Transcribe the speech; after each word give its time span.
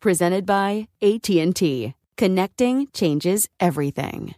Presented 0.00 0.46
by 0.46 0.86
AT&T. 1.02 1.94
Connecting 2.16 2.88
changes 2.92 3.48
everything. 3.58 4.34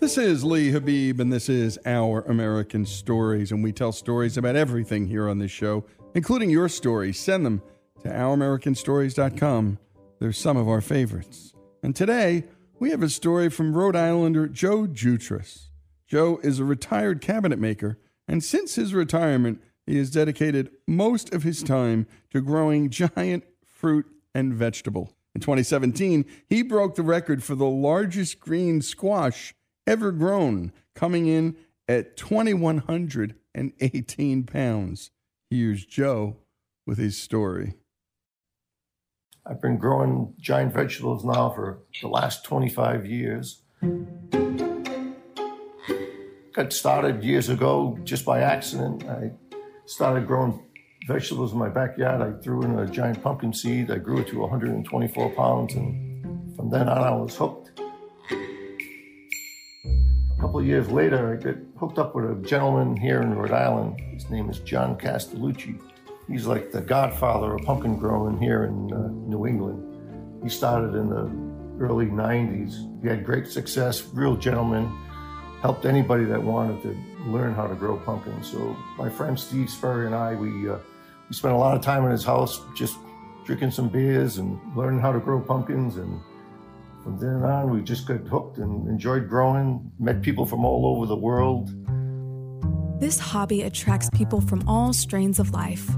This 0.00 0.18
is 0.18 0.44
Lee 0.44 0.70
Habeeb, 0.70 1.18
and 1.18 1.32
this 1.32 1.48
is 1.48 1.80
Our 1.84 2.20
American 2.22 2.86
Stories. 2.86 3.50
And 3.50 3.64
we 3.64 3.72
tell 3.72 3.90
stories 3.90 4.36
about 4.36 4.54
everything 4.54 5.08
here 5.08 5.28
on 5.28 5.38
this 5.40 5.50
show, 5.50 5.84
including 6.14 6.50
your 6.50 6.68
stories. 6.68 7.18
Send 7.18 7.44
them 7.44 7.60
to 8.04 8.08
ouramericanstories.com. 8.10 9.78
They're 10.20 10.32
some 10.32 10.56
of 10.56 10.68
our 10.68 10.80
favorites. 10.80 11.52
And 11.82 11.96
today, 11.96 12.44
we 12.78 12.90
have 12.90 13.02
a 13.02 13.08
story 13.08 13.48
from 13.48 13.74
Rhode 13.74 13.96
Islander 13.96 14.46
Joe 14.46 14.86
Jutras. 14.86 15.68
Joe 16.06 16.38
is 16.42 16.58
a 16.58 16.64
retired 16.64 17.22
cabinet 17.22 17.58
maker, 17.58 17.98
and 18.28 18.44
since 18.44 18.74
his 18.74 18.92
retirement, 18.92 19.62
he 19.86 19.96
has 19.98 20.10
dedicated 20.10 20.70
most 20.86 21.32
of 21.32 21.42
his 21.42 21.62
time 21.62 22.06
to 22.30 22.42
growing 22.42 22.90
giant 22.90 23.44
fruit 23.64 24.04
and 24.34 24.52
vegetable. 24.52 25.14
In 25.34 25.40
2017, 25.40 26.26
he 26.48 26.62
broke 26.62 26.96
the 26.96 27.02
record 27.02 27.42
for 27.42 27.54
the 27.54 27.64
largest 27.66 28.40
green 28.40 28.82
squash 28.82 29.54
ever 29.86 30.12
grown, 30.12 30.72
coming 30.94 31.26
in 31.26 31.56
at 31.88 32.16
2,118 32.16 34.44
pounds. 34.44 35.10
Here's 35.50 35.84
Joe 35.84 36.36
with 36.86 36.98
his 36.98 37.16
story. 37.16 37.74
I've 39.48 39.62
been 39.62 39.78
growing 39.78 40.34
giant 40.40 40.74
vegetables 40.74 41.24
now 41.24 41.50
for 41.50 41.78
the 42.02 42.08
last 42.08 42.44
25 42.44 43.06
years. 43.06 43.62
Got 46.52 46.72
started 46.72 47.22
years 47.22 47.48
ago 47.48 47.96
just 48.02 48.24
by 48.24 48.40
accident. 48.40 49.04
I 49.04 49.30
started 49.84 50.26
growing 50.26 50.64
vegetables 51.06 51.52
in 51.52 51.58
my 51.58 51.68
backyard. 51.68 52.22
I 52.22 52.32
threw 52.42 52.62
in 52.62 52.76
a 52.76 52.88
giant 52.88 53.22
pumpkin 53.22 53.52
seed. 53.52 53.88
I 53.88 53.98
grew 53.98 54.18
it 54.18 54.26
to 54.28 54.40
124 54.40 55.30
pounds, 55.30 55.74
and 55.74 56.56
from 56.56 56.70
then 56.70 56.88
on, 56.88 56.98
I 56.98 57.14
was 57.14 57.36
hooked. 57.36 57.78
A 60.36 60.40
couple 60.40 60.58
of 60.58 60.66
years 60.66 60.90
later, 60.90 61.32
I 61.32 61.36
got 61.36 61.56
hooked 61.78 61.98
up 61.98 62.16
with 62.16 62.24
a 62.24 62.34
gentleman 62.42 62.96
here 62.96 63.22
in 63.22 63.32
Rhode 63.34 63.52
Island. 63.52 64.00
His 64.12 64.28
name 64.28 64.50
is 64.50 64.58
John 64.58 64.96
Castellucci. 64.98 65.78
He's 66.28 66.46
like 66.46 66.72
the 66.72 66.80
godfather 66.80 67.54
of 67.54 67.62
pumpkin 67.62 67.98
growing 67.98 68.38
here 68.38 68.64
in 68.64 68.92
uh, 68.92 69.08
New 69.28 69.46
England. 69.46 70.42
He 70.42 70.48
started 70.48 70.94
in 70.96 71.08
the 71.08 71.84
early 71.84 72.06
90s. 72.06 73.02
He 73.02 73.08
had 73.08 73.24
great 73.24 73.46
success, 73.46 74.02
real 74.12 74.36
gentleman, 74.36 74.92
helped 75.62 75.86
anybody 75.86 76.24
that 76.24 76.42
wanted 76.42 76.82
to 76.82 76.96
learn 77.30 77.54
how 77.54 77.68
to 77.68 77.76
grow 77.76 77.96
pumpkins. 77.98 78.50
So 78.50 78.76
my 78.98 79.08
friend 79.08 79.38
Steve 79.38 79.70
Sperry 79.70 80.06
and 80.06 80.14
I, 80.14 80.34
we, 80.34 80.68
uh, 80.68 80.78
we 81.28 81.34
spent 81.34 81.54
a 81.54 81.56
lot 81.56 81.76
of 81.76 81.82
time 81.82 82.04
in 82.04 82.10
his 82.10 82.24
house 82.24 82.60
just 82.76 82.96
drinking 83.44 83.70
some 83.70 83.88
beers 83.88 84.38
and 84.38 84.58
learning 84.76 85.00
how 85.00 85.12
to 85.12 85.20
grow 85.20 85.40
pumpkins. 85.40 85.96
And 85.96 86.20
from 87.04 87.18
then 87.20 87.44
on, 87.44 87.70
we 87.70 87.82
just 87.82 88.08
got 88.08 88.26
hooked 88.26 88.58
and 88.58 88.88
enjoyed 88.88 89.28
growing, 89.28 89.92
met 90.00 90.22
people 90.22 90.44
from 90.44 90.64
all 90.64 90.86
over 90.86 91.06
the 91.06 91.16
world. 91.16 91.70
This 93.00 93.20
hobby 93.20 93.62
attracts 93.62 94.10
people 94.10 94.40
from 94.40 94.66
all 94.68 94.92
strains 94.92 95.38
of 95.38 95.52
life 95.52 95.88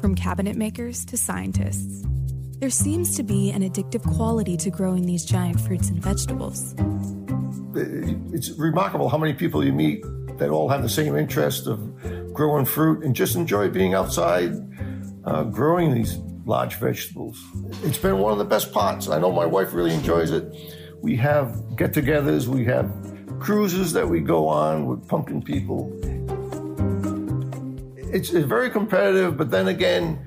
from 0.00 0.14
cabinet 0.14 0.56
makers 0.56 1.04
to 1.06 1.16
scientists. 1.16 2.04
There 2.58 2.70
seems 2.70 3.16
to 3.16 3.22
be 3.22 3.50
an 3.50 3.62
addictive 3.62 4.02
quality 4.16 4.56
to 4.58 4.70
growing 4.70 5.06
these 5.06 5.24
giant 5.24 5.60
fruits 5.60 5.90
and 5.90 6.02
vegetables. 6.02 6.74
it's 8.32 8.50
remarkable 8.58 9.08
how 9.08 9.18
many 9.18 9.32
people 9.32 9.64
you 9.64 9.72
meet 9.72 10.02
that 10.38 10.50
all 10.50 10.68
have 10.68 10.82
the 10.82 10.88
same 10.88 11.16
interest 11.16 11.66
of 11.66 11.78
growing 12.32 12.64
fruit 12.64 13.04
and 13.04 13.14
just 13.14 13.36
enjoy 13.36 13.68
being 13.68 13.94
outside 13.94 14.52
uh, 15.24 15.44
growing 15.44 15.94
these 15.94 16.18
large 16.44 16.76
vegetables. 16.76 17.40
It's 17.84 17.98
been 17.98 18.18
one 18.18 18.32
of 18.32 18.38
the 18.38 18.44
best 18.44 18.72
parts. 18.72 19.08
I 19.08 19.18
know 19.18 19.30
my 19.30 19.46
wife 19.46 19.74
really 19.74 19.92
enjoys 19.92 20.30
it. 20.30 20.44
We 21.00 21.14
have 21.16 21.76
get 21.76 21.92
togethers, 21.92 22.46
we 22.46 22.64
have 22.64 22.90
cruises 23.38 23.92
that 23.92 24.08
we 24.08 24.20
go 24.20 24.48
on 24.48 24.86
with 24.86 25.06
pumpkin 25.06 25.42
people. 25.42 25.92
It's, 28.12 28.30
very 28.30 28.70
competitive, 28.70 29.36
but 29.36 29.50
then 29.50 29.68
again, 29.68 30.18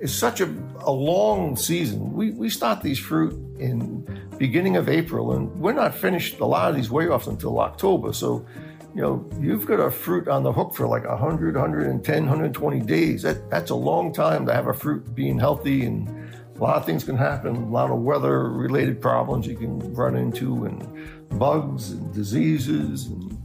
it's 0.00 0.12
such 0.12 0.40
a, 0.40 0.54
a 0.80 0.90
long 0.90 1.56
season. 1.56 2.12
We, 2.12 2.30
we 2.32 2.48
start 2.48 2.82
these 2.82 2.98
fruit 2.98 3.32
in 3.58 4.06
beginning 4.38 4.76
of 4.76 4.88
April, 4.88 5.32
and 5.32 5.50
we're 5.58 5.72
not 5.72 5.94
finished 5.94 6.40
a 6.40 6.44
lot 6.44 6.70
of 6.70 6.76
these 6.76 6.90
weigh 6.90 7.08
offs 7.08 7.26
until 7.26 7.58
October. 7.60 8.12
So, 8.12 8.46
you 8.94 9.02
know, 9.02 9.28
you've 9.40 9.66
got 9.66 9.80
a 9.80 9.90
fruit 9.90 10.28
on 10.28 10.42
the 10.42 10.52
hook 10.52 10.74
for 10.74 10.86
like 10.86 11.06
100, 11.06 11.54
110, 11.54 12.22
120 12.22 12.80
days. 12.80 13.22
That, 13.22 13.50
that's 13.50 13.70
a 13.70 13.74
long 13.74 14.12
time 14.12 14.46
to 14.46 14.54
have 14.54 14.66
a 14.66 14.74
fruit 14.74 15.14
being 15.14 15.38
healthy, 15.38 15.84
and 15.84 16.08
a 16.56 16.58
lot 16.58 16.76
of 16.76 16.84
things 16.84 17.04
can 17.04 17.16
happen. 17.16 17.56
A 17.56 17.68
lot 17.68 17.90
of 17.90 17.98
weather 17.98 18.50
related 18.50 19.00
problems 19.00 19.46
you 19.46 19.56
can 19.56 19.94
run 19.94 20.16
into, 20.16 20.64
and 20.64 21.38
bugs 21.38 21.90
and 21.90 22.12
diseases. 22.12 23.06
And 23.06 23.38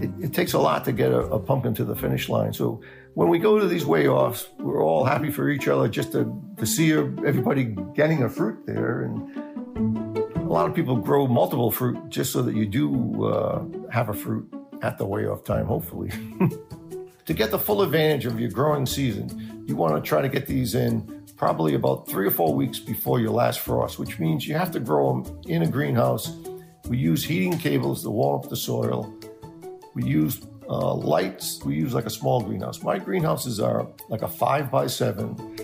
it, 0.00 0.10
it 0.20 0.34
takes 0.34 0.52
a 0.52 0.58
lot 0.58 0.84
to 0.84 0.92
get 0.92 1.12
a, 1.12 1.20
a 1.20 1.38
pumpkin 1.38 1.74
to 1.74 1.84
the 1.84 1.96
finish 1.96 2.28
line. 2.28 2.52
So, 2.52 2.80
when 3.16 3.30
we 3.30 3.38
go 3.38 3.58
to 3.58 3.66
these 3.66 3.86
weigh 3.86 4.06
offs, 4.06 4.46
we're 4.58 4.84
all 4.84 5.02
happy 5.02 5.30
for 5.30 5.48
each 5.48 5.68
other 5.68 5.88
just 5.88 6.12
to, 6.12 6.30
to 6.58 6.66
see 6.66 6.92
everybody 6.92 7.74
getting 7.94 8.22
a 8.22 8.28
fruit 8.28 8.66
there. 8.66 9.00
And 9.00 10.36
a 10.36 10.40
lot 10.52 10.68
of 10.68 10.74
people 10.74 10.96
grow 10.96 11.26
multiple 11.26 11.70
fruit 11.70 12.10
just 12.10 12.30
so 12.30 12.42
that 12.42 12.54
you 12.54 12.66
do 12.66 13.24
uh, 13.24 13.64
have 13.90 14.10
a 14.10 14.12
fruit 14.12 14.46
at 14.82 14.98
the 14.98 15.06
weigh 15.06 15.26
off 15.26 15.44
time, 15.44 15.64
hopefully. 15.64 16.10
to 17.24 17.32
get 17.32 17.50
the 17.50 17.58
full 17.58 17.80
advantage 17.80 18.26
of 18.26 18.38
your 18.38 18.50
growing 18.50 18.84
season, 18.84 19.64
you 19.66 19.76
want 19.76 19.96
to 19.96 20.06
try 20.06 20.20
to 20.20 20.28
get 20.28 20.46
these 20.46 20.74
in 20.74 21.24
probably 21.38 21.74
about 21.74 22.06
three 22.06 22.26
or 22.26 22.30
four 22.30 22.54
weeks 22.54 22.78
before 22.78 23.18
your 23.18 23.30
last 23.30 23.60
frost, 23.60 23.98
which 23.98 24.18
means 24.18 24.46
you 24.46 24.54
have 24.54 24.70
to 24.72 24.78
grow 24.78 25.22
them 25.22 25.40
in 25.46 25.62
a 25.62 25.66
greenhouse. 25.66 26.36
We 26.86 26.98
use 26.98 27.24
heating 27.24 27.56
cables 27.58 28.02
to 28.02 28.10
warm 28.10 28.44
up 28.44 28.50
the 28.50 28.56
soil. 28.56 29.10
We 29.94 30.04
use 30.04 30.38
uh, 30.68 30.94
lights, 30.94 31.62
we 31.64 31.74
use 31.74 31.94
like 31.94 32.06
a 32.06 32.10
small 32.10 32.40
greenhouse. 32.40 32.82
My 32.82 32.98
greenhouses 32.98 33.60
are 33.60 33.86
like 34.08 34.22
a 34.22 34.28
five 34.28 34.70
by 34.70 34.86
seven. 34.86 35.58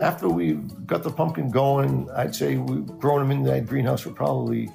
After 0.00 0.28
we've 0.28 0.86
got 0.86 1.02
the 1.02 1.10
pumpkin 1.10 1.50
going, 1.50 2.08
I'd 2.10 2.34
say 2.34 2.56
we've 2.56 2.86
grown 2.98 3.20
them 3.20 3.30
in 3.30 3.42
that 3.44 3.66
greenhouse 3.66 4.02
for 4.02 4.10
probably 4.10 4.70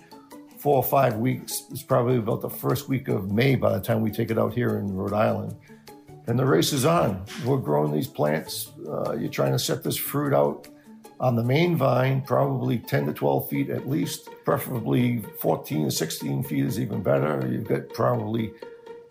four 0.60 0.78
or 0.78 0.84
five 0.84 1.18
weeks. 1.18 1.64
It's 1.72 1.84
probably 1.84 2.18
about 2.18 2.42
the 2.42 2.50
first 2.50 2.88
week 2.88 3.08
of 3.08 3.32
May 3.32 3.56
by 3.56 3.74
the 3.74 3.82
time 3.82 4.02
we 4.02 4.12
take 4.12 4.32
it 4.32 4.38
out 4.38 4.54
here 4.54 4.78
in 4.78 4.94
Rhode 4.94 5.14
Island. 5.14 5.56
And 6.28 6.40
the 6.40 6.46
race 6.46 6.72
is 6.72 6.86
on. 6.86 7.26
We're 7.46 7.58
growing 7.58 7.92
these 7.92 8.08
plants. 8.08 8.72
Uh, 8.88 9.14
you're 9.14 9.30
trying 9.30 9.52
to 9.52 9.60
set 9.60 9.84
this 9.84 9.98
fruit 9.98 10.34
out 10.34 10.68
on 11.20 11.36
the 11.36 11.44
main 11.44 11.76
vine, 11.76 12.22
probably 12.22 12.78
10 12.78 13.08
to 13.08 13.14
12 13.14 13.50
feet 13.50 13.70
at 13.70 13.90
least, 13.90 14.30
preferably 14.46 15.24
14 15.40 15.86
to 15.86 15.92
16 15.92 16.44
feet 16.44 16.66
is 16.66 16.80
even 16.80 17.02
better. 17.02 17.48
You've 17.50 17.68
got 17.68 17.90
probably 17.90 18.52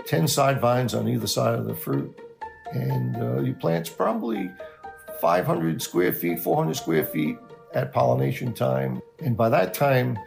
10 0.06 0.28
side 0.28 0.60
vines 0.60 0.94
on 0.94 1.08
either 1.08 1.26
side 1.26 1.58
of 1.58 1.66
the 1.66 1.74
fruit. 1.74 2.18
And 2.72 3.16
uh, 3.16 3.40
you 3.40 3.54
plant 3.54 3.94
probably 3.96 4.50
500 5.20 5.82
square 5.82 6.12
feet, 6.12 6.40
400 6.40 6.74
square 6.74 7.04
feet 7.04 7.36
at 7.74 7.92
pollination 7.92 8.52
time. 8.52 9.02
And 9.20 9.36
by 9.36 9.48
that 9.50 9.74
time, 9.74 10.18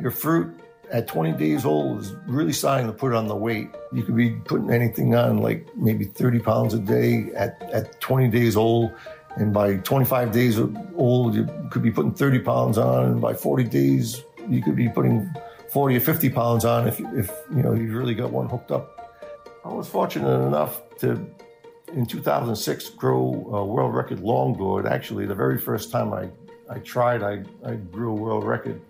your 0.00 0.10
fruit 0.10 0.54
at 0.90 1.06
20 1.06 1.32
days 1.32 1.64
old 1.64 2.00
is 2.00 2.14
really 2.26 2.52
starting 2.52 2.86
to 2.86 2.92
put 2.92 3.14
on 3.14 3.28
the 3.28 3.36
weight. 3.36 3.68
You 3.92 4.02
could 4.02 4.16
be 4.16 4.30
putting 4.30 4.70
anything 4.70 5.14
on 5.14 5.38
like 5.38 5.66
maybe 5.76 6.04
30 6.04 6.40
pounds 6.40 6.74
a 6.74 6.78
day 6.78 7.30
at, 7.36 7.62
at 7.72 8.00
20 8.00 8.28
days 8.28 8.56
old. 8.56 8.92
And 9.36 9.54
by 9.54 9.76
25 9.76 10.32
days 10.32 10.58
old, 10.96 11.34
you 11.34 11.48
could 11.70 11.82
be 11.82 11.92
putting 11.92 12.12
30 12.12 12.40
pounds 12.40 12.78
on. 12.78 13.04
And 13.04 13.20
by 13.20 13.34
40 13.34 13.64
days, 13.64 14.24
you 14.48 14.60
could 14.60 14.74
be 14.74 14.88
putting 14.88 15.32
40 15.70 15.96
or 15.96 16.00
50 16.00 16.30
pounds 16.30 16.64
on 16.64 16.88
if, 16.88 17.00
if 17.00 17.30
you 17.54 17.62
know 17.62 17.74
you've 17.74 17.94
really 17.94 18.14
got 18.14 18.30
one 18.30 18.48
hooked 18.48 18.72
up. 18.72 18.96
I 19.64 19.68
was 19.68 19.88
fortunate 19.88 20.46
enough 20.46 20.80
to, 20.98 21.24
in 21.92 22.06
2006, 22.06 22.90
grow 22.90 23.50
a 23.52 23.64
world 23.64 23.94
record 23.94 24.20
long 24.20 24.54
gourd. 24.54 24.86
Actually, 24.86 25.26
the 25.26 25.34
very 25.34 25.58
first 25.58 25.90
time 25.90 26.12
I, 26.12 26.28
I 26.68 26.78
tried, 26.78 27.22
I, 27.22 27.44
I 27.64 27.74
grew 27.74 28.10
a 28.10 28.14
world 28.14 28.44
record. 28.44 28.80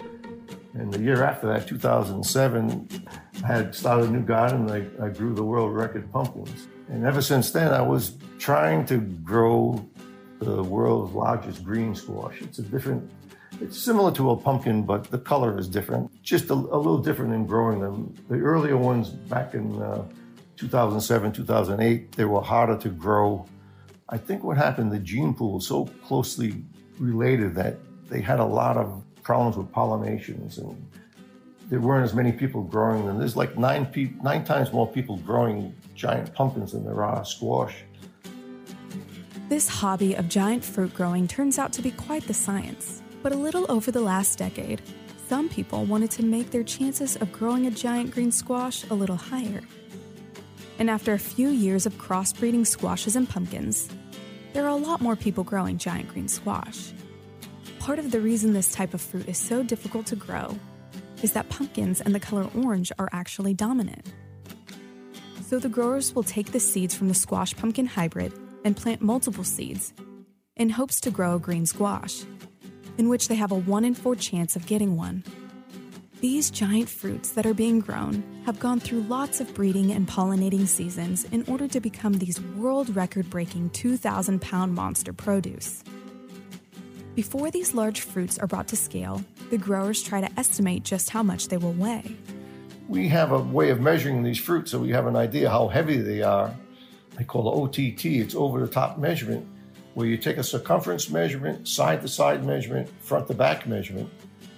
And 0.74 0.92
the 0.92 1.00
year 1.00 1.24
after 1.24 1.48
that, 1.48 1.66
2007, 1.66 3.06
I 3.42 3.46
had 3.46 3.74
started 3.74 4.08
a 4.08 4.12
new 4.12 4.22
garden 4.22 4.70
and 4.70 4.92
I, 5.00 5.06
I 5.06 5.08
grew 5.08 5.34
the 5.34 5.44
world 5.44 5.74
record 5.74 6.10
pumpkins. 6.12 6.68
And 6.88 7.04
ever 7.04 7.20
since 7.20 7.50
then, 7.50 7.72
I 7.74 7.82
was 7.82 8.16
trying 8.38 8.86
to 8.86 8.98
grow 8.98 9.84
the 10.38 10.62
world's 10.62 11.12
largest 11.12 11.64
green 11.64 11.94
squash. 11.94 12.40
It's 12.40 12.60
a 12.60 12.62
different 12.62 13.10
it's 13.60 13.78
similar 13.78 14.10
to 14.12 14.30
a 14.30 14.36
pumpkin, 14.36 14.82
but 14.84 15.10
the 15.10 15.18
color 15.18 15.58
is 15.58 15.68
different. 15.68 16.22
Just 16.22 16.50
a, 16.50 16.54
a 16.54 16.80
little 16.80 16.98
different 16.98 17.34
in 17.34 17.46
growing 17.46 17.80
them. 17.80 18.14
The 18.28 18.36
earlier 18.36 18.76
ones 18.76 19.10
back 19.10 19.54
in 19.54 19.80
uh, 19.82 20.04
2007, 20.56 21.32
2008, 21.32 22.12
they 22.12 22.24
were 22.24 22.40
harder 22.40 22.76
to 22.78 22.88
grow. 22.88 23.46
I 24.08 24.16
think 24.16 24.42
what 24.42 24.56
happened, 24.56 24.92
the 24.92 24.98
gene 24.98 25.34
pool 25.34 25.54
was 25.54 25.66
so 25.66 25.86
closely 26.04 26.64
related 26.98 27.54
that 27.56 27.76
they 28.08 28.20
had 28.20 28.40
a 28.40 28.44
lot 28.44 28.76
of 28.76 29.02
problems 29.22 29.56
with 29.56 29.70
pollinations 29.70 30.58
and 30.58 30.90
there 31.68 31.80
weren't 31.80 32.04
as 32.04 32.14
many 32.14 32.32
people 32.32 32.62
growing 32.62 33.06
them. 33.06 33.18
There's 33.18 33.36
like 33.36 33.56
nine, 33.56 33.86
pe- 33.86 34.10
nine 34.22 34.44
times 34.44 34.72
more 34.72 34.88
people 34.88 35.18
growing 35.18 35.74
giant 35.94 36.34
pumpkins 36.34 36.72
than 36.72 36.84
there 36.84 37.04
are 37.04 37.24
squash. 37.24 37.84
This 39.48 39.68
hobby 39.68 40.14
of 40.14 40.28
giant 40.28 40.64
fruit 40.64 40.92
growing 40.94 41.28
turns 41.28 41.58
out 41.58 41.72
to 41.74 41.82
be 41.82 41.92
quite 41.92 42.26
the 42.26 42.34
science. 42.34 43.02
But 43.22 43.32
a 43.32 43.36
little 43.36 43.66
over 43.70 43.90
the 43.90 44.00
last 44.00 44.38
decade, 44.38 44.80
some 45.28 45.48
people 45.48 45.84
wanted 45.84 46.10
to 46.12 46.24
make 46.24 46.50
their 46.50 46.64
chances 46.64 47.16
of 47.16 47.32
growing 47.32 47.66
a 47.66 47.70
giant 47.70 48.12
green 48.12 48.32
squash 48.32 48.84
a 48.90 48.94
little 48.94 49.16
higher. 49.16 49.62
And 50.78 50.88
after 50.88 51.12
a 51.12 51.18
few 51.18 51.48
years 51.48 51.84
of 51.84 51.98
crossbreeding 51.98 52.66
squashes 52.66 53.14
and 53.14 53.28
pumpkins, 53.28 53.88
there 54.54 54.64
are 54.64 54.70
a 54.70 54.76
lot 54.76 55.02
more 55.02 55.16
people 55.16 55.44
growing 55.44 55.76
giant 55.76 56.08
green 56.08 56.28
squash. 56.28 56.92
Part 57.78 57.98
of 57.98 58.10
the 58.10 58.20
reason 58.20 58.54
this 58.54 58.72
type 58.72 58.94
of 58.94 59.00
fruit 59.00 59.28
is 59.28 59.38
so 59.38 59.62
difficult 59.62 60.06
to 60.06 60.16
grow 60.16 60.58
is 61.22 61.32
that 61.32 61.48
pumpkins 61.50 62.00
and 62.00 62.14
the 62.14 62.20
color 62.20 62.48
orange 62.56 62.90
are 62.98 63.08
actually 63.12 63.52
dominant. 63.52 64.12
So 65.42 65.58
the 65.58 65.68
growers 65.68 66.14
will 66.14 66.22
take 66.22 66.52
the 66.52 66.60
seeds 66.60 66.94
from 66.94 67.08
the 67.08 67.14
squash 67.14 67.54
pumpkin 67.54 67.86
hybrid 67.86 68.32
and 68.64 68.76
plant 68.76 69.02
multiple 69.02 69.44
seeds 69.44 69.92
in 70.56 70.70
hopes 70.70 71.00
to 71.02 71.10
grow 71.10 71.36
a 71.36 71.38
green 71.38 71.66
squash 71.66 72.24
in 73.00 73.08
which 73.08 73.28
they 73.28 73.34
have 73.34 73.50
a 73.50 73.54
1 73.54 73.84
in 73.86 73.94
4 73.94 74.14
chance 74.14 74.56
of 74.56 74.66
getting 74.66 74.94
one. 74.94 75.24
These 76.20 76.50
giant 76.50 76.90
fruits 76.90 77.30
that 77.30 77.46
are 77.46 77.54
being 77.54 77.80
grown 77.80 78.22
have 78.44 78.60
gone 78.60 78.78
through 78.78 79.00
lots 79.04 79.40
of 79.40 79.54
breeding 79.54 79.90
and 79.92 80.06
pollinating 80.06 80.66
seasons 80.66 81.24
in 81.32 81.42
order 81.48 81.66
to 81.66 81.80
become 81.80 82.12
these 82.12 82.38
world 82.58 82.94
record 82.94 83.30
breaking 83.30 83.70
2,000 83.70 84.38
pound 84.42 84.74
monster 84.74 85.14
produce. 85.14 85.82
Before 87.14 87.50
these 87.50 87.72
large 87.72 88.02
fruits 88.02 88.38
are 88.38 88.46
brought 88.46 88.68
to 88.68 88.76
scale, 88.76 89.24
the 89.48 89.56
growers 89.56 90.02
try 90.02 90.20
to 90.20 90.38
estimate 90.38 90.82
just 90.82 91.08
how 91.08 91.22
much 91.22 91.48
they 91.48 91.56
will 91.56 91.72
weigh. 91.72 92.14
We 92.86 93.08
have 93.08 93.32
a 93.32 93.38
way 93.38 93.70
of 93.70 93.80
measuring 93.80 94.22
these 94.22 94.38
fruits 94.38 94.72
so 94.72 94.78
we 94.78 94.90
have 94.90 95.06
an 95.06 95.16
idea 95.16 95.48
how 95.48 95.68
heavy 95.68 95.96
they 95.96 96.20
are. 96.20 96.54
I 97.18 97.22
call 97.22 97.48
it 97.48 97.78
OTT, 97.78 98.04
it's 98.04 98.34
over 98.34 98.60
the 98.60 98.68
top 98.68 98.98
measurement 98.98 99.46
where 99.94 100.06
you 100.06 100.16
take 100.16 100.36
a 100.36 100.42
circumference 100.42 101.10
measurement, 101.10 101.66
side 101.66 102.00
to 102.02 102.08
side 102.08 102.44
measurement, 102.44 102.88
front 103.00 103.26
to 103.28 103.34
back 103.34 103.66
measurement, 103.66 104.08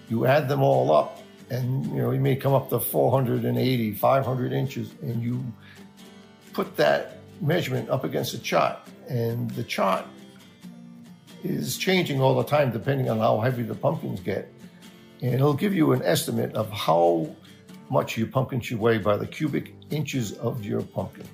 you 0.08 0.26
add 0.26 0.48
them 0.48 0.62
all 0.62 0.92
up, 0.92 1.22
and 1.50 1.86
you 1.86 2.02
know 2.02 2.10
you 2.10 2.20
may 2.20 2.36
come 2.36 2.52
up 2.52 2.68
to 2.68 2.78
480, 2.78 3.92
500 3.92 4.52
inches, 4.52 4.92
and 5.02 5.22
you 5.22 5.42
put 6.52 6.76
that 6.76 7.18
measurement 7.40 7.88
up 7.88 8.04
against 8.04 8.34
a 8.34 8.38
chart, 8.38 8.78
and 9.08 9.50
the 9.52 9.64
chart 9.64 10.04
is 11.42 11.76
changing 11.76 12.20
all 12.20 12.36
the 12.36 12.44
time 12.44 12.70
depending 12.70 13.10
on 13.10 13.18
how 13.18 13.40
heavy 13.40 13.62
the 13.62 13.74
pumpkins 13.74 14.20
get, 14.20 14.52
and 15.22 15.34
it'll 15.34 15.54
give 15.54 15.74
you 15.74 15.92
an 15.92 16.02
estimate 16.02 16.54
of 16.54 16.70
how 16.70 17.28
much 17.90 18.16
your 18.16 18.26
pumpkin 18.26 18.60
should 18.60 18.78
weigh 18.78 18.98
by 18.98 19.16
the 19.16 19.26
cubic 19.26 19.74
inches 19.90 20.32
of 20.34 20.64
your 20.64 20.82
pumpkin. 20.82 21.26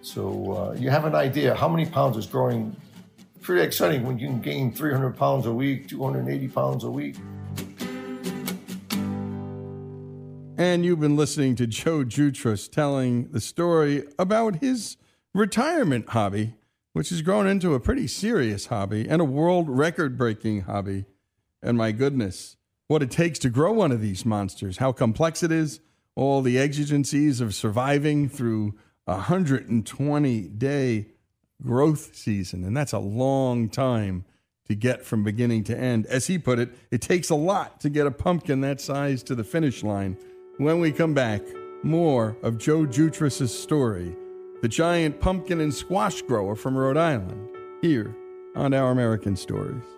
So 0.00 0.52
uh, 0.52 0.76
you 0.78 0.88
have 0.88 1.04
an 1.04 1.14
idea 1.14 1.54
how 1.54 1.68
many 1.68 1.84
pounds 1.84 2.16
is 2.16 2.26
growing 2.26 2.74
pretty 3.48 3.62
exciting 3.62 4.04
when 4.04 4.18
you 4.18 4.26
can 4.26 4.42
gain 4.42 4.70
300 4.70 5.16
pounds 5.16 5.46
a 5.46 5.52
week, 5.54 5.88
280 5.88 6.48
pounds 6.48 6.84
a 6.84 6.90
week. 6.90 7.16
And 10.58 10.84
you've 10.84 11.00
been 11.00 11.16
listening 11.16 11.56
to 11.56 11.66
Joe 11.66 12.04
Jutras 12.04 12.70
telling 12.70 13.30
the 13.30 13.40
story 13.40 14.04
about 14.18 14.56
his 14.56 14.98
retirement 15.32 16.10
hobby, 16.10 16.56
which 16.92 17.08
has 17.08 17.22
grown 17.22 17.46
into 17.46 17.72
a 17.72 17.80
pretty 17.80 18.06
serious 18.06 18.66
hobby 18.66 19.08
and 19.08 19.22
a 19.22 19.24
world 19.24 19.70
record 19.70 20.18
breaking 20.18 20.64
hobby. 20.64 21.06
And 21.62 21.78
my 21.78 21.92
goodness, 21.92 22.58
what 22.86 23.02
it 23.02 23.10
takes 23.10 23.38
to 23.38 23.48
grow 23.48 23.72
one 23.72 23.92
of 23.92 24.02
these 24.02 24.26
monsters, 24.26 24.76
how 24.76 24.92
complex 24.92 25.42
it 25.42 25.50
is, 25.50 25.80
all 26.14 26.42
the 26.42 26.58
exigencies 26.58 27.40
of 27.40 27.54
surviving 27.54 28.28
through 28.28 28.74
a 29.06 29.12
120 29.12 30.48
day 30.48 31.06
growth 31.62 32.14
season. 32.14 32.64
And 32.64 32.76
that's 32.76 32.92
a 32.92 32.98
long 32.98 33.68
time 33.68 34.24
to 34.66 34.74
get 34.74 35.04
from 35.04 35.24
beginning 35.24 35.64
to 35.64 35.78
end. 35.78 36.06
As 36.06 36.26
he 36.26 36.38
put 36.38 36.58
it, 36.58 36.70
it 36.90 37.00
takes 37.00 37.30
a 37.30 37.34
lot 37.34 37.80
to 37.80 37.88
get 37.88 38.06
a 38.06 38.10
pumpkin 38.10 38.60
that 38.60 38.80
size 38.80 39.22
to 39.24 39.34
the 39.34 39.44
finish 39.44 39.82
line. 39.82 40.16
When 40.58 40.80
we 40.80 40.92
come 40.92 41.14
back, 41.14 41.42
more 41.82 42.36
of 42.42 42.58
Joe 42.58 42.84
Jutras' 42.84 43.48
story, 43.48 44.14
the 44.60 44.68
giant 44.68 45.20
pumpkin 45.20 45.60
and 45.60 45.72
squash 45.72 46.22
grower 46.22 46.56
from 46.56 46.76
Rhode 46.76 46.96
Island, 46.96 47.48
here 47.80 48.14
on 48.56 48.74
Our 48.74 48.90
American 48.90 49.36
Stories. 49.36 49.97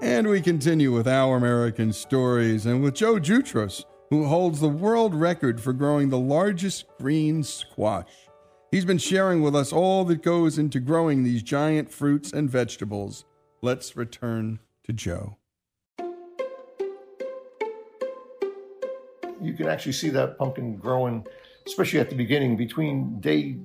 And 0.00 0.28
we 0.28 0.40
continue 0.40 0.92
with 0.92 1.08
our 1.08 1.36
American 1.36 1.92
stories 1.92 2.66
and 2.66 2.80
with 2.84 2.94
Joe 2.94 3.14
Jutras, 3.14 3.84
who 4.10 4.26
holds 4.26 4.60
the 4.60 4.68
world 4.68 5.12
record 5.12 5.60
for 5.60 5.72
growing 5.72 6.08
the 6.08 6.18
largest 6.18 6.84
green 7.00 7.42
squash. 7.42 8.12
He's 8.70 8.84
been 8.84 8.98
sharing 8.98 9.42
with 9.42 9.56
us 9.56 9.72
all 9.72 10.04
that 10.04 10.22
goes 10.22 10.56
into 10.56 10.78
growing 10.78 11.24
these 11.24 11.42
giant 11.42 11.90
fruits 11.90 12.32
and 12.32 12.48
vegetables. 12.48 13.24
Let's 13.60 13.96
return 13.96 14.60
to 14.84 14.92
Joe. 14.92 15.36
You 19.42 19.54
can 19.54 19.66
actually 19.66 19.92
see 19.92 20.10
that 20.10 20.38
pumpkin 20.38 20.76
growing, 20.76 21.26
especially 21.66 21.98
at 21.98 22.08
the 22.08 22.16
beginning, 22.16 22.56
between 22.56 23.18
day 23.18 23.56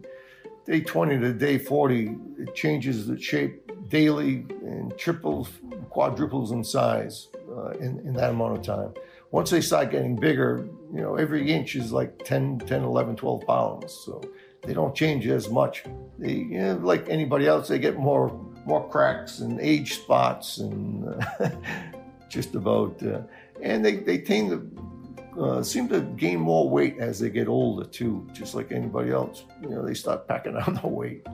day 0.65 0.81
20 0.81 1.19
to 1.19 1.33
day 1.33 1.59
40. 1.59 2.15
It 2.39 2.55
changes 2.55 3.05
the 3.05 3.19
shape 3.19 3.62
daily 3.87 4.45
and 4.61 4.97
triples, 4.97 5.49
quadruples 5.89 6.51
in 6.51 6.63
size 6.63 7.27
uh, 7.51 7.71
in, 7.71 7.99
in 7.99 8.13
that 8.13 8.31
amount 8.31 8.57
of 8.57 8.63
time. 8.63 8.93
Once 9.31 9.49
they 9.49 9.61
start 9.61 9.91
getting 9.91 10.15
bigger, 10.15 10.67
you 10.93 11.01
know, 11.01 11.15
every 11.15 11.51
inch 11.51 11.75
is 11.75 11.91
like 11.91 12.23
10, 12.23 12.59
10, 12.59 12.83
11, 12.83 13.15
12 13.15 13.41
pounds. 13.47 13.93
So 14.05 14.21
they 14.61 14.73
don't 14.73 14.95
change 14.95 15.27
as 15.27 15.49
much. 15.49 15.83
They, 16.19 16.33
you 16.33 16.59
know, 16.59 16.75
like 16.75 17.09
anybody 17.09 17.47
else, 17.47 17.67
they 17.67 17.79
get 17.79 17.97
more 17.97 18.29
more 18.65 18.87
cracks 18.89 19.39
and 19.39 19.59
age 19.59 19.95
spots 19.95 20.59
and 20.59 21.05
uh, 21.05 21.49
just 22.29 22.55
about. 22.55 23.01
Uh, 23.03 23.21
and 23.61 23.83
they, 23.83 23.97
they 23.97 24.19
tend 24.19 24.51
to 24.51 25.41
uh, 25.41 25.63
seem 25.63 25.89
to 25.89 26.01
gain 26.01 26.39
more 26.39 26.69
weight 26.69 26.97
as 26.99 27.19
they 27.19 27.29
get 27.29 27.47
older 27.47 27.85
too, 27.85 28.27
just 28.33 28.55
like 28.55 28.71
anybody 28.71 29.11
else. 29.11 29.45
You 29.61 29.69
know, 29.69 29.85
they 29.85 29.93
start 29.93 30.27
packing 30.27 30.55
on 30.67 30.75
the 30.75 30.87
weight 30.87 31.25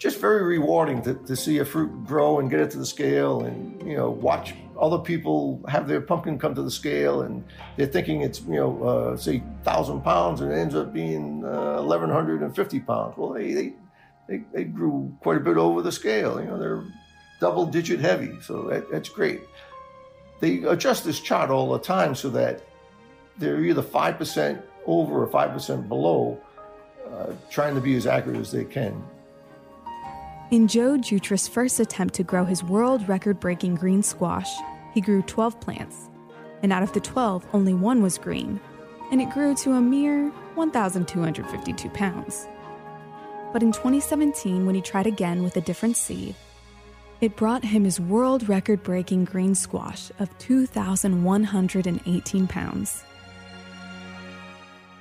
just 0.00 0.18
very 0.18 0.42
rewarding 0.42 1.02
to, 1.02 1.14
to 1.14 1.36
see 1.36 1.58
a 1.58 1.64
fruit 1.64 2.06
grow 2.06 2.38
and 2.38 2.50
get 2.50 2.58
it 2.58 2.70
to 2.70 2.78
the 2.78 2.86
scale 2.86 3.42
and 3.42 3.86
you 3.86 3.96
know 3.96 4.10
watch 4.10 4.54
other 4.80 4.98
people 4.98 5.62
have 5.68 5.86
their 5.86 6.00
pumpkin 6.00 6.38
come 6.38 6.54
to 6.54 6.62
the 6.62 6.70
scale 6.70 7.20
and 7.20 7.44
they're 7.76 7.86
thinking 7.86 8.22
it's 8.22 8.40
you 8.40 8.56
know 8.56 8.82
uh, 8.82 9.16
say 9.16 9.42
thousand 9.62 10.00
pounds 10.00 10.40
and 10.40 10.50
it 10.50 10.56
ends 10.56 10.74
up 10.74 10.92
being 10.92 11.44
uh, 11.44 11.82
1150 11.82 12.80
pounds. 12.80 13.14
Well 13.18 13.34
they, 13.34 13.52
they, 13.52 13.72
they 14.26 14.42
they 14.54 14.64
grew 14.64 15.14
quite 15.20 15.36
a 15.36 15.40
bit 15.40 15.58
over 15.58 15.82
the 15.82 15.92
scale 15.92 16.40
you 16.40 16.46
know 16.46 16.58
they're 16.58 16.82
double 17.38 17.66
digit 17.66 18.00
heavy 18.00 18.32
so 18.40 18.62
that, 18.68 18.90
that's 18.90 19.10
great. 19.10 19.42
They 20.40 20.62
adjust 20.62 21.04
this 21.04 21.20
chart 21.20 21.50
all 21.50 21.70
the 21.72 21.78
time 21.78 22.14
so 22.14 22.30
that 22.30 22.62
they're 23.36 23.62
either 23.62 23.82
5% 23.82 24.62
over 24.86 25.22
or 25.22 25.28
5% 25.28 25.88
below 25.88 26.40
uh, 27.06 27.32
trying 27.50 27.74
to 27.74 27.82
be 27.82 27.94
as 27.96 28.06
accurate 28.06 28.38
as 28.38 28.50
they 28.50 28.64
can 28.64 29.02
in 30.50 30.66
Joe 30.66 30.98
Jutras' 30.98 31.48
first 31.48 31.78
attempt 31.78 32.14
to 32.14 32.24
grow 32.24 32.44
his 32.44 32.64
world 32.64 33.08
record 33.08 33.38
breaking 33.38 33.76
green 33.76 34.02
squash, 34.02 34.50
he 34.92 35.00
grew 35.00 35.22
12 35.22 35.60
plants. 35.60 36.08
And 36.62 36.72
out 36.72 36.82
of 36.82 36.92
the 36.92 36.98
12, 37.00 37.46
only 37.52 37.72
one 37.72 38.02
was 38.02 38.18
green, 38.18 38.60
and 39.12 39.22
it 39.22 39.30
grew 39.30 39.54
to 39.56 39.72
a 39.72 39.80
mere 39.80 40.30
1,252 40.56 41.88
pounds. 41.90 42.48
But 43.52 43.62
in 43.62 43.70
2017, 43.72 44.66
when 44.66 44.74
he 44.74 44.80
tried 44.80 45.06
again 45.06 45.44
with 45.44 45.56
a 45.56 45.60
different 45.60 45.96
seed, 45.96 46.34
it 47.20 47.36
brought 47.36 47.64
him 47.64 47.84
his 47.84 48.00
world 48.00 48.48
record 48.48 48.82
breaking 48.82 49.26
green 49.26 49.54
squash 49.54 50.10
of 50.18 50.36
2,118 50.38 52.48
pounds. 52.48 53.04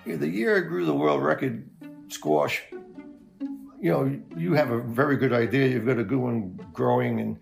The 0.06 0.28
year 0.28 0.58
I 0.58 0.60
grew 0.62 0.86
the 0.86 0.94
world 0.94 1.24
record 1.24 1.68
squash, 2.10 2.62
you 3.82 3.92
know, 3.92 4.20
you 4.36 4.54
have 4.54 4.72
a 4.72 4.80
very 4.80 5.16
good 5.16 5.32
idea. 5.32 5.68
You've 5.68 5.86
got 5.86 6.00
a 6.00 6.04
good 6.04 6.18
one 6.18 6.60
growing. 6.74 7.20
And 7.20 7.38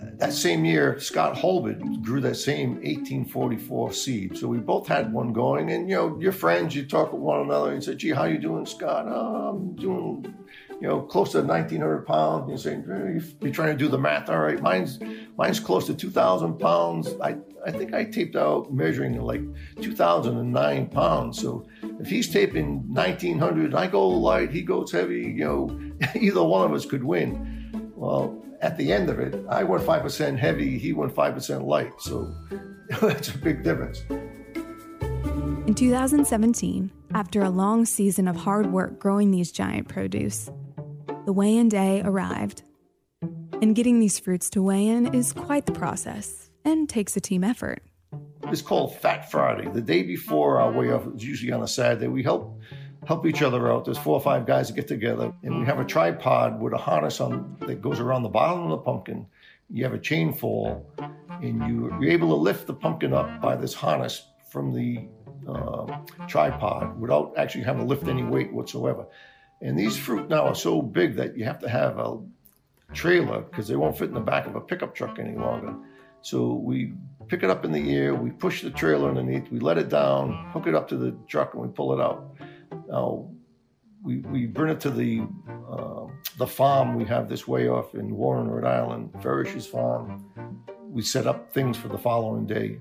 uh, 0.00 0.06
that 0.16 0.32
same 0.32 0.64
year, 0.64 0.98
Scott 0.98 1.36
Holbert 1.36 2.02
grew 2.02 2.20
that 2.22 2.36
same 2.36 2.76
1844 2.76 3.92
seed. 3.92 4.38
So 4.38 4.48
we 4.48 4.58
both 4.58 4.86
had 4.86 5.12
one 5.12 5.32
going. 5.32 5.70
And, 5.70 5.88
you 5.88 5.96
know, 5.96 6.18
your 6.18 6.32
friends, 6.32 6.74
you 6.74 6.86
talk 6.86 7.12
with 7.12 7.20
one 7.20 7.40
another 7.40 7.72
and 7.72 7.84
say, 7.84 7.94
gee, 7.94 8.10
how 8.10 8.24
you 8.24 8.38
doing, 8.38 8.64
Scott? 8.64 9.06
Oh, 9.08 9.50
I'm 9.50 9.76
doing, 9.76 10.34
you 10.80 10.88
know, 10.88 11.02
close 11.02 11.32
to 11.32 11.38
1,900 11.38 12.06
pounds. 12.06 12.50
You 12.50 12.56
say, 12.56 12.82
you're 13.42 13.52
trying 13.52 13.76
to 13.76 13.78
do 13.78 13.88
the 13.88 13.98
math. 13.98 14.30
All 14.30 14.38
right, 14.38 14.60
mine's, 14.62 14.98
mine's 15.36 15.60
close 15.60 15.86
to 15.86 15.94
2,000 15.94 16.58
pounds. 16.58 17.14
I, 17.22 17.36
I 17.66 17.70
think 17.70 17.94
I 17.94 18.04
taped 18.04 18.36
out 18.36 18.72
measuring 18.72 19.20
like 19.20 19.42
2,009 19.80 20.88
pounds. 20.88 21.40
So 21.40 21.66
if 22.00 22.08
he's 22.08 22.30
taping 22.30 22.92
1900, 22.92 23.74
I 23.74 23.86
go 23.86 24.06
light, 24.08 24.50
he 24.50 24.62
goes 24.62 24.92
heavy, 24.92 25.22
you 25.22 25.44
know, 25.44 25.80
either 26.14 26.42
one 26.42 26.66
of 26.66 26.72
us 26.72 26.84
could 26.84 27.04
win. 27.04 27.92
Well, 27.96 28.42
at 28.60 28.76
the 28.76 28.92
end 28.92 29.08
of 29.08 29.18
it, 29.18 29.44
I 29.48 29.64
went 29.64 29.82
5% 29.82 30.38
heavy, 30.38 30.78
he 30.78 30.92
went 30.92 31.14
5% 31.14 31.66
light. 31.66 31.92
So 31.98 32.34
that's 33.00 33.28
a 33.28 33.38
big 33.38 33.62
difference. 33.62 34.02
In 35.66 35.74
2017, 35.74 36.90
after 37.14 37.42
a 37.42 37.48
long 37.48 37.86
season 37.86 38.28
of 38.28 38.36
hard 38.36 38.70
work 38.70 38.98
growing 38.98 39.30
these 39.30 39.50
giant 39.50 39.88
produce, 39.88 40.50
the 41.24 41.32
weigh 41.32 41.56
in 41.56 41.70
day 41.70 42.02
arrived. 42.04 42.62
And 43.62 43.74
getting 43.74 43.98
these 44.00 44.18
fruits 44.18 44.50
to 44.50 44.62
weigh 44.62 44.86
in 44.86 45.14
is 45.14 45.32
quite 45.32 45.64
the 45.64 45.72
process 45.72 46.43
and 46.64 46.88
takes 46.88 47.16
a 47.16 47.20
team 47.20 47.44
effort. 47.44 47.82
It's 48.44 48.62
called 48.62 48.96
Fat 48.96 49.30
Friday. 49.30 49.68
The 49.68 49.80
day 49.80 50.02
before 50.02 50.60
our 50.60 50.70
weigh 50.70 50.92
off 50.92 51.06
is 51.14 51.24
usually 51.24 51.52
on 51.52 51.62
a 51.62 51.68
Saturday. 51.68 52.08
We 52.08 52.22
help 52.22 52.60
help 53.06 53.26
each 53.26 53.42
other 53.42 53.70
out. 53.70 53.84
There's 53.84 53.98
four 53.98 54.14
or 54.14 54.20
five 54.20 54.46
guys 54.46 54.68
that 54.68 54.74
get 54.74 54.88
together, 54.88 55.32
and 55.42 55.60
we 55.60 55.66
have 55.66 55.78
a 55.78 55.84
tripod 55.84 56.60
with 56.60 56.72
a 56.72 56.78
harness 56.78 57.20
on 57.20 57.56
that 57.60 57.82
goes 57.82 58.00
around 58.00 58.22
the 58.22 58.28
bottom 58.28 58.62
of 58.64 58.70
the 58.70 58.78
pumpkin. 58.78 59.26
You 59.70 59.84
have 59.84 59.94
a 59.94 59.98
chain 59.98 60.32
fall, 60.32 60.90
and 61.42 61.60
you, 61.66 61.94
you're 62.00 62.12
able 62.12 62.28
to 62.28 62.34
lift 62.34 62.66
the 62.66 62.74
pumpkin 62.74 63.12
up 63.12 63.42
by 63.42 63.56
this 63.56 63.74
harness 63.74 64.26
from 64.50 64.72
the 64.72 65.08
uh, 65.48 65.98
tripod 66.26 66.98
without 66.98 67.34
actually 67.36 67.64
having 67.64 67.82
to 67.82 67.88
lift 67.88 68.08
any 68.08 68.22
weight 68.22 68.52
whatsoever. 68.52 69.06
And 69.60 69.78
these 69.78 69.96
fruit 69.96 70.28
now 70.28 70.46
are 70.46 70.54
so 70.54 70.80
big 70.80 71.16
that 71.16 71.36
you 71.36 71.44
have 71.44 71.58
to 71.60 71.68
have 71.68 71.98
a 71.98 72.18
trailer 72.92 73.40
because 73.40 73.68
they 73.68 73.76
won't 73.76 73.98
fit 73.98 74.08
in 74.08 74.14
the 74.14 74.20
back 74.20 74.46
of 74.46 74.54
a 74.54 74.60
pickup 74.60 74.94
truck 74.94 75.18
any 75.18 75.36
longer. 75.36 75.74
So 76.24 76.54
we 76.54 76.94
pick 77.28 77.42
it 77.42 77.50
up 77.50 77.66
in 77.66 77.72
the 77.72 77.94
air, 77.94 78.14
we 78.14 78.30
push 78.30 78.62
the 78.62 78.70
trailer 78.70 79.10
underneath, 79.10 79.50
we 79.50 79.60
let 79.60 79.76
it 79.76 79.90
down, 79.90 80.48
hook 80.54 80.66
it 80.66 80.74
up 80.74 80.88
to 80.88 80.96
the 80.96 81.14
truck, 81.28 81.52
and 81.52 81.62
we 81.62 81.68
pull 81.68 81.92
it 81.92 82.02
out. 82.02 82.34
Now, 82.88 83.30
we, 84.02 84.20
we 84.20 84.46
bring 84.46 84.72
it 84.72 84.80
to 84.80 84.90
the 84.90 85.26
uh, 85.70 86.06
the 86.38 86.46
farm. 86.46 86.94
We 86.94 87.04
have 87.04 87.28
this 87.28 87.46
way 87.46 87.68
off 87.68 87.94
in 87.94 88.16
Warren, 88.16 88.48
Rhode 88.48 88.66
Island, 88.66 89.12
Farish's 89.20 89.66
farm. 89.66 90.24
We 90.80 91.02
set 91.02 91.26
up 91.26 91.52
things 91.52 91.76
for 91.76 91.88
the 91.88 91.98
following 91.98 92.46
day. 92.46 92.78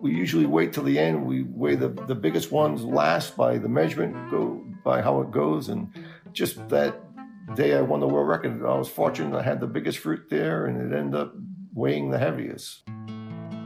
We 0.00 0.14
usually 0.14 0.46
wait 0.46 0.72
till 0.72 0.84
the 0.84 0.98
end. 0.98 1.26
We 1.26 1.42
weigh 1.42 1.76
the, 1.76 1.88
the 1.88 2.14
biggest 2.14 2.50
ones 2.50 2.82
last 2.82 3.36
by 3.36 3.58
the 3.58 3.68
measurement, 3.68 4.30
go 4.30 4.64
by 4.82 5.02
how 5.02 5.20
it 5.20 5.30
goes, 5.30 5.68
and 5.68 5.92
just 6.32 6.66
that 6.70 6.98
day 7.54 7.76
I 7.76 7.82
won 7.82 8.00
the 8.00 8.08
world 8.08 8.28
record, 8.28 8.64
I 8.64 8.78
was 8.78 8.88
fortunate 8.88 9.36
I 9.36 9.42
had 9.42 9.60
the 9.60 9.66
biggest 9.66 9.98
fruit 9.98 10.30
there 10.30 10.66
and 10.66 10.80
it 10.80 10.96
ended 10.96 11.20
up 11.20 11.34
weighing 11.74 12.10
the 12.10 12.18
heaviest. 12.18 12.82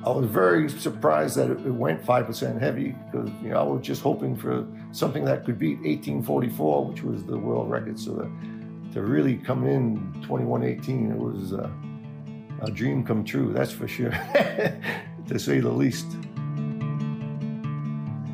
I 0.04 0.10
was 0.10 0.26
very 0.26 0.68
surprised 0.70 1.36
that 1.36 1.50
it 1.50 1.60
went 1.70 2.02
5% 2.02 2.60
heavy 2.60 2.94
because 3.06 3.30
you 3.42 3.50
know 3.50 3.60
I 3.60 3.62
was 3.62 3.86
just 3.86 4.00
hoping 4.00 4.36
for 4.36 4.66
something 4.92 5.24
that 5.24 5.44
could 5.44 5.58
beat 5.58 5.78
1844, 5.78 6.84
which 6.86 7.02
was 7.02 7.24
the 7.24 7.36
world 7.36 7.70
record. 7.70 7.98
So 7.98 8.12
that, 8.12 8.92
to 8.94 9.02
really 9.02 9.36
come 9.36 9.66
in 9.66 9.96
2118, 10.22 11.10
it 11.10 11.18
was 11.18 11.52
a 11.52 12.70
dream 12.70 13.04
come 13.04 13.24
true, 13.24 13.52
that's 13.52 13.72
for 13.72 13.86
sure, 13.86 14.10
to 15.28 15.38
say 15.38 15.60
the 15.60 15.70
least. 15.70 16.06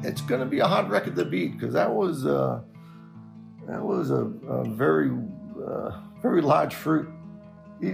It's 0.02 0.20
going 0.20 0.40
to 0.40 0.46
be 0.46 0.60
a 0.60 0.66
hard 0.66 0.90
record 0.90 1.16
to 1.16 1.24
beat 1.24 1.58
because 1.58 1.74
that 1.74 1.90
was 1.90 2.26
uh, 2.26 2.60
that 3.66 3.82
was 3.82 4.10
a, 4.10 4.26
a 4.48 4.64
very 4.68 5.10
uh, 5.66 5.90
very 6.20 6.42
large 6.42 6.74
fruit 6.74 7.08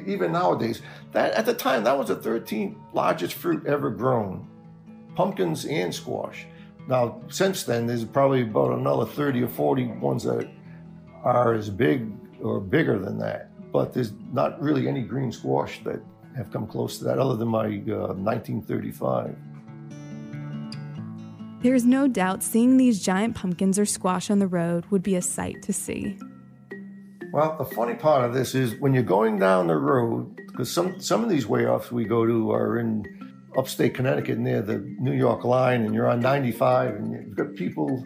even 0.06 0.32
nowadays. 0.32 0.82
That 1.12 1.32
at 1.32 1.46
the 1.46 1.54
time, 1.54 1.84
that 1.84 1.96
was 1.96 2.08
the 2.08 2.16
13th 2.16 2.76
largest 2.92 3.34
fruit 3.34 3.66
ever 3.66 3.90
grown, 3.90 4.48
pumpkins 5.14 5.64
and 5.64 5.94
squash. 5.94 6.46
Now, 6.88 7.20
since 7.28 7.64
then, 7.64 7.86
there's 7.86 8.04
probably 8.04 8.42
about 8.42 8.72
another 8.72 9.06
30 9.06 9.44
or 9.44 9.48
40 9.48 9.86
ones 10.00 10.24
that 10.24 10.50
are 11.22 11.54
as 11.54 11.70
big 11.70 12.10
or 12.42 12.60
bigger 12.60 12.98
than 12.98 13.18
that. 13.18 13.50
But 13.72 13.92
there's 13.92 14.12
not 14.32 14.60
really 14.60 14.88
any 14.88 15.02
green 15.02 15.30
squash 15.30 15.80
that 15.84 16.00
have 16.36 16.50
come 16.50 16.66
close 16.66 16.98
to 16.98 17.04
that, 17.04 17.18
other 17.18 17.36
than 17.36 17.48
my 17.48 17.66
uh, 17.66 18.14
1935. 18.14 19.36
There's 21.62 21.84
no 21.84 22.08
doubt 22.08 22.42
seeing 22.42 22.78
these 22.78 23.02
giant 23.02 23.34
pumpkins 23.34 23.78
or 23.78 23.84
squash 23.84 24.30
on 24.30 24.38
the 24.38 24.46
road 24.46 24.86
would 24.86 25.02
be 25.02 25.14
a 25.14 25.22
sight 25.22 25.62
to 25.62 25.72
see. 25.72 26.18
Well, 27.32 27.56
the 27.58 27.64
funny 27.64 27.94
part 27.94 28.24
of 28.24 28.34
this 28.34 28.54
is 28.54 28.74
when 28.76 28.92
you're 28.92 29.02
going 29.02 29.38
down 29.38 29.68
the 29.68 29.76
road, 29.76 30.36
because 30.46 30.70
some 30.70 31.00
some 31.00 31.22
of 31.22 31.30
these 31.30 31.46
way 31.46 31.66
offs 31.66 31.92
we 31.92 32.04
go 32.04 32.26
to 32.26 32.50
are 32.52 32.78
in 32.78 33.04
upstate 33.56 33.94
Connecticut 33.94 34.38
near 34.38 34.62
the 34.62 34.78
New 34.98 35.12
York 35.12 35.44
line, 35.44 35.82
and 35.82 35.94
you're 35.94 36.08
on 36.08 36.20
95, 36.20 36.96
and 36.96 37.12
you've 37.12 37.36
got 37.36 37.54
people 37.54 38.04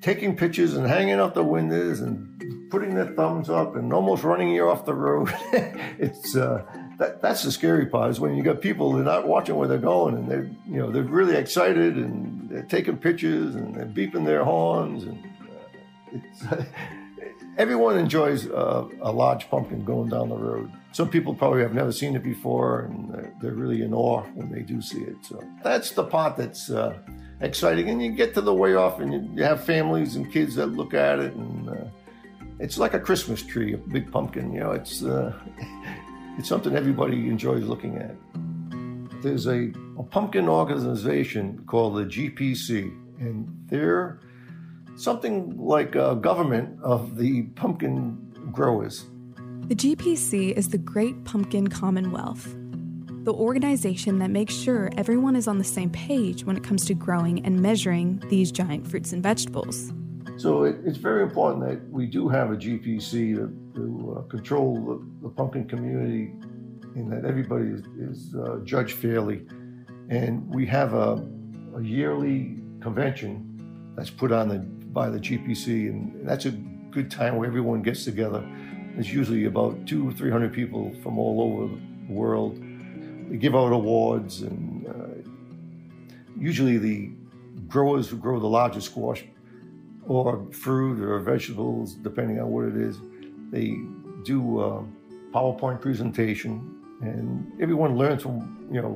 taking 0.00 0.36
pictures 0.36 0.74
and 0.74 0.86
hanging 0.86 1.20
up 1.20 1.34
the 1.34 1.44
windows 1.44 2.00
and 2.00 2.70
putting 2.70 2.94
their 2.94 3.06
thumbs 3.06 3.50
up 3.50 3.76
and 3.76 3.92
almost 3.92 4.22
running 4.22 4.48
you 4.48 4.68
off 4.68 4.84
the 4.84 4.94
road. 4.94 5.32
it's 5.98 6.36
uh, 6.36 6.64
that, 6.98 7.20
that's 7.20 7.42
the 7.42 7.52
scary 7.52 7.86
part 7.86 8.10
is 8.10 8.20
when 8.20 8.34
you 8.36 8.42
got 8.42 8.60
people 8.60 8.92
they're 8.92 9.04
not 9.04 9.26
watching 9.26 9.56
where 9.56 9.68
they're 9.68 9.78
going 9.78 10.14
and 10.14 10.30
they're 10.30 10.50
you 10.66 10.78
know 10.78 10.90
they're 10.90 11.02
really 11.02 11.36
excited 11.36 11.96
and 11.96 12.48
they're 12.48 12.62
taking 12.62 12.96
pictures 12.96 13.54
and 13.54 13.74
they're 13.74 13.86
beeping 13.86 14.24
their 14.24 14.44
horns 14.44 15.04
and 15.04 15.24
uh, 15.42 16.12
it's 16.12 16.66
everyone 17.58 17.98
enjoys 17.98 18.48
uh, 18.48 18.86
a 19.00 19.10
large 19.10 19.48
pumpkin 19.48 19.84
going 19.84 20.08
down 20.08 20.28
the 20.28 20.36
road. 20.36 20.70
Some 20.92 21.08
people 21.08 21.34
probably 21.34 21.62
have 21.62 21.74
never 21.74 21.92
seen 21.92 22.14
it 22.14 22.22
before, 22.22 22.80
and 22.82 23.12
they're, 23.12 23.32
they're 23.40 23.54
really 23.54 23.82
in 23.82 23.94
awe 23.94 24.22
when 24.34 24.50
they 24.50 24.60
do 24.60 24.80
see 24.80 25.00
it. 25.02 25.16
So 25.22 25.42
that's 25.62 25.90
the 25.92 26.04
part 26.04 26.36
that's 26.36 26.70
uh, 26.70 26.96
exciting. 27.40 27.88
And 27.88 28.02
you 28.02 28.12
get 28.12 28.34
to 28.34 28.40
the 28.40 28.54
way 28.54 28.74
off, 28.74 29.00
and 29.00 29.12
you, 29.12 29.30
you, 29.34 29.42
have 29.42 29.64
families 29.64 30.16
and 30.16 30.30
kids 30.30 30.54
that 30.56 30.66
look 30.66 30.94
at 30.94 31.18
it, 31.18 31.34
and 31.34 31.68
uh, 31.68 31.84
it's 32.58 32.78
like 32.78 32.94
a 32.94 33.00
Christmas 33.00 33.42
tree, 33.42 33.74
a 33.74 33.78
big 33.78 34.10
pumpkin. 34.10 34.52
You 34.52 34.60
know, 34.60 34.72
it's 34.72 35.02
uh, 35.02 35.32
it's 36.38 36.48
something 36.48 36.74
everybody 36.74 37.28
enjoys 37.28 37.64
looking 37.64 37.96
at. 37.98 38.14
There's 39.22 39.46
a, 39.46 39.72
a 39.98 40.02
pumpkin 40.02 40.48
organization 40.48 41.64
called 41.66 41.96
the 41.96 42.04
GPC, 42.04 42.84
and 43.18 43.48
they're 43.66 44.20
something 44.96 45.56
like 45.56 45.94
a 45.94 46.16
government 46.16 46.78
of 46.82 47.16
the 47.16 47.42
pumpkin 47.54 48.16
growers. 48.50 49.06
The 49.68 49.74
GPC 49.74 50.52
is 50.52 50.68
the 50.68 50.78
Great 50.78 51.24
Pumpkin 51.24 51.68
Commonwealth, 51.68 52.54
the 53.24 53.34
organization 53.34 54.20
that 54.20 54.30
makes 54.30 54.54
sure 54.54 54.90
everyone 54.96 55.34
is 55.34 55.48
on 55.48 55.58
the 55.58 55.64
same 55.64 55.90
page 55.90 56.44
when 56.44 56.56
it 56.56 56.62
comes 56.62 56.84
to 56.86 56.94
growing 56.94 57.44
and 57.44 57.60
measuring 57.60 58.22
these 58.28 58.52
giant 58.52 58.86
fruits 58.86 59.12
and 59.12 59.22
vegetables. 59.22 59.92
So 60.36 60.64
it, 60.64 60.76
it's 60.84 60.98
very 60.98 61.22
important 61.22 61.66
that 61.68 61.90
we 61.90 62.06
do 62.06 62.28
have 62.28 62.52
a 62.52 62.56
GPC 62.56 63.34
to, 63.36 63.72
to 63.74 64.16
uh, 64.18 64.22
control 64.28 64.74
the, 65.20 65.28
the, 65.28 65.34
pumpkin 65.34 65.66
community 65.66 66.32
and 66.94 67.10
that 67.10 67.24
everybody 67.24 67.66
is, 67.66 67.80
is 67.98 68.34
uh, 68.34 68.58
judged 68.62 68.96
fairly. 68.96 69.46
And 70.08 70.46
we 70.54 70.66
have 70.66 70.94
a, 70.94 71.26
a 71.74 71.82
yearly 71.82 72.58
convention 72.80 73.92
that's 73.96 74.10
put 74.10 74.30
on 74.30 74.48
the 74.48 74.75
by 74.96 75.10
the 75.10 75.18
GPC, 75.18 75.90
and 75.90 76.26
that's 76.26 76.46
a 76.46 76.52
good 76.96 77.10
time 77.10 77.36
where 77.36 77.46
everyone 77.46 77.82
gets 77.82 78.02
together. 78.04 78.42
There's 78.94 79.12
usually 79.12 79.44
about 79.44 79.86
two 79.86 80.08
or 80.08 80.12
three 80.18 80.30
hundred 80.30 80.54
people 80.54 80.90
from 81.02 81.18
all 81.18 81.36
over 81.42 81.64
the 81.68 82.12
world. 82.20 82.56
They 83.28 83.36
give 83.36 83.54
out 83.54 83.72
awards, 83.72 84.40
and 84.40 84.86
uh, 84.88 85.30
usually 86.34 86.78
the 86.78 87.10
growers 87.68 88.08
who 88.08 88.16
grow 88.16 88.40
the 88.40 88.46
largest 88.46 88.86
squash 88.86 89.22
or 90.06 90.46
fruit 90.50 90.98
or 91.02 91.18
vegetables, 91.18 91.92
depending 91.96 92.40
on 92.40 92.48
what 92.50 92.64
it 92.64 92.76
is, 92.76 92.96
they 93.50 93.76
do 94.24 94.62
a 94.62 94.82
PowerPoint 95.30 95.82
presentation, 95.82 96.52
and 97.02 97.52
everyone 97.60 97.98
learns 97.98 98.22
from 98.22 98.66
you 98.72 98.80
know 98.80 98.94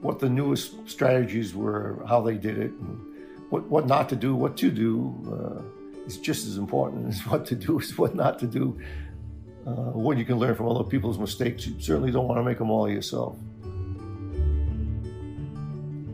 what 0.00 0.18
the 0.18 0.30
newest 0.30 0.88
strategies 0.88 1.54
were, 1.54 2.02
how 2.08 2.22
they 2.22 2.38
did 2.38 2.56
it. 2.56 2.70
And, 2.70 3.15
what, 3.50 3.64
what 3.68 3.86
not 3.86 4.08
to 4.08 4.16
do, 4.16 4.34
what 4.34 4.56
to 4.58 4.70
do 4.70 5.14
uh, 5.30 6.06
is 6.06 6.18
just 6.18 6.46
as 6.46 6.56
important 6.56 7.08
as 7.08 7.20
what 7.26 7.46
to 7.46 7.54
do 7.54 7.78
is 7.78 7.96
what 7.98 8.14
not 8.14 8.38
to 8.40 8.46
do. 8.46 8.78
Uh, 9.66 9.90
what 9.92 10.16
you 10.16 10.24
can 10.24 10.38
learn 10.38 10.54
from 10.54 10.68
other 10.68 10.84
people's 10.84 11.18
mistakes, 11.18 11.66
you 11.66 11.74
certainly 11.80 12.12
don't 12.12 12.28
want 12.28 12.38
to 12.38 12.44
make 12.44 12.58
them 12.58 12.70
all 12.70 12.88
yourself. 12.88 13.36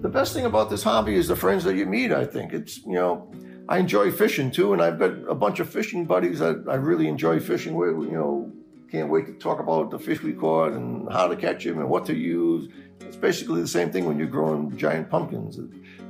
The 0.00 0.08
best 0.08 0.32
thing 0.32 0.46
about 0.46 0.70
this 0.70 0.82
hobby 0.82 1.16
is 1.16 1.28
the 1.28 1.36
friends 1.36 1.62
that 1.64 1.76
you 1.76 1.84
meet, 1.86 2.12
I 2.12 2.24
think. 2.24 2.52
It's, 2.54 2.78
you 2.78 2.94
know, 2.94 3.30
I 3.68 3.78
enjoy 3.78 4.10
fishing 4.10 4.50
too, 4.50 4.72
and 4.72 4.82
I've 4.82 4.98
got 4.98 5.12
a 5.28 5.34
bunch 5.34 5.60
of 5.60 5.68
fishing 5.68 6.06
buddies 6.06 6.38
that 6.40 6.64
I 6.68 6.74
really 6.74 7.08
enjoy 7.08 7.40
fishing 7.40 7.74
with. 7.74 7.94
You 8.10 8.12
know, 8.12 8.52
can't 8.90 9.10
wait 9.10 9.26
to 9.26 9.32
talk 9.34 9.60
about 9.60 9.90
the 9.90 9.98
fish 9.98 10.22
we 10.22 10.32
caught 10.32 10.72
and 10.72 11.10
how 11.12 11.28
to 11.28 11.36
catch 11.36 11.64
them 11.64 11.78
and 11.78 11.88
what 11.88 12.04
to 12.06 12.14
use. 12.14 12.68
It's 13.00 13.16
basically 13.16 13.60
the 13.60 13.68
same 13.68 13.90
thing 13.90 14.06
when 14.06 14.18
you're 14.18 14.26
growing 14.26 14.76
giant 14.76 15.08
pumpkins. 15.08 15.58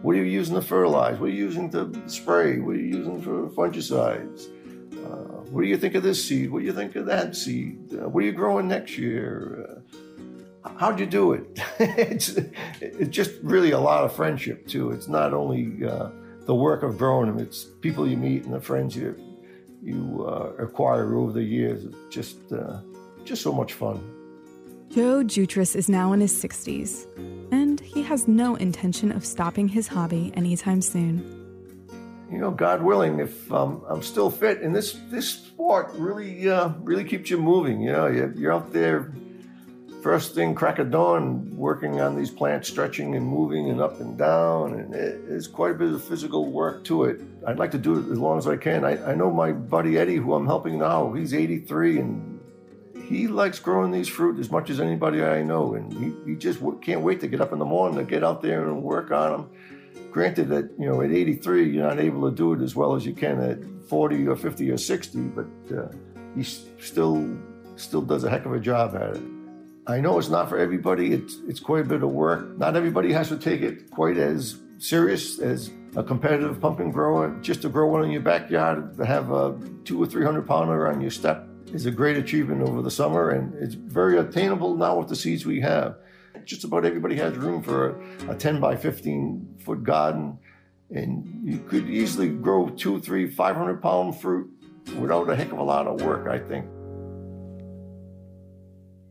What 0.03 0.17
are 0.17 0.19
you 0.19 0.25
using 0.25 0.57
to 0.57 0.63
fertilize? 0.63 1.19
What 1.19 1.31
are 1.31 1.33
you 1.33 1.45
using 1.45 1.71
to 1.71 2.09
spray? 2.09 2.59
What 2.59 2.75
are 2.75 2.79
you 2.79 2.99
using 2.99 3.23
for 3.23 3.49
fungicides? 3.51 4.49
Uh, 5.05 5.43
what 5.51 5.63
do 5.63 5.69
you 5.69 5.77
think 5.77 5.95
of 5.95 6.03
this 6.03 6.25
seed? 6.25 6.51
What 6.51 6.61
do 6.61 6.65
you 6.65 6.73
think 6.73 6.97
of 6.97 7.07
that 7.07 7.37
seed? 7.37 7.79
Uh, 7.95 8.09
what 8.09 8.25
are 8.25 8.27
you 8.27 8.33
growing 8.33 8.67
next 8.67 8.99
year? 8.99 9.81
Uh, 10.65 10.71
how'd 10.77 10.99
you 10.99 11.07
do 11.07 11.35
it? 11.35 11.47
it's, 11.79 12.37
it's 12.81 13.11
just 13.11 13.31
really 13.43 13.71
a 13.71 13.79
lot 13.79 14.05
of 14.05 14.15
friendship 14.15 14.67
too. 14.67 14.91
It's 14.91 15.07
not 15.07 15.33
only 15.33 15.87
uh, 15.87 16.11
the 16.47 16.55
work 16.55 16.83
of 16.83 16.99
growing 16.99 17.29
them; 17.29 17.39
it's 17.39 17.65
people 17.81 18.09
you 18.09 18.17
meet 18.17 18.45
and 18.45 18.53
the 18.53 18.61
friends 18.61 18.97
you 18.97 19.17
you 19.83 20.27
uh, 20.29 20.53
acquire 20.59 21.15
over 21.17 21.33
the 21.33 21.43
years. 21.43 21.85
It's 21.85 22.15
just 22.15 22.53
uh, 22.53 22.81
just 23.25 23.43
so 23.43 23.53
much 23.53 23.73
fun. 23.75 24.03
Joe 24.91 25.23
Jutras 25.23 25.75
is 25.75 25.89
now 25.89 26.13
in 26.13 26.21
his 26.21 26.33
60s, 26.35 27.07
and 27.53 27.81
he 27.81 28.03
has 28.03 28.27
no 28.27 28.57
intention 28.57 29.13
of 29.13 29.25
stopping 29.25 29.69
his 29.69 29.87
hobby 29.87 30.33
anytime 30.35 30.83
soon. 30.83 31.39
You 32.31 32.39
know, 32.39 32.51
God 32.51 32.83
willing, 32.83 33.21
if 33.21 33.53
um, 33.53 33.83
I'm 33.89 34.03
still 34.03 34.31
fit, 34.31 34.63
and 34.63 34.75
this 34.75 34.99
this 35.11 35.29
sport 35.29 35.93
really 35.95 36.49
uh, 36.49 36.71
really 36.81 37.05
keeps 37.05 37.29
you 37.31 37.37
moving. 37.37 37.83
You 37.83 37.93
know, 37.93 38.07
you're, 38.07 38.33
you're 38.33 38.53
out 38.53 38.73
there 38.73 39.13
first 40.03 40.35
thing 40.35 40.53
crack 40.53 40.81
of 40.81 40.91
dawn 40.91 41.49
working 41.57 42.01
on 42.01 42.17
these 42.17 42.31
plants 42.31 42.69
stretching 42.69 43.15
and 43.15 43.25
moving 43.25 43.71
and 43.71 43.81
up 43.81 44.01
and 44.01 44.19
down 44.19 44.75
and 44.75 44.93
it's 44.95 45.47
quite 45.47 45.71
a 45.71 45.75
bit 45.75 45.93
of 45.93 46.03
physical 46.03 46.51
work 46.51 46.83
to 46.83 47.05
it 47.05 47.21
i'd 47.47 47.57
like 47.57 47.71
to 47.71 47.79
do 47.79 47.97
it 47.99 48.11
as 48.11 48.19
long 48.19 48.37
as 48.37 48.49
i 48.49 48.57
can 48.57 48.85
i, 48.85 49.13
I 49.13 49.15
know 49.15 49.31
my 49.31 49.53
buddy 49.53 49.97
eddie 49.99 50.17
who 50.17 50.35
i'm 50.35 50.45
helping 50.45 50.81
now 50.81 51.13
he's 51.13 51.33
83 51.33 52.01
and 52.01 52.41
he 53.09 53.27
likes 53.27 53.59
growing 53.59 53.91
these 53.91 54.09
fruit 54.09 54.39
as 54.39 54.51
much 54.51 54.71
as 54.71 54.81
anybody 54.81 55.23
I 55.23 55.43
know, 55.43 55.75
and 55.75 55.93
he, 55.93 56.31
he 56.31 56.37
just 56.37 56.61
can't 56.81 57.03
wait 57.03 57.21
to 57.21 57.29
get 57.29 57.41
up 57.41 57.53
in 57.53 57.59
the 57.59 57.65
morning 57.65 57.99
to 57.99 58.05
get 58.05 58.25
out 58.25 58.43
there 58.43 58.69
and 58.69 58.83
work 58.83 59.11
on 59.11 59.33
them. 59.33 59.51
Granted 60.11 60.49
that 60.49 60.71
you 60.79 60.87
know 60.87 61.01
at 61.01 61.11
83 61.11 61.71
you're 61.71 61.89
not 61.89 61.99
able 61.99 62.29
to 62.31 62.35
do 62.35 62.53
it 62.53 62.63
as 62.63 62.75
well 62.75 62.95
as 62.95 63.07
you 63.07 63.15
can 63.15 63.41
at 63.41 63.59
40 63.89 64.29
or 64.29 64.37
50 64.37 64.71
or 64.71 64.79
60, 64.79 65.19
but 65.29 65.47
uh, 65.77 65.89
he 66.35 66.43
still 66.43 67.37
still 67.77 68.03
does 68.03 68.25
a 68.25 68.31
heck 68.31 68.45
of 68.45 68.53
a 68.53 68.61
job 68.61 68.95
at 68.95 69.17
it. 69.17 69.23
I 69.87 70.01
know 70.01 70.19
it's 70.19 70.29
not 70.29 70.49
for 70.49 70.59
everybody. 70.59 71.13
It's 71.13 71.37
it's 71.49 71.61
quite 71.61 71.83
a 71.83 71.89
bit 71.89 72.03
of 72.03 72.13
work. 72.13 72.57
Not 72.59 72.77
everybody 72.77 73.13
has 73.13 73.29
to 73.29 73.37
take 73.37 73.63
it 73.63 73.91
quite 73.91 74.17
as 74.17 74.59
serious 74.79 75.39
as 75.39 75.71
a 75.97 76.03
competitive 76.03 76.61
pumpkin 76.61 76.91
grower. 76.91 77.37
Just 77.41 77.63
to 77.63 77.69
grow 77.69 77.89
one 77.89 78.05
in 78.05 78.11
your 78.11 78.23
backyard, 78.23 78.97
to 78.97 79.05
have 79.05 79.31
a 79.33 79.59
two 79.85 80.03
or 80.03 80.07
three 80.07 80.25
hundred 80.25 80.47
pounder 80.47 80.89
on 80.89 81.01
your 81.01 81.11
step 81.11 81.49
is 81.73 81.87
a 81.87 81.91
great 81.91 82.17
achievement 82.17 82.63
over 82.63 82.83
the 82.83 82.91
summer, 82.91 83.31
and 83.31 83.55
it's 83.55 83.75
very 83.75 84.19
attainable 84.19 84.77
now 84.77 84.99
with 84.99 85.09
the 85.09 85.17
seeds 85.17 85.47
we 85.47 85.61
have. 85.61 85.97
Just 86.45 86.65
about 86.65 86.85
everybody 86.85 87.17
has 87.17 87.37
room 87.37 87.63
for 87.63 88.01
a, 88.29 88.33
a 88.33 88.35
10 88.35 88.61
by 88.61 88.77
15 88.77 89.57
foot 89.65 89.83
garden, 89.83 90.39
and 90.91 91.41
you 91.45 91.59
could 91.69 91.89
easily 91.89 92.29
grow 92.29 92.69
two, 92.69 93.01
three, 93.01 93.29
500 93.29 93.81
pound 93.81 94.21
fruit 94.21 94.51
without 94.99 95.31
a 95.31 95.37
heck 95.37 95.53
of 95.53 95.59
a 95.59 95.63
lot 95.63 95.87
of 95.87 96.03
work, 96.03 96.29
I 96.29 96.39
think. 96.39 96.67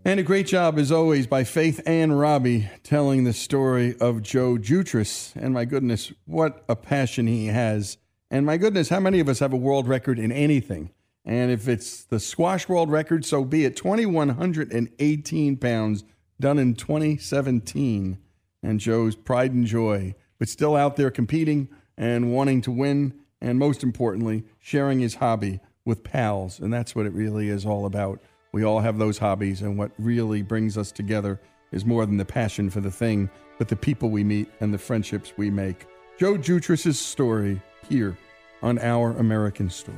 And 0.03 0.19
a 0.19 0.23
great 0.23 0.47
job, 0.47 0.79
as 0.79 0.91
always, 0.91 1.27
by 1.27 1.43
Faith 1.43 1.79
and 1.85 2.19
Robbie 2.19 2.69
telling 2.83 3.23
the 3.23 3.33
story 3.33 3.95
of 3.99 4.23
Joe 4.23 4.57
Jutras. 4.57 5.31
And 5.35 5.53
my 5.53 5.63
goodness, 5.63 6.11
what 6.25 6.65
a 6.67 6.75
passion 6.75 7.27
he 7.27 7.47
has. 7.47 7.97
And 8.31 8.45
my 8.45 8.57
goodness, 8.57 8.89
how 8.89 8.99
many 8.99 9.19
of 9.19 9.29
us 9.29 9.39
have 9.39 9.53
a 9.53 9.57
world 9.57 9.87
record 9.87 10.17
in 10.17 10.31
anything? 10.31 10.89
And 11.25 11.51
if 11.51 11.67
it's 11.67 12.03
the 12.03 12.19
squash 12.19 12.67
world 12.67 12.89
record, 12.89 13.25
so 13.25 13.43
be 13.45 13.65
it. 13.65 13.75
2,118 13.75 15.57
pounds 15.57 16.03
done 16.39 16.57
in 16.57 16.73
2017. 16.75 18.17
And 18.63 18.79
Joe's 18.79 19.15
pride 19.15 19.53
and 19.53 19.65
joy, 19.65 20.15
but 20.39 20.49
still 20.49 20.75
out 20.75 20.95
there 20.95 21.11
competing 21.11 21.69
and 21.97 22.33
wanting 22.33 22.61
to 22.61 22.71
win. 22.71 23.13
And 23.39 23.57
most 23.57 23.83
importantly, 23.83 24.43
sharing 24.59 24.99
his 24.99 25.15
hobby 25.15 25.59
with 25.85 26.03
pals. 26.03 26.59
And 26.59 26.71
that's 26.71 26.95
what 26.95 27.05
it 27.05 27.13
really 27.13 27.49
is 27.49 27.65
all 27.65 27.85
about. 27.85 28.21
We 28.51 28.63
all 28.63 28.81
have 28.81 28.97
those 28.97 29.17
hobbies, 29.17 29.61
and 29.61 29.77
what 29.77 29.91
really 29.97 30.41
brings 30.41 30.77
us 30.77 30.91
together 30.91 31.39
is 31.71 31.85
more 31.85 32.05
than 32.05 32.17
the 32.17 32.25
passion 32.25 32.69
for 32.69 32.81
the 32.81 32.91
thing, 32.91 33.29
but 33.57 33.69
the 33.69 33.77
people 33.77 34.09
we 34.09 34.25
meet 34.25 34.49
and 34.59 34.73
the 34.73 34.77
friendships 34.77 35.33
we 35.37 35.49
make. 35.49 35.85
Joe 36.19 36.35
Jutras' 36.35 36.95
story 36.95 37.61
here 37.89 38.17
on 38.61 38.77
Our 38.79 39.11
American 39.17 39.69
Story. 39.69 39.97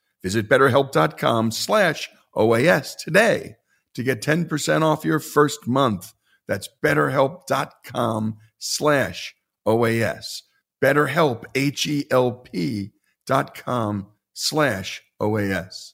Visit 0.23 0.47
betterhelp.com 0.49 1.51
slash 1.51 2.09
OAS 2.35 2.95
today 2.97 3.55
to 3.95 4.03
get 4.03 4.21
10% 4.21 4.83
off 4.83 5.05
your 5.05 5.19
first 5.19 5.67
month. 5.67 6.13
That's 6.47 6.69
betterhelp.com 6.83 8.37
slash 8.57 9.35
OAS. 9.67 10.41
BetterHelp, 10.83 11.45
H-E-L-P 11.53 12.91
dot 13.27 13.55
com 13.55 14.07
slash 14.33 15.01
OAS. 15.21 15.93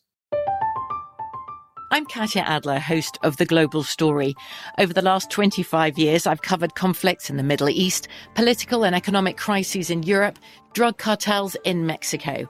I'm 1.89 2.05
Katya 2.05 2.41
Adler, 2.41 2.79
host 2.79 3.17
of 3.23 3.37
The 3.37 3.45
Global 3.45 3.81
Story. 3.81 4.35
Over 4.77 4.91
the 4.91 5.01
last 5.01 5.31
25 5.31 5.97
years, 5.97 6.27
I've 6.27 6.41
covered 6.41 6.75
conflicts 6.75 7.29
in 7.29 7.37
the 7.37 7.43
Middle 7.43 7.69
East, 7.69 8.09
political 8.35 8.83
and 8.83 8.93
economic 8.93 9.37
crises 9.37 9.89
in 9.89 10.03
Europe, 10.03 10.37
drug 10.73 10.97
cartels 10.97 11.55
in 11.63 11.85
Mexico. 11.85 12.49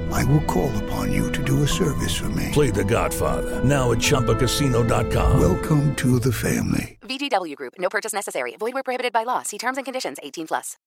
I 0.11 0.23
will 0.25 0.41
call 0.41 0.71
upon 0.83 1.11
you 1.11 1.31
to 1.31 1.43
do 1.43 1.63
a 1.63 1.67
service 1.67 2.15
for 2.15 2.29
me. 2.29 2.49
Play 2.51 2.69
the 2.69 2.83
Godfather. 2.83 3.63
Now 3.63 3.91
at 3.91 3.97
Chumbacasino.com. 3.97 5.39
Welcome 5.39 5.95
to 5.95 6.19
the 6.19 6.31
family. 6.31 6.99
VGW 7.01 7.55
Group. 7.55 7.73
No 7.79 7.89
purchase 7.89 8.13
necessary. 8.13 8.55
Void 8.57 8.73
where 8.73 8.83
prohibited 8.83 9.13
by 9.13 9.23
law. 9.23 9.41
See 9.43 9.57
terms 9.57 9.77
and 9.77 9.85
conditions 9.85 10.17
18 10.21 10.47
plus. 10.47 10.77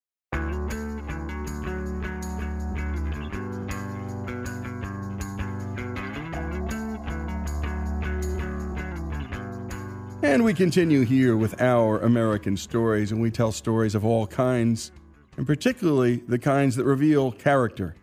And 10.23 10.43
we 10.43 10.55
continue 10.55 11.03
here 11.03 11.37
with 11.37 11.61
our 11.61 11.99
American 11.99 12.57
stories, 12.57 13.13
and 13.13 13.21
we 13.21 13.31
tell 13.31 13.53
stories 13.53 13.95
of 13.95 14.07
all 14.07 14.27
kinds, 14.27 14.91
and 15.37 15.47
particularly 15.47 16.23
the 16.27 16.39
kinds 16.39 16.77
that 16.77 16.85
reveal 16.85 17.31
character 17.31 17.95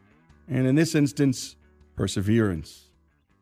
and 0.52 0.68
in 0.68 0.76
this 0.76 0.94
instance, 0.94 1.56
perseverance. 1.96 2.90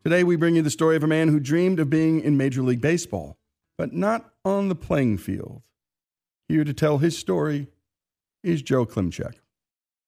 Today, 0.03 0.23
we 0.23 0.35
bring 0.35 0.55
you 0.55 0.61
the 0.61 0.69
story 0.69 0.95
of 0.95 1.03
a 1.03 1.07
man 1.07 1.27
who 1.27 1.39
dreamed 1.39 1.79
of 1.79 1.89
being 1.89 2.21
in 2.21 2.37
Major 2.37 2.61
League 2.61 2.81
Baseball, 2.81 3.35
but 3.77 3.91
not 3.91 4.31
on 4.45 4.69
the 4.69 4.75
playing 4.75 5.17
field. 5.17 5.63
Here 6.47 6.63
to 6.63 6.73
tell 6.73 6.99
his 6.99 7.17
story 7.17 7.67
is 8.43 8.61
Joe 8.61 8.85
Klimchek. 8.85 9.33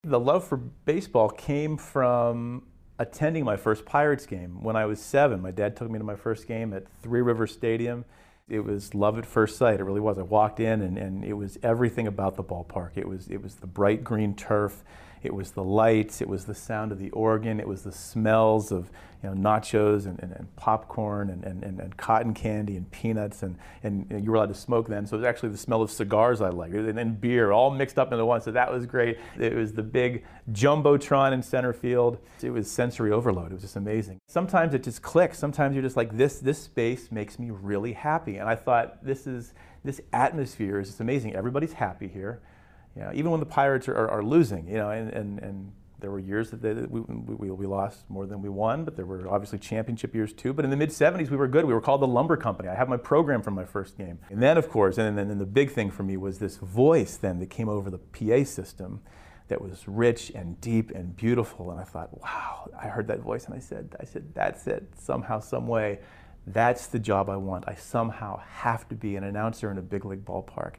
The 0.03 0.19
love 0.19 0.47
for 0.47 0.57
baseball 0.57 1.29
came 1.29 1.75
from 1.75 2.67
attending 2.99 3.43
my 3.45 3.57
first 3.57 3.83
Pirates 3.83 4.27
game 4.27 4.63
when 4.63 4.75
I 4.75 4.85
was 4.85 5.01
seven. 5.01 5.41
My 5.41 5.51
dad 5.51 5.75
took 5.75 5.89
me 5.89 5.97
to 5.97 6.05
my 6.05 6.15
first 6.15 6.47
game 6.47 6.71
at 6.71 6.87
Three 7.01 7.21
River 7.21 7.47
Stadium. 7.47 8.05
It 8.47 8.59
was 8.59 8.93
love 8.93 9.17
at 9.17 9.25
first 9.25 9.57
sight. 9.57 9.79
It 9.79 9.83
really 9.83 9.99
was. 9.99 10.17
I 10.19 10.23
walked 10.23 10.59
in 10.59 10.81
and, 10.81 10.97
and 10.97 11.25
it 11.25 11.33
was 11.33 11.57
everything 11.63 12.05
about 12.05 12.35
the 12.35 12.43
ballpark. 12.43 12.91
It 12.95 13.07
was, 13.07 13.27
it 13.27 13.41
was 13.41 13.55
the 13.55 13.67
bright 13.67 14.03
green 14.03 14.35
turf. 14.35 14.83
It 15.23 15.33
was 15.33 15.51
the 15.51 15.63
lights, 15.63 16.21
it 16.21 16.27
was 16.27 16.45
the 16.45 16.55
sound 16.55 16.91
of 16.91 16.99
the 16.99 17.09
organ, 17.11 17.59
it 17.59 17.67
was 17.67 17.83
the 17.83 17.91
smells 17.91 18.71
of 18.71 18.89
you 19.23 19.29
know, 19.29 19.35
nachos 19.35 20.07
and, 20.07 20.19
and, 20.19 20.31
and 20.31 20.55
popcorn 20.55 21.29
and, 21.29 21.43
and, 21.43 21.63
and, 21.63 21.95
cotton 21.97 22.33
candy 22.33 22.75
and 22.75 22.89
peanuts, 22.89 23.43
and, 23.43 23.55
and, 23.83 24.07
you 24.09 24.31
were 24.31 24.37
allowed 24.37 24.47
to 24.47 24.55
smoke 24.55 24.87
then. 24.87 25.05
So 25.05 25.15
it 25.15 25.19
was 25.19 25.27
actually 25.27 25.49
the 25.49 25.57
smell 25.57 25.81
of 25.83 25.91
cigars 25.91 26.41
I 26.41 26.49
liked, 26.49 26.73
and 26.73 26.97
then 26.97 27.13
beer, 27.13 27.51
all 27.51 27.69
mixed 27.69 27.99
up 27.99 28.11
into 28.11 28.25
one. 28.25 28.41
So 28.41 28.51
that 28.51 28.71
was 28.71 28.87
great. 28.87 29.19
It 29.39 29.53
was 29.53 29.73
the 29.73 29.83
big 29.83 30.25
jumbotron 30.51 31.33
in 31.33 31.43
center 31.43 31.71
field. 31.71 32.17
It 32.41 32.49
was 32.49 32.69
sensory 32.71 33.11
overload. 33.11 33.51
It 33.51 33.53
was 33.53 33.61
just 33.61 33.75
amazing. 33.75 34.17
Sometimes 34.27 34.73
it 34.73 34.81
just 34.83 35.03
clicks. 35.03 35.37
Sometimes 35.37 35.75
you're 35.75 35.83
just 35.83 35.97
like, 35.97 36.17
this, 36.17 36.39
this 36.39 36.57
space 36.57 37.11
makes 37.11 37.37
me 37.37 37.51
really 37.51 37.93
happy. 37.93 38.37
And 38.37 38.49
I 38.49 38.55
thought, 38.55 39.05
this 39.05 39.27
is 39.27 39.53
this 39.83 40.01
atmosphere 40.13 40.79
is 40.79 40.89
just 40.89 40.99
amazing. 40.99 41.35
Everybody's 41.35 41.73
happy 41.73 42.07
here. 42.07 42.41
You 42.95 43.03
know, 43.03 43.11
even 43.13 43.31
when 43.31 43.39
the 43.39 43.45
Pirates 43.45 43.87
are, 43.87 43.95
are, 43.95 44.09
are 44.09 44.23
losing, 44.23 44.67
you 44.67 44.75
know, 44.75 44.89
and, 44.89 45.09
and, 45.11 45.39
and 45.39 45.71
there 46.01 46.11
were 46.11 46.19
years 46.19 46.49
that 46.49 46.61
they, 46.61 46.73
we, 46.73 46.99
we, 47.01 47.51
we, 47.51 47.65
lost 47.65 48.09
more 48.09 48.25
than 48.25 48.41
we 48.41 48.49
won, 48.49 48.83
but 48.83 48.95
there 48.95 49.05
were 49.05 49.29
obviously 49.29 49.59
championship 49.59 50.13
years 50.13 50.33
too. 50.33 50.51
But 50.51 50.65
in 50.65 50.71
the 50.71 50.77
mid 50.77 50.89
70s, 50.89 51.29
we 51.29 51.37
were 51.37 51.47
good. 51.47 51.63
We 51.63 51.73
were 51.73 51.81
called 51.81 52.01
the 52.01 52.07
Lumber 52.07 52.35
Company. 52.35 52.67
I 52.67 52.75
had 52.75 52.89
my 52.89 52.97
program 52.97 53.41
from 53.41 53.53
my 53.53 53.65
first 53.65 53.97
game. 53.97 54.19
And 54.29 54.41
then, 54.41 54.57
of 54.57 54.67
course, 54.67 54.97
and 54.97 55.17
then, 55.17 55.37
the 55.37 55.45
big 55.45 55.71
thing 55.71 55.91
for 55.91 56.03
me 56.03 56.17
was 56.17 56.39
this 56.39 56.57
voice 56.57 57.15
then 57.17 57.39
that 57.39 57.49
came 57.49 57.69
over 57.69 57.89
the 57.89 57.99
PA 57.99 58.43
system 58.43 59.01
that 59.47 59.61
was 59.61 59.87
rich 59.87 60.31
and 60.33 60.59
deep 60.59 60.91
and 60.91 61.15
beautiful. 61.15 61.71
And 61.71 61.79
I 61.79 61.83
thought, 61.83 62.19
wow, 62.21 62.69
I 62.79 62.87
heard 62.87 63.07
that 63.07 63.19
voice 63.19 63.45
and 63.45 63.53
I 63.53 63.59
said, 63.59 63.95
I 63.99 64.05
said, 64.05 64.33
that's 64.33 64.67
it, 64.67 64.91
somehow, 64.97 65.39
some 65.39 65.67
way. 65.67 65.99
That's 66.47 66.87
the 66.87 66.99
job 66.99 67.29
I 67.29 67.37
want. 67.37 67.65
I 67.67 67.75
somehow 67.75 68.39
have 68.39 68.89
to 68.89 68.95
be 68.95 69.15
an 69.15 69.23
announcer 69.23 69.69
in 69.69 69.77
a 69.77 69.81
big 69.81 70.05
league 70.05 70.25
ballpark 70.25 70.75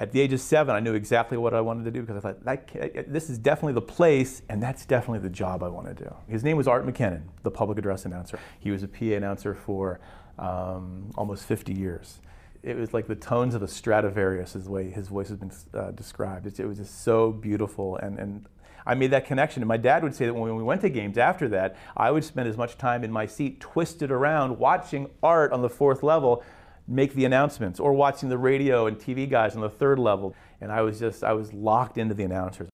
at 0.00 0.12
the 0.12 0.20
age 0.20 0.32
of 0.32 0.40
seven, 0.40 0.74
I 0.74 0.80
knew 0.80 0.94
exactly 0.94 1.36
what 1.36 1.54
I 1.54 1.60
wanted 1.60 1.84
to 1.84 1.90
do 1.90 2.02
because 2.02 2.16
I 2.16 2.20
thought, 2.20 2.44
that, 2.44 3.12
this 3.12 3.28
is 3.28 3.38
definitely 3.38 3.72
the 3.72 3.82
place 3.82 4.42
and 4.48 4.62
that's 4.62 4.86
definitely 4.86 5.20
the 5.20 5.34
job 5.34 5.62
I 5.62 5.68
want 5.68 5.88
to 5.88 5.94
do. 5.94 6.14
His 6.28 6.44
name 6.44 6.56
was 6.56 6.68
Art 6.68 6.86
McKennan, 6.86 7.22
the 7.42 7.50
public 7.50 7.78
address 7.78 8.04
announcer. 8.04 8.38
He 8.60 8.70
was 8.70 8.82
a 8.82 8.88
PA 8.88 9.06
announcer 9.06 9.54
for 9.54 9.98
um, 10.38 11.10
almost 11.16 11.44
50 11.44 11.74
years. 11.74 12.20
It 12.62 12.76
was 12.76 12.94
like 12.94 13.08
the 13.08 13.16
tones 13.16 13.54
of 13.54 13.62
a 13.62 13.68
Stradivarius, 13.68 14.54
is 14.54 14.64
the 14.64 14.70
way 14.70 14.90
his 14.90 15.08
voice 15.08 15.28
has 15.28 15.38
been 15.38 15.52
uh, 15.74 15.90
described. 15.92 16.46
It, 16.46 16.60
it, 16.60 16.66
was 16.66 16.78
just 16.78 17.02
so 17.02 17.32
beautiful. 17.32 17.96
And, 17.96 18.18
and 18.18 18.46
I 18.86 18.94
made 18.94 19.10
that 19.10 19.26
connection. 19.26 19.62
And 19.62 19.68
my 19.68 19.76
dad 19.76 20.02
would 20.02 20.14
say 20.14 20.26
that 20.26 20.34
when 20.34 20.54
we 20.54 20.62
went 20.62 20.80
to 20.82 20.88
games 20.88 21.18
after 21.18 21.48
that, 21.48 21.76
I 21.96 22.10
would 22.10 22.24
spend 22.24 22.48
as 22.48 22.56
much 22.56 22.78
time 22.78 23.02
in 23.02 23.10
my 23.10 23.26
seat 23.26 23.60
twisted 23.60 24.10
around 24.10 24.58
watching 24.58 25.10
Art 25.22 25.52
on 25.52 25.62
the 25.62 25.68
fourth 25.68 26.02
level 26.02 26.44
make 26.88 27.14
the 27.14 27.24
announcements 27.24 27.78
or 27.78 27.92
watching 27.92 28.28
the 28.28 28.38
radio 28.38 28.86
and 28.86 28.98
TV 28.98 29.28
guys 29.28 29.54
on 29.54 29.60
the 29.60 29.70
third 29.70 29.98
level. 29.98 30.34
And 30.60 30.72
I 30.72 30.80
was 30.82 30.98
just, 30.98 31.22
I 31.22 31.32
was 31.34 31.52
locked 31.52 31.98
into 31.98 32.14
the 32.14 32.24
announcers. 32.24 32.68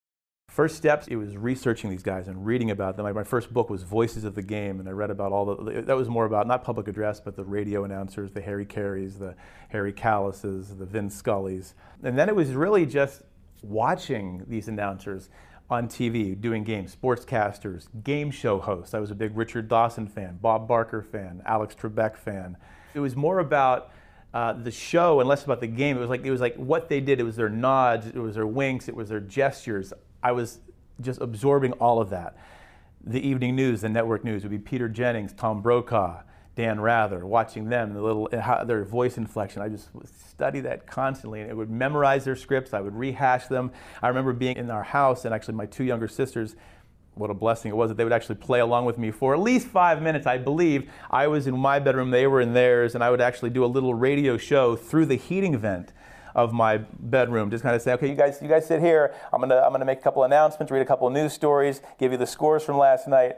First 0.49 0.77
steps, 0.77 1.09
it 1.09 1.17
was 1.17 1.37
researching 1.37 1.91
these 1.91 2.05
guys 2.05 2.29
and 2.29 2.47
reading 2.47 2.71
about 2.71 2.97
them. 2.97 3.13
My 3.13 3.25
first 3.25 3.53
book 3.53 3.69
was 3.69 3.83
Voices 3.83 4.23
of 4.23 4.37
the 4.37 4.43
Game, 4.43 4.79
and 4.79 4.89
I 4.89 4.93
read 4.93 5.11
about 5.11 5.33
all 5.33 5.47
the, 5.57 5.83
that 5.83 5.97
was 5.97 6.09
more 6.09 6.27
about 6.27 6.47
not 6.47 6.63
public 6.63 6.87
address, 6.87 7.19
but 7.19 7.35
the 7.35 7.43
radio 7.43 7.83
announcers, 7.83 8.31
the 8.31 8.41
Harry 8.41 8.65
Carays, 8.65 9.19
the 9.19 9.35
Harry 9.71 9.93
Kalases, 9.93 10.79
the 10.79 10.87
Vin 10.87 11.09
Scullys. 11.09 11.75
And 12.05 12.17
then 12.17 12.29
it 12.29 12.37
was 12.37 12.53
really 12.53 12.87
just 12.87 13.23
watching 13.65 14.45
these 14.47 14.69
announcers 14.69 15.29
on 15.69 15.89
TV 15.89 16.41
doing 16.41 16.63
games, 16.63 16.95
sportscasters, 16.95 17.89
game 18.05 18.31
show 18.31 18.61
hosts. 18.61 18.95
I 18.95 19.01
was 19.01 19.11
a 19.11 19.15
big 19.17 19.37
Richard 19.37 19.69
Dawson 19.69 20.07
fan, 20.07 20.39
Bob 20.41 20.69
Barker 20.69 21.03
fan, 21.03 21.43
Alex 21.47 21.75
Trebek 21.75 22.17
fan. 22.17 22.57
It 22.95 23.01
was 23.01 23.17
more 23.17 23.41
about 23.41 23.91
uh, 24.35 24.53
the 24.53 24.71
show 24.73 25.21
and 25.21 25.29
less 25.29 25.45
about 25.45 25.61
the 25.61 25.67
game. 25.69 25.97
It 25.97 26.01
was 26.01 26.11
like 26.11 26.27
it 26.27 26.31
was 26.31 26.41
like 26.41 26.57
what 26.57 26.89
they 26.89 27.01
did. 27.01 27.21
It 27.21 27.23
was 27.23 27.37
their 27.37 27.49
nods, 27.49 28.09
it 28.09 28.17
was 28.17 28.35
their 28.35 28.49
winks, 28.49 28.89
it 28.89 28.97
was 28.97 29.09
their 29.09 29.21
gestures. 29.21 29.93
I 30.23 30.33
was 30.33 30.59
just 31.01 31.21
absorbing 31.21 31.73
all 31.75 32.01
of 32.01 32.11
that. 32.11 32.37
The 33.05 33.27
evening 33.27 33.55
news, 33.55 33.83
the 33.83 33.89
network 33.89 34.25
news 34.25 34.43
would 34.43 34.51
be 34.51 34.59
Peter 34.59 34.89
Jennings, 34.89 35.33
Tom 35.35 35.63
Brokaw, 35.63 36.23
Dan 36.57 36.81
Rather. 36.81 37.25
Watching 37.25 37.69
them, 37.69 37.95
the 37.95 38.03
little 38.03 38.29
how, 38.41 38.65
their 38.65 38.85
voice 38.85 39.19
inflection. 39.19 39.63
I 39.63 39.69
just 39.69 39.91
study 40.29 40.59
that 40.61 40.89
constantly, 40.89 41.41
and 41.41 41.49
it 41.49 41.55
would 41.55 41.71
memorize 41.71 42.25
their 42.25 42.35
scripts. 42.35 42.75
I 42.75 42.81
would 42.81 42.97
rehash 42.97 43.47
them. 43.47 43.71
I 44.03 44.09
remember 44.09 44.33
being 44.33 44.57
in 44.57 44.69
our 44.69 44.83
house, 44.83 45.25
and 45.25 45.33
actually 45.33 45.55
my 45.55 45.67
two 45.67 45.85
younger 45.85 46.09
sisters 46.09 46.57
what 47.15 47.31
a 47.31 47.35
blessing 47.35 47.71
it 47.71 47.77
was 47.77 47.91
that 47.91 47.97
they 47.97 48.05
would 48.05 48.13
actually 48.13 48.35
play 48.35 48.61
along 48.61 48.85
with 48.85 48.99
me 48.99 49.11
for 49.11 49.35
at 49.35 49.41
least 49.41 49.69
five 49.69 50.03
minutes. 50.03 50.27
I 50.27 50.39
believe 50.39 50.91
I 51.11 51.29
was 51.29 51.47
in 51.47 51.57
my 51.57 51.79
bedroom, 51.79 52.11
they 52.11 52.27
were 52.27 52.41
in 52.41 52.55
theirs, 52.55 52.95
and 52.95 53.05
I 53.05 53.11
would 53.11 53.21
actually 53.21 53.51
do 53.51 53.65
a 53.65 53.67
little 53.67 53.95
radio 53.95 54.37
show 54.37 54.75
through 54.77 55.07
the 55.07 55.17
heating 55.17 55.57
vent 55.57 55.93
of 56.35 56.53
my 56.53 56.79
bedroom. 56.79 57.51
Just 57.51 57.63
kind 57.63 57.77
of 57.77 57.83
say, 57.83 57.93
okay, 57.93 58.09
you 58.09 58.17
guys, 58.17 58.41
you 58.43 58.49
guys 58.49 58.67
sit 58.67 58.81
here. 58.81 59.15
I'm 59.33 59.41
gonna, 59.41 59.59
I'm 59.59 59.71
gonna 59.73 59.85
make 59.85 60.01
a 60.01 60.03
couple 60.03 60.25
announcements, 60.25 60.73
read 60.73 60.83
a 60.83 60.87
couple 60.87 61.09
news 61.11 61.33
stories, 61.33 61.81
give 61.99 62.11
you 62.11 62.19
the 62.19 62.27
scores 62.27 62.65
from 62.65 62.77
last 62.79 63.07
night. 63.07 63.37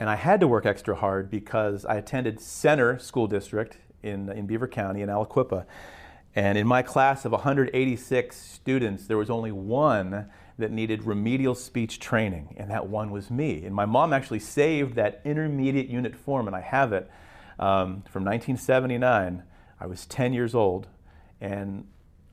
And 0.00 0.08
I 0.08 0.16
had 0.16 0.40
to 0.40 0.48
work 0.48 0.66
extra 0.66 0.96
hard 0.96 1.30
because 1.30 1.84
I 1.84 1.96
attended 1.96 2.40
Center 2.40 2.98
School 2.98 3.26
District 3.26 3.76
in, 4.02 4.30
in 4.30 4.46
Beaver 4.46 4.68
County 4.68 5.02
in 5.02 5.08
Aliquippa. 5.08 5.66
And 6.34 6.56
in 6.56 6.66
my 6.66 6.82
class 6.82 7.24
of 7.26 7.32
186 7.32 8.36
students, 8.36 9.06
there 9.06 9.18
was 9.18 9.28
only 9.28 9.52
one 9.52 10.30
that 10.58 10.70
needed 10.70 11.04
remedial 11.04 11.54
speech 11.54 11.98
training, 11.98 12.54
and 12.58 12.70
that 12.70 12.88
one 12.88 13.10
was 13.10 13.30
me. 13.30 13.64
And 13.64 13.74
my 13.74 13.86
mom 13.86 14.12
actually 14.12 14.40
saved 14.40 14.94
that 14.96 15.20
intermediate 15.24 15.88
unit 15.88 16.14
form, 16.14 16.46
and 16.46 16.54
I 16.54 16.60
have 16.60 16.92
it 16.92 17.10
um, 17.58 18.02
from 18.10 18.24
1979. 18.24 19.42
I 19.80 19.86
was 19.86 20.06
10 20.06 20.32
years 20.32 20.54
old, 20.54 20.88
and 21.40 21.86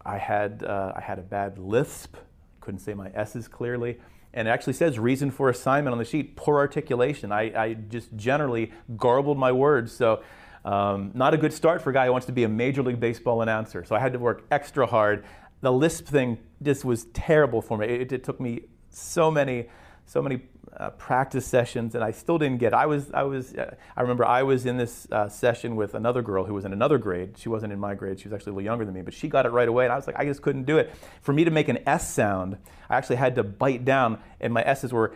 I 0.05 0.17
had, 0.17 0.63
uh, 0.63 0.93
I 0.95 1.01
had 1.01 1.19
a 1.19 1.23
bad 1.23 1.57
lisp, 1.57 2.15
couldn't 2.61 2.79
say 2.79 2.93
my 2.93 3.11
S's 3.13 3.47
clearly. 3.47 3.99
And 4.33 4.47
it 4.47 4.51
actually 4.51 4.73
says 4.73 4.99
reason 4.99 5.31
for 5.31 5.49
assignment 5.49 5.91
on 5.91 5.97
the 5.97 6.05
sheet 6.05 6.35
poor 6.35 6.57
articulation. 6.57 7.31
I, 7.31 7.41
I 7.59 7.73
just 7.73 8.15
generally 8.15 8.71
garbled 8.95 9.37
my 9.37 9.51
words. 9.51 9.91
So, 9.91 10.21
um, 10.65 11.11
not 11.13 11.33
a 11.33 11.37
good 11.37 11.53
start 11.53 11.81
for 11.81 11.89
a 11.89 11.93
guy 11.93 12.05
who 12.05 12.11
wants 12.11 12.27
to 12.27 12.33
be 12.33 12.43
a 12.43 12.49
Major 12.49 12.83
League 12.83 12.99
Baseball 12.99 13.41
announcer. 13.41 13.83
So, 13.85 13.95
I 13.95 13.99
had 13.99 14.13
to 14.13 14.19
work 14.19 14.45
extra 14.51 14.85
hard 14.85 15.25
the 15.61 15.71
Lisp 15.71 16.05
thing 16.05 16.37
just 16.61 16.85
was 16.85 17.05
terrible 17.13 17.61
for 17.61 17.77
me. 17.77 17.87
It, 17.87 18.11
it 18.11 18.23
took 18.23 18.39
me 18.39 18.61
so 18.89 19.29
many, 19.29 19.67
so 20.05 20.21
many 20.21 20.41
uh, 20.77 20.91
practice 20.91 21.45
sessions, 21.45 21.95
and 21.95 22.03
I 22.03 22.11
still 22.11 22.37
didn't 22.37 22.59
get. 22.59 22.73
It. 22.73 22.75
I 22.75 22.85
was, 22.85 23.11
I 23.11 23.23
was, 23.23 23.53
uh, 23.55 23.75
I 23.95 24.01
remember 24.01 24.25
I 24.25 24.43
was 24.43 24.65
in 24.65 24.77
this 24.77 25.07
uh, 25.11 25.27
session 25.29 25.75
with 25.75 25.95
another 25.95 26.21
girl 26.21 26.45
who 26.45 26.53
was 26.53 26.65
in 26.65 26.73
another 26.73 26.97
grade. 26.97 27.37
She 27.37 27.49
wasn't 27.49 27.73
in 27.73 27.79
my 27.79 27.95
grade. 27.95 28.19
She 28.19 28.27
was 28.27 28.33
actually 28.33 28.51
a 28.51 28.55
little 28.55 28.65
younger 28.65 28.85
than 28.85 28.93
me, 28.93 29.01
but 29.01 29.13
she 29.13 29.27
got 29.27 29.45
it 29.45 29.49
right 29.49 29.67
away, 29.67 29.85
and 29.85 29.93
I 29.93 29.95
was 29.95 30.07
like, 30.07 30.17
I 30.17 30.25
just 30.25 30.41
couldn't 30.41 30.63
do 30.63 30.77
it. 30.77 30.93
For 31.21 31.33
me 31.33 31.43
to 31.43 31.51
make 31.51 31.67
an 31.67 31.79
S 31.87 32.11
sound, 32.13 32.57
I 32.89 32.97
actually 32.97 33.17
had 33.17 33.35
to 33.35 33.43
bite 33.43 33.85
down, 33.85 34.19
and 34.39 34.53
my 34.53 34.61
S's 34.61 34.93
were, 34.93 35.13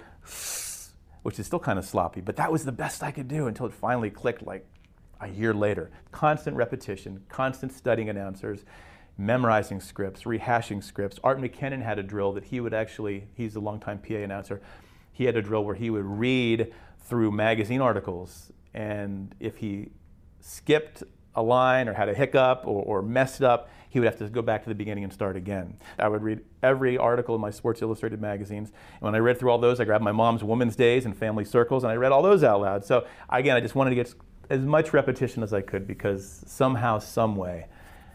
which 1.24 1.40
is 1.40 1.46
still 1.46 1.60
kind 1.60 1.80
of 1.80 1.86
sloppy, 1.86 2.22
but 2.22 2.36
that 2.36 2.52
was 2.52 2.66
the 2.66 2.72
best 2.72 3.04
I 3.04 3.12
could 3.12 3.28
do 3.28 3.48
until 3.48 3.66
it 3.66 3.74
finally 3.74 4.10
clicked, 4.10 4.44
like 4.44 4.66
a 5.22 5.30
year 5.30 5.54
later. 5.54 5.90
Constant 6.12 6.58
repetition, 6.58 7.24
constant 7.30 7.72
studying 7.72 8.10
announcers 8.10 8.66
memorizing 9.18 9.80
scripts, 9.80 10.24
rehashing 10.24 10.84
scripts. 10.84 11.20
Art 11.24 11.40
McKennan 11.40 11.84
had 11.84 12.00
a 12.00 12.04
drill 12.04 12.34
that 12.34 12.46
he 12.46 12.60
would 12.60 12.74
actually, 12.74 13.28
he's 13.36 13.56
a 13.56 13.60
longtime 13.60 14.00
PA 14.00 14.16
announcer, 14.16 14.62
he 15.12 15.26
had 15.26 15.38
a 15.38 15.42
drill 15.42 15.64
where 15.64 15.76
he 15.76 15.90
would 15.90 16.06
read 16.06 16.74
through 17.00 17.32
magazine 17.32 17.82
articles, 17.82 18.52
and 18.74 19.36
if 19.40 19.58
he 19.58 19.90
skipped 20.40 21.04
a 21.36 21.42
line 21.42 21.88
or 21.88 21.94
had 21.94 22.10
a 22.10 22.14
hiccup 22.14 22.64
or, 22.66 22.84
or, 22.84 23.02
messed 23.02 23.42
up, 23.42 23.70
he 23.90 24.00
would 24.00 24.06
have 24.06 24.18
to 24.18 24.28
go 24.30 24.42
back 24.42 24.64
to 24.64 24.70
the 24.70 24.76
beginning 24.76 25.04
and 25.04 25.12
start 25.12 25.36
again. 25.36 25.78
I 25.98 26.08
would 26.08 26.22
read 26.22 26.42
every 26.62 26.98
article 26.98 27.36
in 27.36 27.42
my 27.42 27.52
Sports 27.52 27.82
Illustrated 27.82 28.22
magazines. 28.22 28.70
And 28.70 29.02
when 29.02 29.16
I 29.16 29.20
read 29.20 29.40
through 29.40 29.52
all 29.52 29.58
those, 29.58 29.80
I 29.80 29.86
grabbed 29.86 30.04
my 30.04 30.12
mom's 30.12 30.44
Women's 30.44 30.76
Days 30.76 31.06
and 31.06 31.16
Family 31.16 31.46
Circles 31.46 31.84
and 31.84 31.92
I 31.92 31.96
read 31.96 32.12
all 32.12 32.22
those 32.22 32.44
out 32.44 32.62
loud. 32.62 32.86
So 32.86 33.06
again, 33.30 33.56
I 33.56 33.62
just 33.62 33.76
wanted 33.76 33.92
to 33.92 33.96
get 33.96 34.14
as 34.50 34.62
much 34.62 34.94
repetition 34.94 35.44
as 35.44 35.54
I 35.54 35.62
could 35.62 35.88
because 35.88 36.44
somehow, 36.46 37.00
some 37.00 37.36
way, 37.36 37.68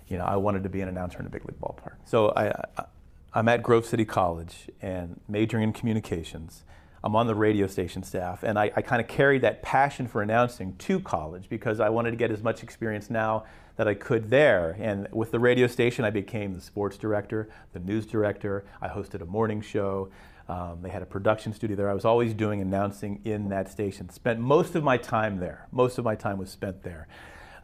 you 0.08 0.18
know, 0.18 0.24
I 0.24 0.36
wanted 0.36 0.62
to 0.62 0.68
be 0.68 0.80
an 0.80 0.88
announcer 0.88 1.18
in 1.20 1.26
a 1.26 1.30
big 1.30 1.44
league 1.44 1.60
ballpark. 1.60 1.96
So 2.04 2.32
I, 2.34 2.48
I, 2.76 3.38
am 3.38 3.48
at 3.48 3.62
Grove 3.62 3.86
City 3.86 4.04
College 4.04 4.70
and 4.80 5.20
majoring 5.28 5.62
in 5.62 5.72
communications. 5.72 6.64
I'm 7.04 7.14
on 7.14 7.26
the 7.26 7.34
radio 7.34 7.66
station 7.66 8.02
staff, 8.02 8.42
and 8.42 8.58
I, 8.58 8.72
I 8.74 8.82
kind 8.82 9.00
of 9.00 9.06
carried 9.06 9.42
that 9.42 9.62
passion 9.62 10.08
for 10.08 10.20
announcing 10.20 10.74
to 10.76 10.98
college 10.98 11.48
because 11.48 11.78
I 11.78 11.90
wanted 11.90 12.10
to 12.10 12.16
get 12.16 12.30
as 12.30 12.42
much 12.42 12.62
experience 12.62 13.08
now 13.08 13.44
that 13.76 13.86
I 13.86 13.94
could 13.94 14.30
there. 14.30 14.76
And 14.80 15.06
with 15.12 15.30
the 15.30 15.38
radio 15.38 15.68
station, 15.68 16.04
I 16.04 16.10
became 16.10 16.54
the 16.54 16.60
sports 16.60 16.96
director, 16.96 17.48
the 17.72 17.78
news 17.78 18.04
director. 18.06 18.64
I 18.82 18.88
hosted 18.88 19.22
a 19.22 19.26
morning 19.26 19.60
show. 19.60 20.10
Um, 20.48 20.80
they 20.82 20.88
had 20.88 21.02
a 21.02 21.06
production 21.06 21.52
studio 21.52 21.76
there. 21.76 21.90
I 21.90 21.94
was 21.94 22.04
always 22.04 22.34
doing 22.34 22.60
announcing 22.60 23.20
in 23.24 23.50
that 23.50 23.70
station. 23.70 24.08
Spent 24.08 24.40
most 24.40 24.74
of 24.74 24.82
my 24.82 24.96
time 24.96 25.38
there. 25.38 25.68
Most 25.70 25.98
of 25.98 26.04
my 26.04 26.16
time 26.16 26.38
was 26.38 26.50
spent 26.50 26.82
there. 26.82 27.06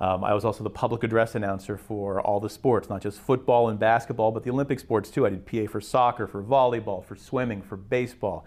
Um, 0.01 0.25
I 0.25 0.35
was 0.35 0.45
also 0.45 0.65
the 0.65 0.71
public 0.71 1.03
address 1.05 1.35
announcer 1.35 1.77
for 1.77 2.21
all 2.21 2.41
the 2.41 2.51
sports, 2.51 2.89
not 2.89 3.01
just 3.01 3.21
football 3.21 3.69
and 3.69 3.79
basketball, 3.79 4.33
but 4.33 4.43
the 4.43 4.51
Olympic 4.51 4.81
sports 4.81 5.11
too. 5.11 5.27
I 5.27 5.31
did 5.31 5.47
PA 5.47 5.71
for 5.71 5.81
soccer, 5.81 6.27
for 6.27 6.43
volleyball, 6.43 7.05
for 7.05 7.17
swimming, 7.17 7.63
for 7.63 7.77
baseball. 7.77 8.45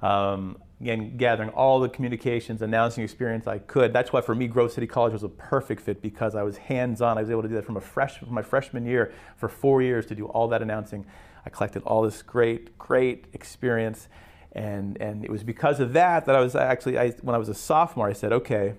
Um, 0.00 0.58
again, 0.80 1.16
gathering 1.16 1.50
all 1.50 1.80
the 1.80 1.88
communications, 1.88 2.62
announcing 2.62 3.04
experience 3.04 3.46
I 3.46 3.58
could. 3.58 3.92
That's 3.92 4.12
why 4.12 4.20
for 4.20 4.34
me, 4.34 4.46
Grove 4.46 4.72
City 4.72 4.86
College 4.86 5.12
was 5.12 5.24
a 5.24 5.28
perfect 5.28 5.82
fit 5.82 6.00
because 6.00 6.34
I 6.34 6.42
was 6.42 6.56
hands-on. 6.56 7.18
I 7.18 7.22
was 7.22 7.30
able 7.30 7.42
to 7.42 7.48
do 7.48 7.54
that 7.56 7.64
from 7.64 7.76
a 7.76 7.80
fresh, 7.80 8.18
from 8.18 8.32
my 8.32 8.42
freshman 8.42 8.86
year 8.86 9.12
for 9.36 9.48
four 9.48 9.82
years 9.82 10.06
to 10.06 10.14
do 10.14 10.26
all 10.26 10.48
that 10.48 10.62
announcing. 10.62 11.04
I 11.44 11.50
collected 11.50 11.82
all 11.82 12.02
this 12.02 12.22
great, 12.22 12.78
great 12.78 13.26
experience. 13.32 14.08
And, 14.52 15.00
and 15.00 15.24
it 15.24 15.30
was 15.30 15.42
because 15.42 15.80
of 15.80 15.92
that 15.92 16.24
that 16.26 16.34
I 16.34 16.40
was 16.40 16.54
actually, 16.54 16.98
I, 16.98 17.10
when 17.22 17.34
I 17.34 17.38
was 17.38 17.48
a 17.48 17.54
sophomore, 17.54 18.08
I 18.08 18.12
said, 18.12 18.32
okay, 18.32 18.74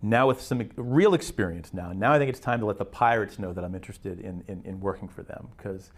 now 0.00 0.28
with 0.28 0.40
some 0.40 0.68
real 0.76 1.14
experience 1.14 1.74
now, 1.74 1.92
now 1.92 2.12
I 2.12 2.18
think 2.18 2.28
it's 2.28 2.40
time 2.40 2.60
to 2.60 2.66
let 2.66 2.78
the 2.78 2.84
Pirates 2.84 3.38
know 3.38 3.52
that 3.52 3.64
I'm 3.64 3.74
interested 3.74 4.20
in, 4.20 4.44
in, 4.46 4.62
in 4.64 4.80
working 4.80 5.08
for 5.08 5.22
them 5.22 5.48
because 5.56 5.90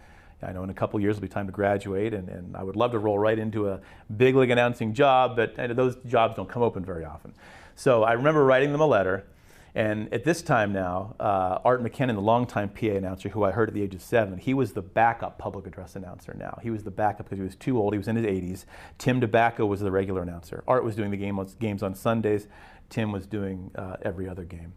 I 0.43 0.51
know 0.51 0.63
in 0.63 0.69
a 0.69 0.73
couple 0.73 0.99
years 0.99 1.17
it'll 1.17 1.21
be 1.21 1.27
time 1.27 1.45
to 1.45 1.51
graduate, 1.51 2.13
and, 2.13 2.27
and 2.29 2.57
I 2.57 2.63
would 2.63 2.75
love 2.75 2.91
to 2.91 2.99
roll 2.99 3.19
right 3.19 3.37
into 3.37 3.69
a 3.69 3.79
big 4.17 4.35
league 4.35 4.49
announcing 4.49 4.93
job, 4.93 5.35
but 5.35 5.55
those 5.75 5.97
jobs 6.07 6.35
don't 6.35 6.49
come 6.49 6.63
open 6.63 6.83
very 6.83 7.05
often. 7.05 7.33
So 7.75 8.03
I 8.03 8.13
remember 8.13 8.43
writing 8.43 8.71
them 8.71 8.81
a 8.81 8.87
letter, 8.87 9.25
and 9.73 10.13
at 10.13 10.25
this 10.25 10.41
time 10.41 10.73
now, 10.73 11.15
uh, 11.19 11.59
Art 11.63 11.81
McKennan, 11.81 12.15
the 12.15 12.21
longtime 12.21 12.69
PA 12.69 12.87
announcer 12.87 13.29
who 13.29 13.43
I 13.43 13.51
heard 13.51 13.69
at 13.69 13.73
the 13.73 13.81
age 13.81 13.95
of 13.95 14.01
seven, 14.01 14.37
he 14.37 14.53
was 14.53 14.73
the 14.73 14.81
backup 14.81 15.37
public 15.37 15.65
address 15.65 15.95
announcer 15.95 16.35
now. 16.37 16.59
He 16.61 16.69
was 16.69 16.83
the 16.83 16.91
backup 16.91 17.27
because 17.27 17.37
he 17.37 17.43
was 17.43 17.55
too 17.55 17.77
old. 17.77 17.93
He 17.93 17.97
was 17.97 18.09
in 18.09 18.17
his 18.17 18.25
80s. 18.25 18.65
Tim 18.97 19.21
DeBacco 19.21 19.65
was 19.65 19.79
the 19.79 19.91
regular 19.91 20.23
announcer. 20.23 20.63
Art 20.67 20.83
was 20.83 20.95
doing 20.95 21.09
the 21.09 21.17
game 21.17 21.39
on, 21.39 21.47
games 21.59 21.83
on 21.83 21.95
Sundays. 21.95 22.47
Tim 22.91 23.11
was 23.11 23.25
doing 23.25 23.71
uh, 23.75 23.95
every 24.03 24.29
other 24.29 24.43
game. 24.43 24.73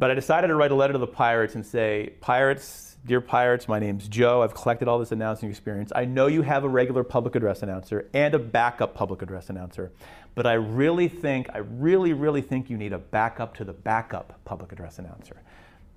But 0.00 0.10
I 0.10 0.14
decided 0.14 0.48
to 0.48 0.54
write 0.54 0.70
a 0.70 0.74
letter 0.74 0.94
to 0.94 0.98
the 0.98 1.06
Pirates 1.06 1.54
and 1.54 1.64
say, 1.64 2.14
Pirates, 2.20 2.96
Dear 3.04 3.20
Pirates, 3.20 3.68
my 3.68 3.78
name's 3.78 4.08
Joe. 4.08 4.42
I've 4.42 4.54
collected 4.54 4.88
all 4.88 4.98
this 4.98 5.12
announcing 5.12 5.50
experience. 5.50 5.92
I 5.94 6.06
know 6.06 6.26
you 6.26 6.40
have 6.40 6.64
a 6.64 6.68
regular 6.68 7.04
public 7.04 7.34
address 7.34 7.62
announcer 7.62 8.08
and 8.14 8.34
a 8.34 8.38
backup 8.38 8.94
public 8.94 9.20
address 9.20 9.50
announcer, 9.50 9.92
but 10.34 10.46
I 10.46 10.54
really 10.54 11.08
think, 11.08 11.48
I 11.52 11.58
really, 11.58 12.14
really 12.14 12.40
think 12.40 12.70
you 12.70 12.78
need 12.78 12.94
a 12.94 12.98
backup 12.98 13.54
to 13.56 13.64
the 13.64 13.74
backup 13.74 14.40
public 14.46 14.72
address 14.72 14.98
announcer. 14.98 15.42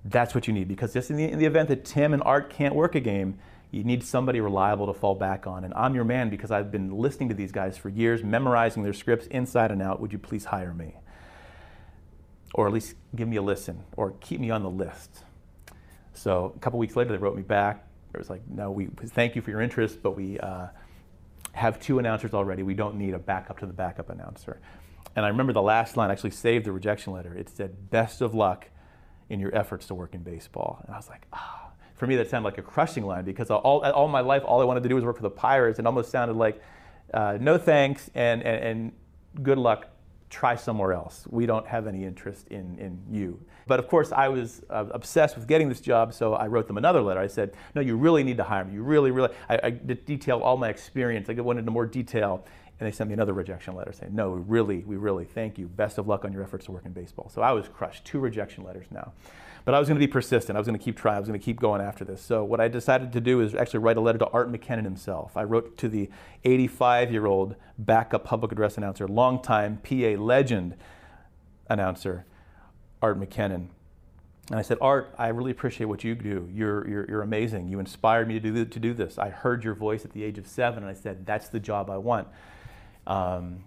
That's 0.04 0.34
what 0.34 0.46
you 0.46 0.52
need 0.52 0.68
because 0.68 0.92
just 0.92 1.10
in 1.10 1.16
the, 1.16 1.24
in 1.24 1.38
the 1.38 1.46
event 1.46 1.70
that 1.70 1.86
Tim 1.86 2.12
and 2.12 2.22
Art 2.22 2.50
can't 2.50 2.74
work 2.74 2.94
a 2.94 3.00
game, 3.00 3.38
you 3.70 3.84
need 3.84 4.04
somebody 4.04 4.40
reliable 4.40 4.86
to 4.86 4.94
fall 4.94 5.14
back 5.14 5.46
on. 5.46 5.64
And 5.64 5.72
I'm 5.74 5.94
your 5.94 6.04
man 6.04 6.28
because 6.28 6.50
I've 6.50 6.70
been 6.70 6.90
listening 6.98 7.30
to 7.30 7.34
these 7.34 7.52
guys 7.52 7.78
for 7.78 7.88
years, 7.88 8.22
memorizing 8.22 8.82
their 8.82 8.92
scripts 8.92 9.26
inside 9.28 9.70
and 9.70 9.80
out. 9.80 10.00
Would 10.00 10.12
you 10.12 10.18
please 10.18 10.44
hire 10.44 10.74
me? 10.74 10.94
Or 12.54 12.66
at 12.68 12.72
least 12.72 12.94
give 13.14 13.28
me 13.28 13.36
a 13.36 13.42
listen 13.42 13.82
or 13.96 14.12
keep 14.20 14.40
me 14.40 14.50
on 14.50 14.62
the 14.62 14.70
list. 14.70 15.24
So 16.12 16.52
a 16.56 16.58
couple 16.60 16.78
weeks 16.78 16.94
later, 16.96 17.10
they 17.10 17.18
wrote 17.18 17.36
me 17.36 17.42
back. 17.42 17.86
It 18.14 18.18
was 18.18 18.30
like, 18.30 18.42
no, 18.48 18.70
we 18.70 18.86
thank 18.86 19.34
you 19.34 19.42
for 19.42 19.50
your 19.50 19.60
interest, 19.60 20.02
but 20.02 20.12
we 20.12 20.38
uh, 20.38 20.68
have 21.52 21.80
two 21.80 21.98
announcers 21.98 22.32
already. 22.32 22.62
We 22.62 22.74
don't 22.74 22.94
need 22.94 23.12
a 23.12 23.18
backup 23.18 23.58
to 23.58 23.66
the 23.66 23.72
backup 23.72 24.08
announcer. 24.08 24.60
And 25.16 25.26
I 25.26 25.28
remember 25.28 25.52
the 25.52 25.62
last 25.62 25.96
line 25.96 26.12
actually 26.12 26.30
saved 26.30 26.64
the 26.64 26.72
rejection 26.72 27.12
letter. 27.12 27.34
It 27.34 27.48
said, 27.48 27.90
best 27.90 28.20
of 28.20 28.34
luck 28.34 28.68
in 29.28 29.40
your 29.40 29.54
efforts 29.54 29.86
to 29.88 29.94
work 29.94 30.14
in 30.14 30.22
baseball. 30.22 30.80
And 30.86 30.94
I 30.94 30.96
was 30.96 31.08
like, 31.08 31.26
ah. 31.32 31.60
Oh. 31.60 31.70
For 31.96 32.08
me, 32.08 32.16
that 32.16 32.28
sounded 32.28 32.46
like 32.46 32.58
a 32.58 32.62
crushing 32.62 33.06
line 33.06 33.24
because 33.24 33.50
all, 33.50 33.84
all 33.84 34.08
my 34.08 34.20
life, 34.20 34.42
all 34.44 34.60
I 34.60 34.64
wanted 34.64 34.82
to 34.82 34.88
do 34.88 34.96
was 34.96 35.04
work 35.04 35.16
for 35.16 35.22
the 35.22 35.30
Pirates. 35.30 35.78
It 35.78 35.86
almost 35.86 36.10
sounded 36.10 36.36
like, 36.36 36.60
uh, 37.12 37.38
no 37.40 37.56
thanks 37.56 38.10
and, 38.14 38.42
and, 38.42 38.64
and 38.64 38.92
good 39.42 39.58
luck 39.58 39.86
try 40.34 40.56
somewhere 40.56 40.92
else. 40.92 41.26
We 41.30 41.46
don't 41.46 41.66
have 41.66 41.86
any 41.86 42.04
interest 42.04 42.48
in, 42.48 42.76
in 42.78 43.00
you. 43.08 43.40
But 43.68 43.78
of 43.78 43.86
course, 43.86 44.10
I 44.10 44.28
was 44.28 44.62
uh, 44.68 44.86
obsessed 44.90 45.36
with 45.36 45.46
getting 45.46 45.68
this 45.68 45.80
job, 45.80 46.12
so 46.12 46.34
I 46.34 46.48
wrote 46.48 46.66
them 46.66 46.76
another 46.76 47.00
letter. 47.00 47.20
I 47.20 47.28
said, 47.28 47.54
No, 47.74 47.80
you 47.80 47.96
really 47.96 48.24
need 48.24 48.36
to 48.38 48.42
hire 48.42 48.64
me. 48.64 48.74
You 48.74 48.82
really, 48.82 49.12
really. 49.12 49.30
I, 49.48 49.60
I 49.62 49.70
detailed 49.70 50.42
all 50.42 50.56
my 50.56 50.68
experience. 50.68 51.30
I 51.30 51.34
went 51.34 51.60
into 51.60 51.70
more 51.70 51.86
detail. 51.86 52.44
And 52.80 52.88
they 52.88 52.90
sent 52.90 53.08
me 53.08 53.14
another 53.14 53.32
rejection 53.32 53.76
letter 53.76 53.92
saying, 53.92 54.12
No, 54.12 54.30
we 54.30 54.40
really, 54.40 54.78
we 54.78 54.96
really 54.96 55.24
thank 55.24 55.56
you. 55.56 55.68
Best 55.68 55.98
of 55.98 56.08
luck 56.08 56.24
on 56.24 56.32
your 56.32 56.42
efforts 56.42 56.66
to 56.66 56.72
work 56.72 56.84
in 56.84 56.92
baseball. 56.92 57.30
So 57.32 57.40
I 57.40 57.52
was 57.52 57.68
crushed. 57.68 58.04
Two 58.04 58.18
rejection 58.18 58.64
letters 58.64 58.86
now. 58.90 59.12
But 59.64 59.74
I 59.74 59.78
was 59.78 59.88
going 59.88 59.98
to 59.98 60.06
be 60.06 60.10
persistent. 60.10 60.56
I 60.56 60.60
was 60.60 60.66
going 60.66 60.78
to 60.78 60.84
keep 60.84 60.96
trying. 60.96 61.16
I 61.16 61.20
was 61.20 61.28
going 61.28 61.40
to 61.40 61.44
keep 61.44 61.58
going 61.58 61.80
after 61.80 62.04
this. 62.04 62.20
So 62.20 62.44
what 62.44 62.60
I 62.60 62.68
decided 62.68 63.12
to 63.12 63.20
do 63.20 63.40
is 63.40 63.54
actually 63.54 63.80
write 63.80 63.96
a 63.96 64.00
letter 64.00 64.18
to 64.18 64.26
Art 64.28 64.52
McKennan 64.52 64.84
himself. 64.84 65.36
I 65.36 65.44
wrote 65.44 65.78
to 65.78 65.88
the 65.88 66.10
85-year-old 66.44 67.56
backup 67.78 68.24
public 68.24 68.52
address 68.52 68.76
announcer, 68.76 69.08
longtime 69.08 69.78
PA 69.78 70.20
legend 70.22 70.76
announcer, 71.68 72.26
Art 73.00 73.18
McKennan. 73.18 73.68
And 74.50 74.58
I 74.58 74.62
said, 74.62 74.76
Art, 74.82 75.14
I 75.16 75.28
really 75.28 75.50
appreciate 75.50 75.86
what 75.86 76.04
you 76.04 76.14
do. 76.14 76.46
You're, 76.52 76.86
you're, 76.86 77.06
you're 77.08 77.22
amazing. 77.22 77.68
You 77.68 77.78
inspired 77.78 78.28
me 78.28 78.38
to 78.38 78.52
do, 78.52 78.64
to 78.66 78.78
do 78.78 78.92
this. 78.92 79.18
I 79.18 79.30
heard 79.30 79.64
your 79.64 79.74
voice 79.74 80.04
at 80.04 80.12
the 80.12 80.22
age 80.22 80.36
of 80.36 80.46
seven, 80.46 80.82
and 80.82 80.90
I 80.90 80.94
said, 80.94 81.24
that's 81.24 81.48
the 81.48 81.60
job 81.60 81.88
I 81.88 81.96
want. 81.96 82.28
Um, 83.06 83.64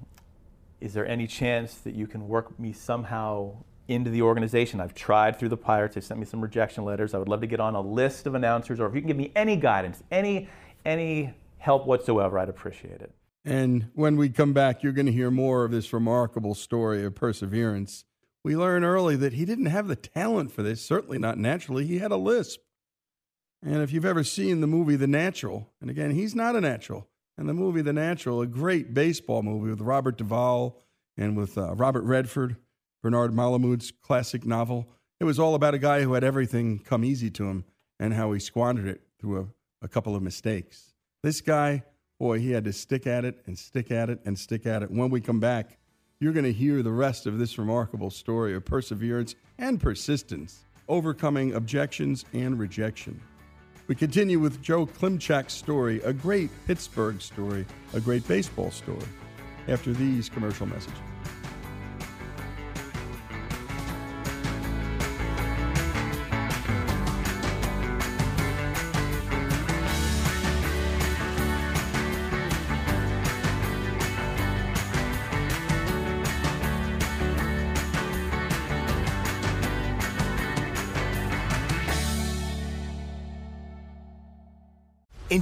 is 0.80 0.94
there 0.94 1.08
any 1.08 1.26
chance 1.26 1.74
that 1.80 1.96
you 1.96 2.06
can 2.06 2.28
work 2.28 2.60
me 2.60 2.74
somehow 2.74 3.56
into 3.88 4.10
the 4.10 4.22
organization. 4.22 4.80
I've 4.80 4.94
tried 4.94 5.40
through 5.40 5.50
the 5.50 5.58
Pirates. 5.58 5.96
They 5.96 6.02
sent 6.02 6.20
me 6.20 6.26
some 6.26 6.42
rejection 6.42 6.84
letters. 6.84 7.14
I 7.14 7.18
would 7.18 7.30
love 7.30 7.42
to 7.42 7.48
get 7.48 7.60
on 7.60 7.76
a 7.76 7.82
list 7.82 8.28
of 8.28 8.36
announcers, 8.36 8.80
or 8.80 8.88
if 8.88 8.96
you 8.96 9.02
can 9.02 9.08
give 9.08 9.18
me 9.18 9.32
any 9.36 9.56
guidance, 9.56 10.04
any 10.12 10.50
any 10.86 11.34
help 11.58 11.86
whatsoever, 11.86 12.40
I'd 12.40 12.50
appreciate 12.50 13.02
it. 13.02 13.12
And 13.44 13.90
when 13.94 14.18
we 14.18 14.30
come 14.30 14.54
back, 14.54 14.84
you're 14.84 14.94
going 14.94 15.06
to 15.06 15.12
hear 15.12 15.32
more 15.32 15.66
of 15.66 15.72
this 15.72 15.92
remarkable 15.94 16.54
story 16.54 17.04
of 17.04 17.16
perseverance. 17.16 18.06
We 18.44 18.56
learn 18.56 18.84
early 18.84 19.16
that 19.18 19.34
he 19.34 19.46
didn't 19.46 19.66
have 19.68 19.88
the 19.88 19.96
talent 19.96 20.52
for 20.52 20.64
this, 20.64 20.82
certainly 20.82 21.18
not 21.18 21.38
naturally. 21.38 21.86
He 21.86 22.00
had 22.00 22.12
a 22.12 22.18
lisp. 22.18 22.62
And 23.64 23.82
if 23.82 23.92
you've 23.92 24.06
ever 24.06 24.24
seen 24.24 24.62
the 24.62 24.68
movie 24.68 24.96
The 24.96 25.08
Natural, 25.08 25.70
and 25.82 25.90
again, 25.90 26.12
he's 26.12 26.36
not 26.36 26.56
a 26.56 26.62
natural, 26.62 27.08
and 27.38 27.50
the 27.50 27.54
movie 27.54 27.82
The 27.82 27.94
Natural, 27.94 28.42
a 28.42 28.48
great 28.48 28.94
baseball 28.94 29.42
movie 29.42 29.70
with 29.70 29.82
Robert 29.82 30.18
Duvall 30.18 30.80
and 31.18 31.36
with 31.36 31.58
uh, 31.58 31.74
Robert 31.74 32.04
Redford, 32.04 32.58
Bernard 33.08 33.34
Malamud's 33.34 33.94
classic 34.02 34.46
novel. 34.46 34.86
It 35.22 35.24
was 35.24 35.40
all 35.40 35.56
about 35.56 35.74
a 35.74 35.80
guy 35.80 36.02
who 36.02 36.12
had 36.12 36.26
everything 36.26 36.80
come 36.80 37.06
easy 37.06 37.32
to 37.32 37.46
him 37.46 37.64
and 38.02 38.14
how 38.14 38.34
he 38.34 38.40
squandered 38.42 38.86
it 38.86 39.02
through 39.18 39.40
a, 39.40 39.86
a 39.86 39.88
couple 39.88 40.14
of 40.14 40.22
mistakes. 40.22 40.94
This 41.24 41.40
guy, 41.40 41.84
boy, 42.20 42.40
he 42.40 42.52
had 42.52 42.66
to 42.66 42.74
stick 42.74 43.08
at 43.08 43.24
it 43.24 43.42
and 43.46 43.58
stick 43.58 43.92
at 43.92 44.10
it 44.10 44.20
and 44.26 44.38
stick 44.38 44.66
at 44.66 44.84
it. 44.84 44.92
When 44.92 45.10
we 45.10 45.22
come 45.22 45.40
back, 45.40 45.78
you're 46.20 46.34
going 46.34 46.44
to 46.44 46.52
hear 46.52 46.84
the 46.84 46.92
rest 46.92 47.28
of 47.28 47.40
this 47.40 47.58
remarkable 47.58 48.10
story 48.10 48.54
of 48.54 48.66
perseverance 48.66 49.36
and 49.58 49.80
persistence, 49.80 50.66
overcoming 50.90 51.54
objections 51.54 52.26
and 52.34 52.60
rejection. 52.60 53.22
We 53.88 53.96
continue 53.96 54.40
with 54.40 54.62
Joe 54.62 54.86
Klimczak's 54.86 55.54
story, 55.54 56.02
a 56.02 56.12
great 56.12 56.50
Pittsburgh 56.68 57.22
story, 57.22 57.66
a 57.94 58.02
great 58.02 58.28
baseball 58.28 58.70
story, 58.70 59.08
after 59.70 59.94
these 59.94 60.28
commercial 60.28 60.66
messages. 60.66 61.00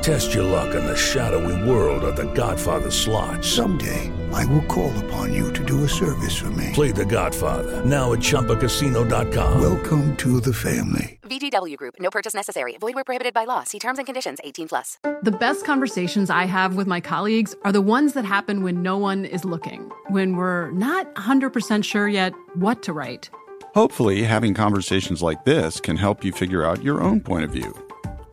Test 0.00 0.32
your 0.32 0.44
luck 0.44 0.74
in 0.76 0.84
the 0.84 0.96
shadowy 0.96 1.68
world 1.68 2.04
of 2.04 2.14
The 2.14 2.32
Godfather 2.32 2.90
slot. 2.90 3.44
Someday, 3.44 4.12
I 4.32 4.44
will 4.46 4.62
call 4.62 4.96
upon 5.04 5.34
you 5.34 5.52
to 5.52 5.64
do 5.64 5.82
a 5.82 5.88
service 5.88 6.38
for 6.38 6.50
me. 6.50 6.70
Play 6.72 6.92
The 6.92 7.04
Godfather 7.04 7.84
now 7.84 8.12
at 8.12 8.20
ChumbaCasino.com. 8.20 9.60
Welcome 9.60 10.16
to 10.18 10.40
the 10.40 10.54
family. 10.54 11.18
VGW 11.22 11.76
Group. 11.76 11.94
No 11.98 12.10
purchase 12.10 12.32
necessary. 12.32 12.76
Void 12.78 12.94
where 12.94 13.04
prohibited 13.04 13.34
by 13.34 13.44
law. 13.44 13.64
See 13.64 13.80
terms 13.80 13.98
and 13.98 14.06
conditions. 14.06 14.38
18 14.44 14.68
plus. 14.68 14.98
The 15.22 15.32
best 15.32 15.64
conversations 15.64 16.30
I 16.30 16.44
have 16.44 16.76
with 16.76 16.86
my 16.86 17.00
colleagues 17.00 17.56
are 17.64 17.72
the 17.72 17.82
ones 17.82 18.12
that 18.12 18.24
happen 18.24 18.62
when 18.62 18.82
no 18.82 18.98
one 18.98 19.24
is 19.24 19.44
looking, 19.44 19.90
when 20.10 20.36
we're 20.36 20.70
not 20.70 21.12
100% 21.16 21.84
sure 21.84 22.08
yet 22.08 22.32
what 22.54 22.82
to 22.84 22.92
write. 22.92 23.30
Hopefully, 23.74 24.22
having 24.22 24.54
conversations 24.54 25.22
like 25.22 25.44
this 25.44 25.80
can 25.80 25.96
help 25.96 26.24
you 26.24 26.32
figure 26.32 26.64
out 26.64 26.82
your 26.84 27.02
own 27.02 27.20
point 27.20 27.44
of 27.44 27.50
view. 27.50 27.74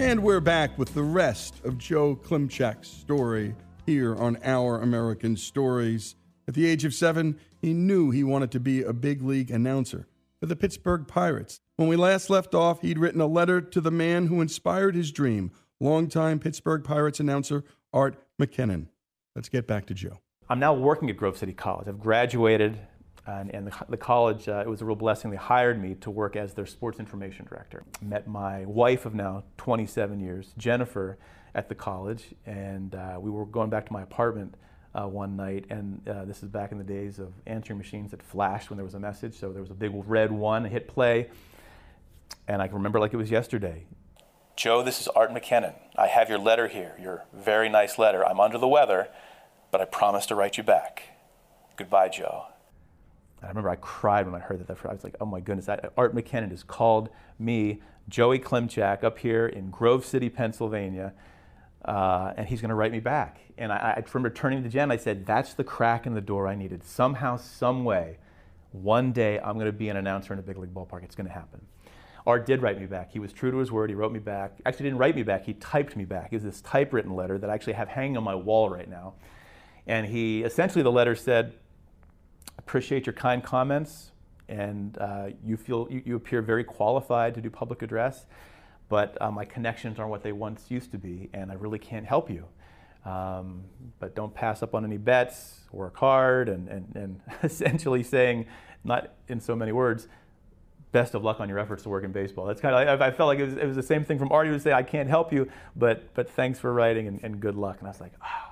And 0.00 0.22
we're 0.22 0.40
back 0.40 0.78
with 0.78 0.94
the 0.94 1.02
rest 1.02 1.62
of 1.62 1.76
Joe 1.76 2.16
Klimczak's 2.16 2.88
story 2.88 3.54
here 3.84 4.16
on 4.16 4.38
Our 4.42 4.80
American 4.80 5.36
Stories. 5.36 6.16
At 6.48 6.54
the 6.54 6.64
age 6.66 6.86
of 6.86 6.94
seven, 6.94 7.38
he 7.60 7.74
knew 7.74 8.10
he 8.10 8.24
wanted 8.24 8.50
to 8.52 8.60
be 8.60 8.82
a 8.82 8.94
big 8.94 9.20
league 9.20 9.50
announcer 9.50 10.08
for 10.40 10.46
the 10.46 10.56
Pittsburgh 10.56 11.06
Pirates. 11.06 11.60
When 11.76 11.86
we 11.86 11.96
last 11.96 12.30
left 12.30 12.54
off, 12.54 12.80
he'd 12.80 12.98
written 12.98 13.20
a 13.20 13.26
letter 13.26 13.60
to 13.60 13.80
the 13.80 13.90
man 13.90 14.28
who 14.28 14.40
inspired 14.40 14.94
his 14.94 15.12
dream, 15.12 15.52
longtime 15.80 16.38
Pittsburgh 16.38 16.82
Pirates 16.82 17.20
announcer 17.20 17.62
Art 17.92 18.16
McKennan. 18.40 18.86
Let's 19.36 19.50
get 19.50 19.66
back 19.66 19.84
to 19.84 19.94
Joe. 19.94 20.20
I'm 20.48 20.58
now 20.58 20.72
working 20.72 21.10
at 21.10 21.18
Grove 21.18 21.36
City 21.36 21.52
College. 21.52 21.88
I've 21.88 22.00
graduated, 22.00 22.78
and, 23.38 23.54
and 23.54 23.66
the, 23.66 23.86
the, 23.88 23.96
college, 23.96 24.48
uh, 24.48 24.62
it 24.64 24.68
was 24.68 24.82
a 24.82 24.84
real 24.84 24.96
blessing. 24.96 25.30
They 25.30 25.36
hired 25.36 25.80
me 25.80 25.94
to 25.96 26.10
work 26.10 26.36
as 26.36 26.54
their 26.54 26.66
sports 26.66 26.98
information 26.98 27.46
director. 27.46 27.84
Met 28.02 28.26
my 28.26 28.64
wife 28.64 29.06
of 29.06 29.14
now 29.14 29.44
27 29.58 30.20
years, 30.20 30.52
Jennifer, 30.58 31.18
at 31.54 31.68
the 31.68 31.74
college, 31.74 32.34
and 32.46 32.94
uh, 32.94 33.18
we 33.20 33.30
were 33.30 33.44
going 33.44 33.70
back 33.70 33.86
to 33.86 33.92
my 33.92 34.02
apartment 34.02 34.54
uh, 34.94 35.06
one 35.06 35.36
night, 35.36 35.66
and 35.70 36.06
uh, 36.08 36.24
this 36.24 36.42
is 36.42 36.48
back 36.48 36.72
in 36.72 36.78
the 36.78 36.84
days 36.84 37.18
of 37.18 37.32
answering 37.46 37.78
machines 37.78 38.10
that 38.10 38.22
flashed 38.22 38.70
when 38.70 38.76
there 38.76 38.84
was 38.84 38.94
a 38.94 39.00
message. 39.00 39.34
So 39.34 39.52
there 39.52 39.62
was 39.62 39.70
a 39.70 39.74
big 39.74 39.92
red 40.06 40.32
one, 40.32 40.64
hit 40.64 40.88
play, 40.88 41.28
and 42.48 42.60
I 42.60 42.66
can 42.66 42.76
remember 42.76 43.00
like 43.00 43.12
it 43.12 43.16
was 43.16 43.30
yesterday. 43.30 43.86
Joe, 44.56 44.82
this 44.82 45.00
is 45.00 45.08
Art 45.08 45.32
McKennan. 45.32 45.74
I 45.96 46.08
have 46.08 46.28
your 46.28 46.38
letter 46.38 46.68
here, 46.68 46.94
your 47.00 47.24
very 47.32 47.68
nice 47.68 47.98
letter. 47.98 48.26
I'm 48.26 48.40
under 48.40 48.58
the 48.58 48.68
weather, 48.68 49.08
but 49.70 49.80
I 49.80 49.84
promise 49.84 50.26
to 50.26 50.34
write 50.34 50.58
you 50.58 50.62
back. 50.62 51.02
Goodbye, 51.76 52.08
Joe. 52.08 52.46
I 53.42 53.48
remember 53.48 53.70
I 53.70 53.76
cried 53.76 54.26
when 54.26 54.34
I 54.34 54.44
heard 54.44 54.66
that. 54.66 54.76
I 54.84 54.92
was 54.92 55.04
like, 55.04 55.16
oh 55.20 55.26
my 55.26 55.40
goodness, 55.40 55.68
Art 55.96 56.14
McKennan 56.14 56.50
has 56.50 56.62
called 56.62 57.08
me, 57.38 57.80
Joey 58.08 58.38
Klimczak, 58.38 59.02
up 59.02 59.18
here 59.18 59.46
in 59.46 59.70
Grove 59.70 60.04
City, 60.04 60.28
Pennsylvania, 60.28 61.14
uh, 61.84 62.34
and 62.36 62.48
he's 62.48 62.60
going 62.60 62.68
to 62.68 62.74
write 62.74 62.92
me 62.92 63.00
back. 63.00 63.40
And 63.56 63.72
I, 63.72 63.94
I 63.96 64.04
remember 64.12 64.30
turning 64.30 64.62
to 64.62 64.68
Jen, 64.68 64.90
I 64.90 64.96
said, 64.96 65.24
that's 65.24 65.54
the 65.54 65.64
crack 65.64 66.06
in 66.06 66.14
the 66.14 66.20
door 66.20 66.46
I 66.46 66.54
needed. 66.54 66.84
Somehow, 66.84 67.36
some 67.36 67.84
way, 67.84 68.18
one 68.72 69.12
day 69.12 69.38
I'm 69.38 69.54
going 69.54 69.66
to 69.66 69.72
be 69.72 69.88
an 69.88 69.96
announcer 69.96 70.32
in 70.32 70.38
a 70.38 70.42
big 70.42 70.58
league 70.58 70.74
ballpark. 70.74 71.02
It's 71.02 71.14
going 71.14 71.26
to 71.26 71.32
happen. 71.32 71.60
Art 72.26 72.44
did 72.46 72.60
write 72.60 72.78
me 72.78 72.86
back. 72.86 73.10
He 73.10 73.18
was 73.18 73.32
true 73.32 73.50
to 73.50 73.56
his 73.56 73.72
word. 73.72 73.88
He 73.88 73.96
wrote 73.96 74.12
me 74.12 74.18
back. 74.18 74.58
Actually, 74.66 74.84
didn't 74.84 74.98
write 74.98 75.16
me 75.16 75.22
back. 75.22 75.46
He 75.46 75.54
typed 75.54 75.96
me 75.96 76.04
back. 76.04 76.28
It 76.32 76.36
was 76.36 76.44
this 76.44 76.60
typewritten 76.60 77.16
letter 77.16 77.38
that 77.38 77.48
I 77.48 77.54
actually 77.54 77.72
have 77.72 77.88
hanging 77.88 78.16
on 78.18 78.24
my 78.24 78.34
wall 78.34 78.68
right 78.68 78.88
now. 78.88 79.14
And 79.86 80.06
he 80.06 80.42
essentially 80.42 80.82
the 80.82 80.92
letter 80.92 81.14
said, 81.14 81.54
"Appreciate 82.70 83.04
your 83.04 83.14
kind 83.14 83.42
comments, 83.42 84.12
and 84.48 84.96
uh, 84.98 85.30
you 85.44 85.56
feel 85.56 85.88
you, 85.90 86.02
you, 86.04 86.14
appear 86.14 86.40
very 86.40 86.62
qualified 86.62 87.34
to 87.34 87.40
do 87.40 87.50
public 87.50 87.82
address, 87.82 88.26
but 88.88 89.20
uh, 89.20 89.28
my 89.28 89.44
connections 89.44 89.98
aren't 89.98 90.12
what 90.12 90.22
they 90.22 90.30
once 90.30 90.66
used 90.68 90.92
to 90.92 90.98
be, 90.98 91.28
and 91.32 91.50
I 91.50 91.54
really 91.54 91.80
can't 91.80 92.06
help 92.06 92.30
you. 92.30 92.44
Um, 93.04 93.64
but 93.98 94.14
don't 94.14 94.32
pass 94.32 94.62
up 94.62 94.72
on 94.72 94.84
any 94.84 94.98
bets. 94.98 95.62
Work 95.72 95.96
hard, 95.96 96.48
and, 96.48 96.68
and, 96.68 96.94
and 96.94 97.20
essentially 97.42 98.04
saying, 98.04 98.46
not 98.84 99.14
in 99.26 99.40
so 99.40 99.56
many 99.56 99.72
words." 99.72 100.06
best 100.92 101.14
of 101.14 101.22
luck 101.22 101.38
on 101.38 101.48
your 101.48 101.58
efforts 101.60 101.84
to 101.84 101.88
work 101.88 102.02
in 102.02 102.10
baseball. 102.10 102.46
That's 102.46 102.60
kind 102.60 102.74
of, 102.74 103.00
I, 103.00 103.06
I 103.06 103.10
felt 103.12 103.28
like 103.28 103.38
it 103.38 103.44
was, 103.44 103.56
it 103.56 103.64
was, 103.64 103.76
the 103.76 103.82
same 103.82 104.04
thing 104.04 104.18
from 104.18 104.32
Artie 104.32 104.50
would 104.50 104.60
say, 104.60 104.72
I 104.72 104.82
can't 104.82 105.08
help 105.08 105.32
you, 105.32 105.48
but, 105.76 106.12
but 106.14 106.28
thanks 106.28 106.58
for 106.58 106.72
writing 106.72 107.06
and, 107.06 107.22
and 107.22 107.38
good 107.38 107.54
luck. 107.54 107.76
And 107.78 107.86
I 107.86 107.90
was 107.92 108.00
like, 108.00 108.12
ah. 108.20 108.46
Oh. 108.48 108.50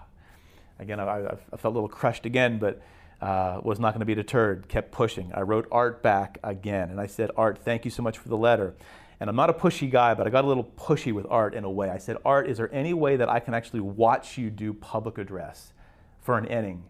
Again, 0.81 1.01
I, 1.01 1.27
I, 1.27 1.57
felt 1.57 1.65
a 1.65 1.69
little 1.71 1.89
crushed 1.89 2.25
again, 2.25 2.59
but 2.59 2.81
uh, 3.21 3.61
was 3.63 3.79
not 3.79 3.93
going 3.93 4.01
to 4.01 4.07
be 4.07 4.15
deterred, 4.15 4.69
kept 4.69 4.93
pushing. 4.93 5.33
I 5.35 5.41
wrote 5.41 5.67
Art 5.73 6.03
back 6.03 6.39
again, 6.43 6.91
and 6.91 7.01
I 7.01 7.07
said, 7.07 7.31
Art, 7.37 7.59
thank 7.59 7.85
you 7.85 7.91
so 7.91 8.03
much 8.03 8.19
for 8.19 8.29
the 8.29 8.37
letter. 8.37 8.75
And 9.21 9.29
I'm 9.29 9.37
not 9.37 9.51
a 9.51 9.53
pushy 9.53 9.91
guy, 9.91 10.15
but 10.15 10.27
I 10.27 10.31
got 10.31 10.45
a 10.45 10.47
little 10.47 10.65
pushy 10.65 11.13
with 11.13 11.27
Art 11.29 11.55
in 11.55 11.65
a 11.65 11.71
way. 11.71 11.91
I 11.91 11.99
said, 11.99 12.17
Art, 12.25 12.49
is 12.49 12.59
there 12.59 12.73
any 12.73 12.95
way 12.95 13.17
that 13.17 13.29
I 13.29 13.41
can 13.41 13.55
actually 13.55 13.81
watch 13.81 14.39
you 14.39 14.51
do 14.51 14.73
public 14.73 15.19
address 15.19 15.73
for 16.21 16.39
an 16.39 16.45
inning 16.45 16.85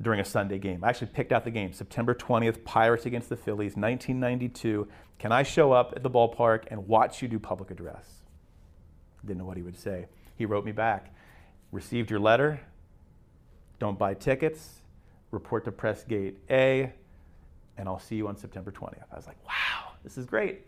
during 0.00 0.20
a 0.20 0.24
Sunday 0.24 0.58
game. 0.58 0.84
I 0.84 0.88
actually 0.88 1.08
picked 1.08 1.32
out 1.32 1.44
the 1.44 1.50
game, 1.50 1.72
September 1.72 2.14
20th, 2.14 2.64
Pirates 2.64 3.06
against 3.06 3.28
the 3.28 3.36
Phillies, 3.36 3.76
1992. 3.76 4.88
Can 5.18 5.32
I 5.32 5.42
show 5.42 5.72
up 5.72 5.92
at 5.96 6.02
the 6.02 6.10
ballpark 6.10 6.64
and 6.70 6.86
watch 6.86 7.20
you 7.20 7.28
do 7.28 7.38
public 7.38 7.70
address? 7.70 8.06
Didn't 9.24 9.38
know 9.38 9.44
what 9.44 9.56
he 9.56 9.62
would 9.62 9.78
say. 9.78 10.06
He 10.36 10.46
wrote 10.46 10.64
me 10.64 10.72
back, 10.72 11.12
received 11.72 12.10
your 12.10 12.20
letter, 12.20 12.60
don't 13.80 13.98
buy 13.98 14.14
tickets, 14.14 14.82
report 15.30 15.64
to 15.64 15.72
press 15.72 16.04
gate 16.04 16.38
A, 16.50 16.92
and 17.76 17.88
I'll 17.88 17.98
see 17.98 18.16
you 18.16 18.28
on 18.28 18.36
September 18.36 18.70
20th. 18.70 19.04
I 19.12 19.16
was 19.16 19.26
like, 19.26 19.42
wow, 19.46 19.92
this 20.02 20.18
is 20.18 20.26
great. 20.26 20.62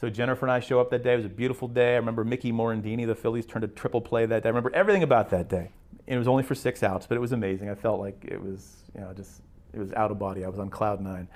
So 0.00 0.10
Jennifer 0.10 0.44
and 0.44 0.52
I 0.52 0.60
show 0.60 0.80
up 0.80 0.90
that 0.90 1.04
day. 1.04 1.14
It 1.14 1.18
was 1.18 1.26
a 1.26 1.28
beautiful 1.28 1.68
day. 1.68 1.94
I 1.94 1.96
remember 1.96 2.24
Mickey 2.24 2.52
Morandini, 2.52 3.06
the 3.06 3.14
Phillies 3.14 3.46
turned 3.46 3.64
a 3.64 3.68
triple 3.68 4.00
play 4.00 4.26
that 4.26 4.42
day. 4.42 4.48
I 4.48 4.50
remember 4.50 4.74
everything 4.74 5.04
about 5.04 5.30
that 5.30 5.48
day. 5.48 5.70
And 6.08 6.16
it 6.16 6.18
was 6.18 6.26
only 6.26 6.42
for 6.42 6.56
six 6.56 6.82
outs, 6.82 7.06
but 7.06 7.16
it 7.16 7.20
was 7.20 7.30
amazing. 7.30 7.70
I 7.70 7.76
felt 7.76 8.00
like 8.00 8.24
it 8.26 8.42
was, 8.42 8.82
you 8.94 9.00
know, 9.00 9.12
just 9.12 9.40
it 9.72 9.78
was 9.78 9.92
out 9.92 10.10
of 10.10 10.18
body. 10.18 10.44
I 10.44 10.48
was 10.48 10.58
on 10.58 10.70
cloud 10.70 11.00
nine. 11.00 11.28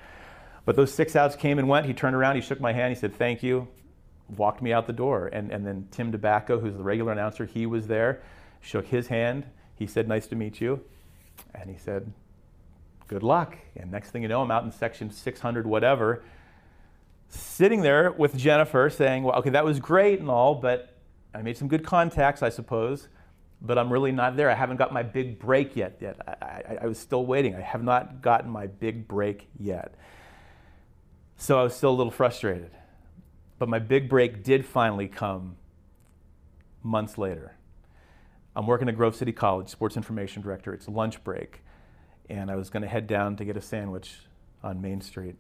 But 0.65 0.75
those 0.75 0.93
six 0.93 1.15
outs 1.15 1.37
came 1.37 1.61
and 1.61 1.69
went. 1.69 1.87
He 1.87 1.95
turned 1.95 2.17
around, 2.17 2.35
he 2.35 2.43
shook 2.43 2.61
my 2.61 2.73
hand, 2.73 2.93
he 2.93 2.99
said, 2.99 3.15
Thank 3.15 3.43
you, 3.43 3.69
walked 4.37 4.61
me 4.61 4.73
out 4.73 4.89
the 4.89 4.93
door. 4.93 5.29
And, 5.33 5.53
and 5.53 5.65
then 5.65 5.87
Tim 5.93 6.13
DeBacco, 6.13 6.61
who's 6.61 6.77
the 6.77 6.83
regular 6.83 7.13
announcer, 7.13 7.47
he 7.47 7.67
was 7.67 7.87
there, 7.87 8.21
shook 8.61 8.87
his 8.87 9.07
hand. 9.07 9.47
He 9.77 9.87
said, 9.87 10.09
Nice 10.09 10.27
to 10.27 10.37
meet 10.37 10.61
you. 10.61 10.83
And 11.55 11.71
he 11.71 11.77
said, 11.77 12.13
Good 13.09 13.23
luck. 13.23 13.57
And 13.77 13.91
next 13.91 14.11
thing 14.11 14.23
you 14.23 14.29
know, 14.29 14.43
I'm 14.43 14.51
out 14.51 14.65
in 14.65 14.73
section 14.73 15.11
600, 15.11 15.67
whatever, 15.67 16.23
sitting 17.29 17.83
there 17.83 18.11
with 18.13 18.37
Jennifer 18.37 18.91
saying, 18.91 19.23
Well, 19.23 19.37
okay, 19.37 19.51
that 19.51 19.65
was 19.65 19.79
great 19.79 20.21
and 20.21 20.29
all, 20.29 20.55
but 20.55 20.97
I 21.35 21.43
made 21.43 21.57
some 21.57 21.69
good 21.69 21.85
contacts, 21.85 22.43
I 22.43 22.49
suppose, 22.49 23.09
but 23.61 23.79
I'm 23.79 23.93
really 23.93 24.13
not 24.13 24.37
there. 24.37 24.51
I 24.51 24.55
haven't 24.55 24.77
got 24.77 24.93
my 24.93 25.03
big 25.03 25.39
break 25.39 25.77
yet. 25.77 25.99
yet. 26.01 26.17
I, 26.27 26.33
I, 26.45 26.79
I 26.83 26.87
was 26.87 26.99
still 26.99 27.27
waiting. 27.27 27.55
I 27.55 27.61
have 27.61 27.83
not 27.83 28.23
gotten 28.23 28.51
my 28.51 28.67
big 28.67 29.07
break 29.07 29.49
yet. 29.59 29.95
So 31.37 31.61
I 31.61 31.63
was 31.63 31.75
still 31.75 31.91
a 31.91 31.97
little 31.97 32.11
frustrated. 32.11 32.71
But 33.59 33.69
my 33.69 33.79
big 33.79 34.09
break 34.09 34.43
did 34.43 34.65
finally 34.65 35.09
come 35.09 35.57
months 36.83 37.19
later. 37.19 37.57
I'm 38.55 38.67
working 38.67 38.89
at 38.89 38.97
Grove 38.97 39.15
City 39.15 39.33
College, 39.33 39.69
sports 39.69 39.97
information 39.97 40.43
director. 40.43 40.73
It's 40.73 40.89
lunch 40.89 41.23
break. 41.23 41.63
And 42.29 42.51
I 42.51 42.57
was 42.57 42.71
going 42.71 42.83
to 42.83 42.89
head 42.89 43.07
down 43.07 43.37
to 43.37 43.45
get 43.45 43.57
a 43.57 43.61
sandwich 43.61 44.15
on 44.63 44.81
Main 44.81 45.01
Street 45.01 45.37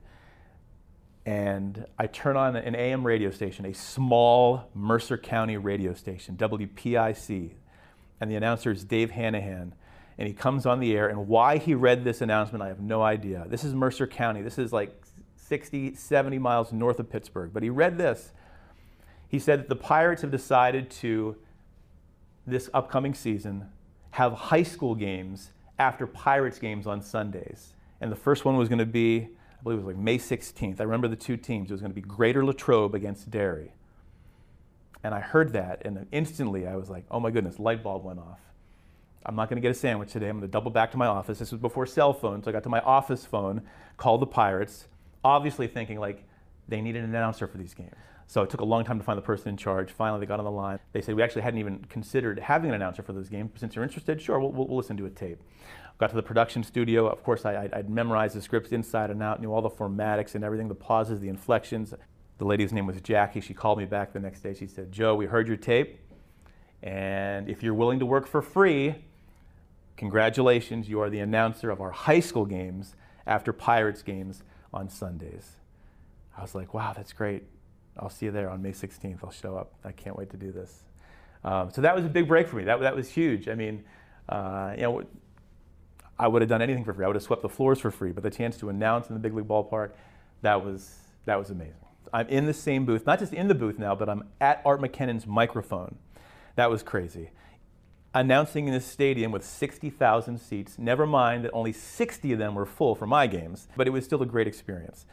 and 1.26 1.84
I 1.98 2.06
turn 2.06 2.36
on 2.36 2.54
an 2.54 2.76
AM 2.76 3.04
radio 3.04 3.32
station, 3.32 3.66
a 3.66 3.74
small 3.74 4.70
Mercer 4.74 5.18
County 5.18 5.56
radio 5.56 5.92
station, 5.92 6.36
WPIC, 6.36 7.50
and 8.20 8.30
the 8.30 8.36
announcer 8.36 8.70
is 8.70 8.84
Dave 8.84 9.10
Hanahan, 9.10 9.72
and 10.18 10.28
he 10.28 10.32
comes 10.32 10.66
on 10.66 10.78
the 10.78 10.96
air, 10.96 11.08
and 11.08 11.26
why 11.26 11.58
he 11.58 11.74
read 11.74 12.04
this 12.04 12.20
announcement, 12.20 12.62
I 12.62 12.68
have 12.68 12.80
no 12.80 13.02
idea. 13.02 13.44
This 13.48 13.64
is 13.64 13.74
Mercer 13.74 14.06
County. 14.06 14.40
This 14.40 14.56
is 14.56 14.72
like 14.72 15.02
60, 15.34 15.96
70 15.96 16.38
miles 16.38 16.72
north 16.72 17.00
of 17.00 17.10
Pittsburgh, 17.10 17.50
but 17.52 17.64
he 17.64 17.70
read 17.70 17.98
this. 17.98 18.32
He 19.28 19.40
said 19.40 19.58
that 19.58 19.68
the 19.68 19.76
Pirates 19.76 20.22
have 20.22 20.30
decided 20.30 20.90
to, 20.90 21.36
this 22.46 22.70
upcoming 22.72 23.14
season, 23.14 23.68
have 24.12 24.32
high 24.32 24.62
school 24.62 24.94
games 24.94 25.50
after 25.78 26.06
Pirates 26.06 26.58
games 26.58 26.86
on 26.86 27.02
Sundays. 27.02 27.74
And 28.00 28.10
the 28.10 28.16
first 28.16 28.44
one 28.44 28.56
was 28.56 28.68
going 28.68 28.78
to 28.78 28.86
be 28.86 29.28
I 29.58 29.62
believe 29.62 29.78
it 29.78 29.84
was 29.84 29.94
like 29.94 30.02
May 30.02 30.18
16th. 30.18 30.80
I 30.80 30.84
remember 30.84 31.08
the 31.08 31.16
two 31.16 31.36
teams. 31.36 31.70
It 31.70 31.74
was 31.74 31.80
going 31.80 31.90
to 31.90 31.94
be 31.94 32.06
Greater 32.06 32.44
Latrobe 32.44 32.94
against 32.94 33.30
Derry. 33.30 33.72
And 35.02 35.14
I 35.14 35.20
heard 35.20 35.52
that, 35.52 35.82
and 35.84 36.06
instantly 36.12 36.66
I 36.66 36.76
was 36.76 36.90
like, 36.90 37.04
oh 37.10 37.20
my 37.20 37.30
goodness, 37.30 37.58
light 37.58 37.82
bulb 37.82 38.04
went 38.04 38.18
off. 38.18 38.40
I'm 39.24 39.34
not 39.34 39.48
going 39.48 39.56
to 39.56 39.62
get 39.62 39.70
a 39.70 39.74
sandwich 39.74 40.12
today. 40.12 40.28
I'm 40.28 40.36
going 40.36 40.48
to 40.48 40.52
double 40.52 40.70
back 40.70 40.90
to 40.92 40.96
my 40.96 41.06
office. 41.06 41.38
This 41.38 41.52
was 41.52 41.60
before 41.60 41.86
cell 41.86 42.12
phones. 42.12 42.44
So 42.44 42.50
I 42.50 42.52
got 42.52 42.62
to 42.64 42.68
my 42.68 42.80
office 42.80 43.24
phone, 43.24 43.62
called 43.96 44.20
the 44.20 44.26
Pirates, 44.26 44.86
obviously 45.24 45.66
thinking 45.66 45.98
like 45.98 46.24
they 46.68 46.80
needed 46.80 47.02
an 47.02 47.10
announcer 47.10 47.46
for 47.46 47.58
these 47.58 47.74
games. 47.74 47.94
So 48.28 48.42
it 48.42 48.50
took 48.50 48.60
a 48.60 48.64
long 48.64 48.84
time 48.84 48.98
to 48.98 49.04
find 49.04 49.16
the 49.16 49.22
person 49.22 49.48
in 49.50 49.56
charge. 49.56 49.92
Finally, 49.92 50.20
they 50.20 50.26
got 50.26 50.40
on 50.40 50.44
the 50.44 50.50
line. 50.50 50.80
They 50.92 51.00
said, 51.00 51.14
We 51.14 51.22
actually 51.22 51.42
hadn't 51.42 51.60
even 51.60 51.84
considered 51.88 52.40
having 52.40 52.70
an 52.70 52.74
announcer 52.74 53.02
for 53.02 53.12
those 53.12 53.28
games. 53.28 53.52
Since 53.56 53.76
you're 53.76 53.84
interested, 53.84 54.20
sure, 54.20 54.40
we'll, 54.40 54.50
we'll, 54.50 54.76
listen 54.76 54.96
to 54.96 55.06
a 55.06 55.10
tape. 55.10 55.40
Got 55.98 56.10
to 56.10 56.16
the 56.16 56.22
production 56.22 56.62
studio. 56.64 57.06
Of 57.06 57.22
course, 57.22 57.46
I, 57.46 57.70
would 57.74 57.88
memorized 57.88 58.34
the 58.34 58.42
scripts 58.42 58.72
inside 58.72 59.10
and 59.10 59.22
out, 59.22 59.40
knew 59.40 59.52
all 59.52 59.62
the 59.62 59.70
formatics 59.70 60.34
and 60.34 60.44
everything, 60.44 60.68
the 60.68 60.74
pauses, 60.74 61.20
the 61.20 61.28
inflections. 61.28 61.94
The 62.38 62.44
lady's 62.44 62.72
name 62.72 62.86
was 62.86 63.00
Jackie. 63.00 63.40
She 63.40 63.54
called 63.54 63.78
me 63.78 63.86
back 63.86 64.12
the 64.12 64.20
next 64.20 64.40
day. 64.40 64.54
She 64.54 64.66
said, 64.66 64.92
Joe, 64.92 65.14
we 65.14 65.26
heard 65.26 65.46
your 65.46 65.56
tape. 65.56 65.98
And 66.82 67.48
if 67.48 67.62
you're 67.62 67.74
willing 67.74 68.00
to 68.00 68.06
work 68.06 68.26
for 68.26 68.42
free, 68.42 68.96
congratulations, 69.96 70.88
you 70.88 71.00
are 71.00 71.08
the 71.08 71.20
announcer 71.20 71.70
of 71.70 71.80
our 71.80 71.92
high 71.92 72.20
school 72.20 72.44
games 72.44 72.94
after 73.26 73.52
Pirates 73.52 74.02
games 74.02 74.42
on 74.74 74.90
Sundays. 74.90 75.52
I 76.36 76.42
was 76.42 76.54
like, 76.54 76.74
wow, 76.74 76.92
that's 76.94 77.14
great. 77.14 77.44
I'll 77.98 78.10
see 78.10 78.26
you 78.26 78.32
there 78.32 78.50
on 78.50 78.62
May 78.62 78.72
16th. 78.72 79.18
I'll 79.24 79.30
show 79.30 79.56
up. 79.56 79.72
I 79.84 79.92
can't 79.92 80.16
wait 80.16 80.30
to 80.30 80.36
do 80.36 80.52
this. 80.52 80.82
Um, 81.44 81.70
so 81.70 81.80
that 81.80 81.94
was 81.94 82.04
a 82.04 82.08
big 82.08 82.28
break 82.28 82.48
for 82.48 82.56
me. 82.56 82.64
That, 82.64 82.80
that 82.80 82.96
was 82.96 83.08
huge. 83.08 83.48
I 83.48 83.54
mean, 83.54 83.84
uh, 84.28 84.74
you 84.76 84.82
know, 84.82 85.04
I 86.18 86.28
would 86.28 86.42
have 86.42 86.48
done 86.48 86.62
anything 86.62 86.84
for 86.84 86.92
free. 86.94 87.04
I 87.04 87.08
would 87.08 87.16
have 87.16 87.22
swept 87.22 87.42
the 87.42 87.48
floors 87.48 87.78
for 87.78 87.90
free. 87.90 88.12
But 88.12 88.22
the 88.22 88.30
chance 88.30 88.56
to 88.58 88.68
announce 88.68 89.08
in 89.08 89.14
the 89.14 89.20
big 89.20 89.34
league 89.34 89.46
ballpark, 89.46 89.92
that 90.42 90.64
was 90.64 90.96
that 91.24 91.38
was 91.38 91.50
amazing. 91.50 91.74
I'm 92.12 92.28
in 92.28 92.46
the 92.46 92.54
same 92.54 92.86
booth, 92.86 93.04
not 93.04 93.18
just 93.18 93.32
in 93.32 93.48
the 93.48 93.54
booth 93.54 93.78
now, 93.78 93.94
but 93.94 94.08
I'm 94.08 94.24
at 94.40 94.62
Art 94.64 94.80
McKennan's 94.80 95.26
microphone. 95.26 95.96
That 96.54 96.70
was 96.70 96.82
crazy. 96.82 97.30
Announcing 98.14 98.66
in 98.66 98.72
this 98.72 98.86
stadium 98.86 99.32
with 99.32 99.44
60,000 99.44 100.38
seats, 100.38 100.78
never 100.78 101.04
mind 101.04 101.44
that 101.44 101.50
only 101.52 101.72
60 101.72 102.32
of 102.32 102.38
them 102.38 102.54
were 102.54 102.64
full 102.64 102.94
for 102.94 103.06
my 103.06 103.26
games, 103.26 103.68
but 103.76 103.86
it 103.86 103.90
was 103.90 104.04
still 104.04 104.22
a 104.22 104.26
great 104.26 104.46
experience. 104.46 105.04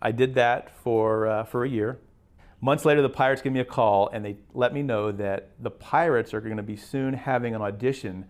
I 0.00 0.12
did 0.12 0.34
that 0.34 0.70
for, 0.70 1.26
uh, 1.26 1.44
for 1.44 1.64
a 1.64 1.68
year. 1.68 1.98
Months 2.60 2.84
later, 2.84 3.02
the 3.02 3.08
Pirates 3.08 3.40
give 3.40 3.52
me 3.52 3.60
a 3.60 3.64
call 3.64 4.08
and 4.12 4.24
they 4.24 4.36
let 4.52 4.74
me 4.74 4.82
know 4.82 5.12
that 5.12 5.50
the 5.60 5.70
Pirates 5.70 6.34
are 6.34 6.40
going 6.40 6.56
to 6.56 6.62
be 6.62 6.76
soon 6.76 7.14
having 7.14 7.54
an 7.54 7.62
audition 7.62 8.24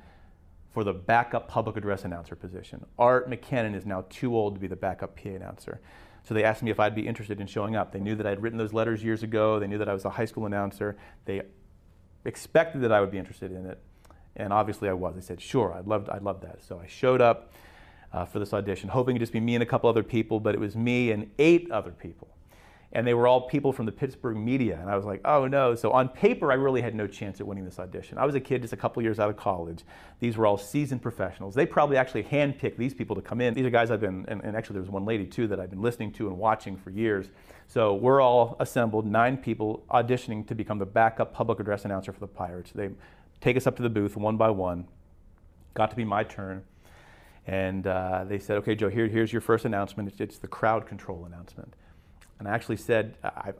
for 0.71 0.85
the 0.85 0.93
backup 0.93 1.49
public 1.49 1.77
address 1.79 2.05
announcer 2.05 2.37
position. 2.37 2.85
Art 2.99 3.31
McKennan 3.31 3.75
is 3.75 3.87
now 3.87 4.05
too 4.11 4.37
old 4.37 4.55
to 4.55 4.61
be 4.61 4.67
the 4.67 4.77
backup 4.77 5.17
PA 5.17 5.31
announcer. 5.31 5.81
So 6.25 6.35
they 6.35 6.45
asked 6.45 6.63
me 6.63 6.71
if 6.71 6.79
I'd 6.79 6.95
be 6.95 7.07
interested 7.07 7.41
in 7.41 7.47
showing 7.47 7.75
up. 7.75 7.91
They 7.91 8.01
knew 8.01 8.15
that 8.17 8.27
I'd 8.27 8.43
written 8.43 8.59
those 8.59 8.75
letters 8.75 9.03
years 9.03 9.23
ago. 9.23 9.59
They 9.59 9.67
knew 9.67 9.79
that 9.79 9.89
I 9.89 9.95
was 9.95 10.05
a 10.05 10.11
high 10.11 10.27
school 10.27 10.45
announcer. 10.45 10.99
They 11.25 11.41
expected 12.27 12.83
that 12.83 12.93
I 12.93 13.01
would 13.01 13.11
be 13.11 13.17
interested 13.17 13.51
in 13.51 13.65
it. 13.65 13.81
And 14.37 14.53
obviously 14.53 14.91
I 14.91 14.93
was. 14.93 15.15
They 15.15 15.23
said, 15.23 15.41
sure, 15.41 15.73
I'd 15.73 15.87
love, 15.87 16.11
I'd 16.13 16.23
love 16.23 16.43
that. 16.43 16.63
So 16.63 16.79
I 16.79 16.87
showed 16.87 17.23
up 17.23 17.53
uh, 18.13 18.27
for 18.27 18.41
this 18.41 18.53
audition, 18.53 18.91
hoping 18.91 19.17
it'd 19.17 19.23
just 19.23 19.33
be 19.33 19.41
me 19.41 19.55
and 19.55 19.63
a 19.63 19.67
couple 19.67 19.89
other 19.89 20.03
people, 20.03 20.39
but 20.39 20.55
it 20.55 20.61
was 20.61 20.77
me 20.77 21.13
and 21.13 21.31
eight 21.39 21.71
other 21.71 21.93
people 21.93 22.29
and 22.93 23.07
they 23.07 23.13
were 23.13 23.27
all 23.27 23.43
people 23.43 23.71
from 23.71 23.85
the 23.85 23.93
Pittsburgh 23.93 24.37
media. 24.37 24.79
And 24.81 24.89
I 24.91 24.97
was 24.97 25.05
like, 25.05 25.21
oh 25.27 25.47
no. 25.47 25.75
So 25.75 25.93
on 25.93 26.09
paper, 26.09 26.51
I 26.51 26.55
really 26.55 26.81
had 26.81 26.95
no 26.95 27.07
chance 27.07 27.39
at 27.39 27.47
winning 27.47 27.65
this 27.65 27.79
audition. 27.79 28.17
I 28.17 28.25
was 28.25 28.35
a 28.35 28.41
kid 28.41 28.63
just 28.63 28.73
a 28.73 28.79
couple 28.79 29.03
years 29.03 29.19
out 29.21 29.29
of 29.29 29.37
college. 29.37 29.85
These 30.21 30.39
were 30.39 30.47
all 30.47 30.57
seasoned 30.57 31.03
professionals. 31.03 31.55
They 31.55 31.67
probably 31.67 31.99
actually 31.99 32.23
handpicked 32.23 32.79
these 32.79 32.95
people 32.95 33.15
to 33.17 33.23
come 33.23 33.43
in. 33.43 33.53
These 33.53 33.67
are 33.67 33.71
guys 33.71 33.91
I've 33.91 34.01
been, 34.01 34.25
and, 34.29 34.43
and 34.43 34.57
actually 34.57 34.75
there 34.75 34.83
was 34.83 34.91
one 34.91 35.05
lady 35.05 35.27
too 35.27 35.47
that 35.49 35.61
I've 35.61 35.69
been 35.69 35.83
listening 35.83 36.13
to 36.13 36.29
and 36.29 36.39
watching 36.39 36.79
for 36.79 36.89
years. 36.89 37.27
So 37.67 37.95
we're 37.95 38.23
all 38.23 38.57
assembled, 38.59 39.05
nine 39.05 39.37
people 39.37 39.85
auditioning 39.91 40.47
to 40.49 40.55
become 40.55 40.79
the 40.79 40.87
backup 40.87 41.35
public 41.35 41.61
address 41.61 41.85
announcer 41.85 42.15
for 42.15 42.21
the 42.21 42.27
Pirates. 42.27 42.73
They 42.75 42.89
take 43.43 43.59
us 43.59 43.67
up 43.67 43.77
to 43.77 43.83
the 43.83 43.91
booth 43.91 44.17
one 44.17 44.39
by 44.39 44.49
one. 44.49 44.89
Got 45.75 45.91
to 45.91 45.97
be 45.97 46.05
my 46.05 46.25
turn. 46.25 46.65
And 47.47 47.87
uh, 47.87 48.25
they 48.27 48.39
said, 48.39 48.57
okay, 48.59 48.75
Joe, 48.75 48.89
here, 48.89 49.09
here's 49.09 49.33
your 49.33 49.41
first 49.43 49.67
announcement. 49.67 50.09
It's, 50.09 50.21
it's 50.21 50.39
the 50.39 50.49
crowd 50.49 50.87
control 50.87 51.27
announcement. 51.27 51.75
And 52.39 52.49
I 52.49 52.53
actually 52.53 52.77
said, 52.77 53.17
I, 53.23 53.53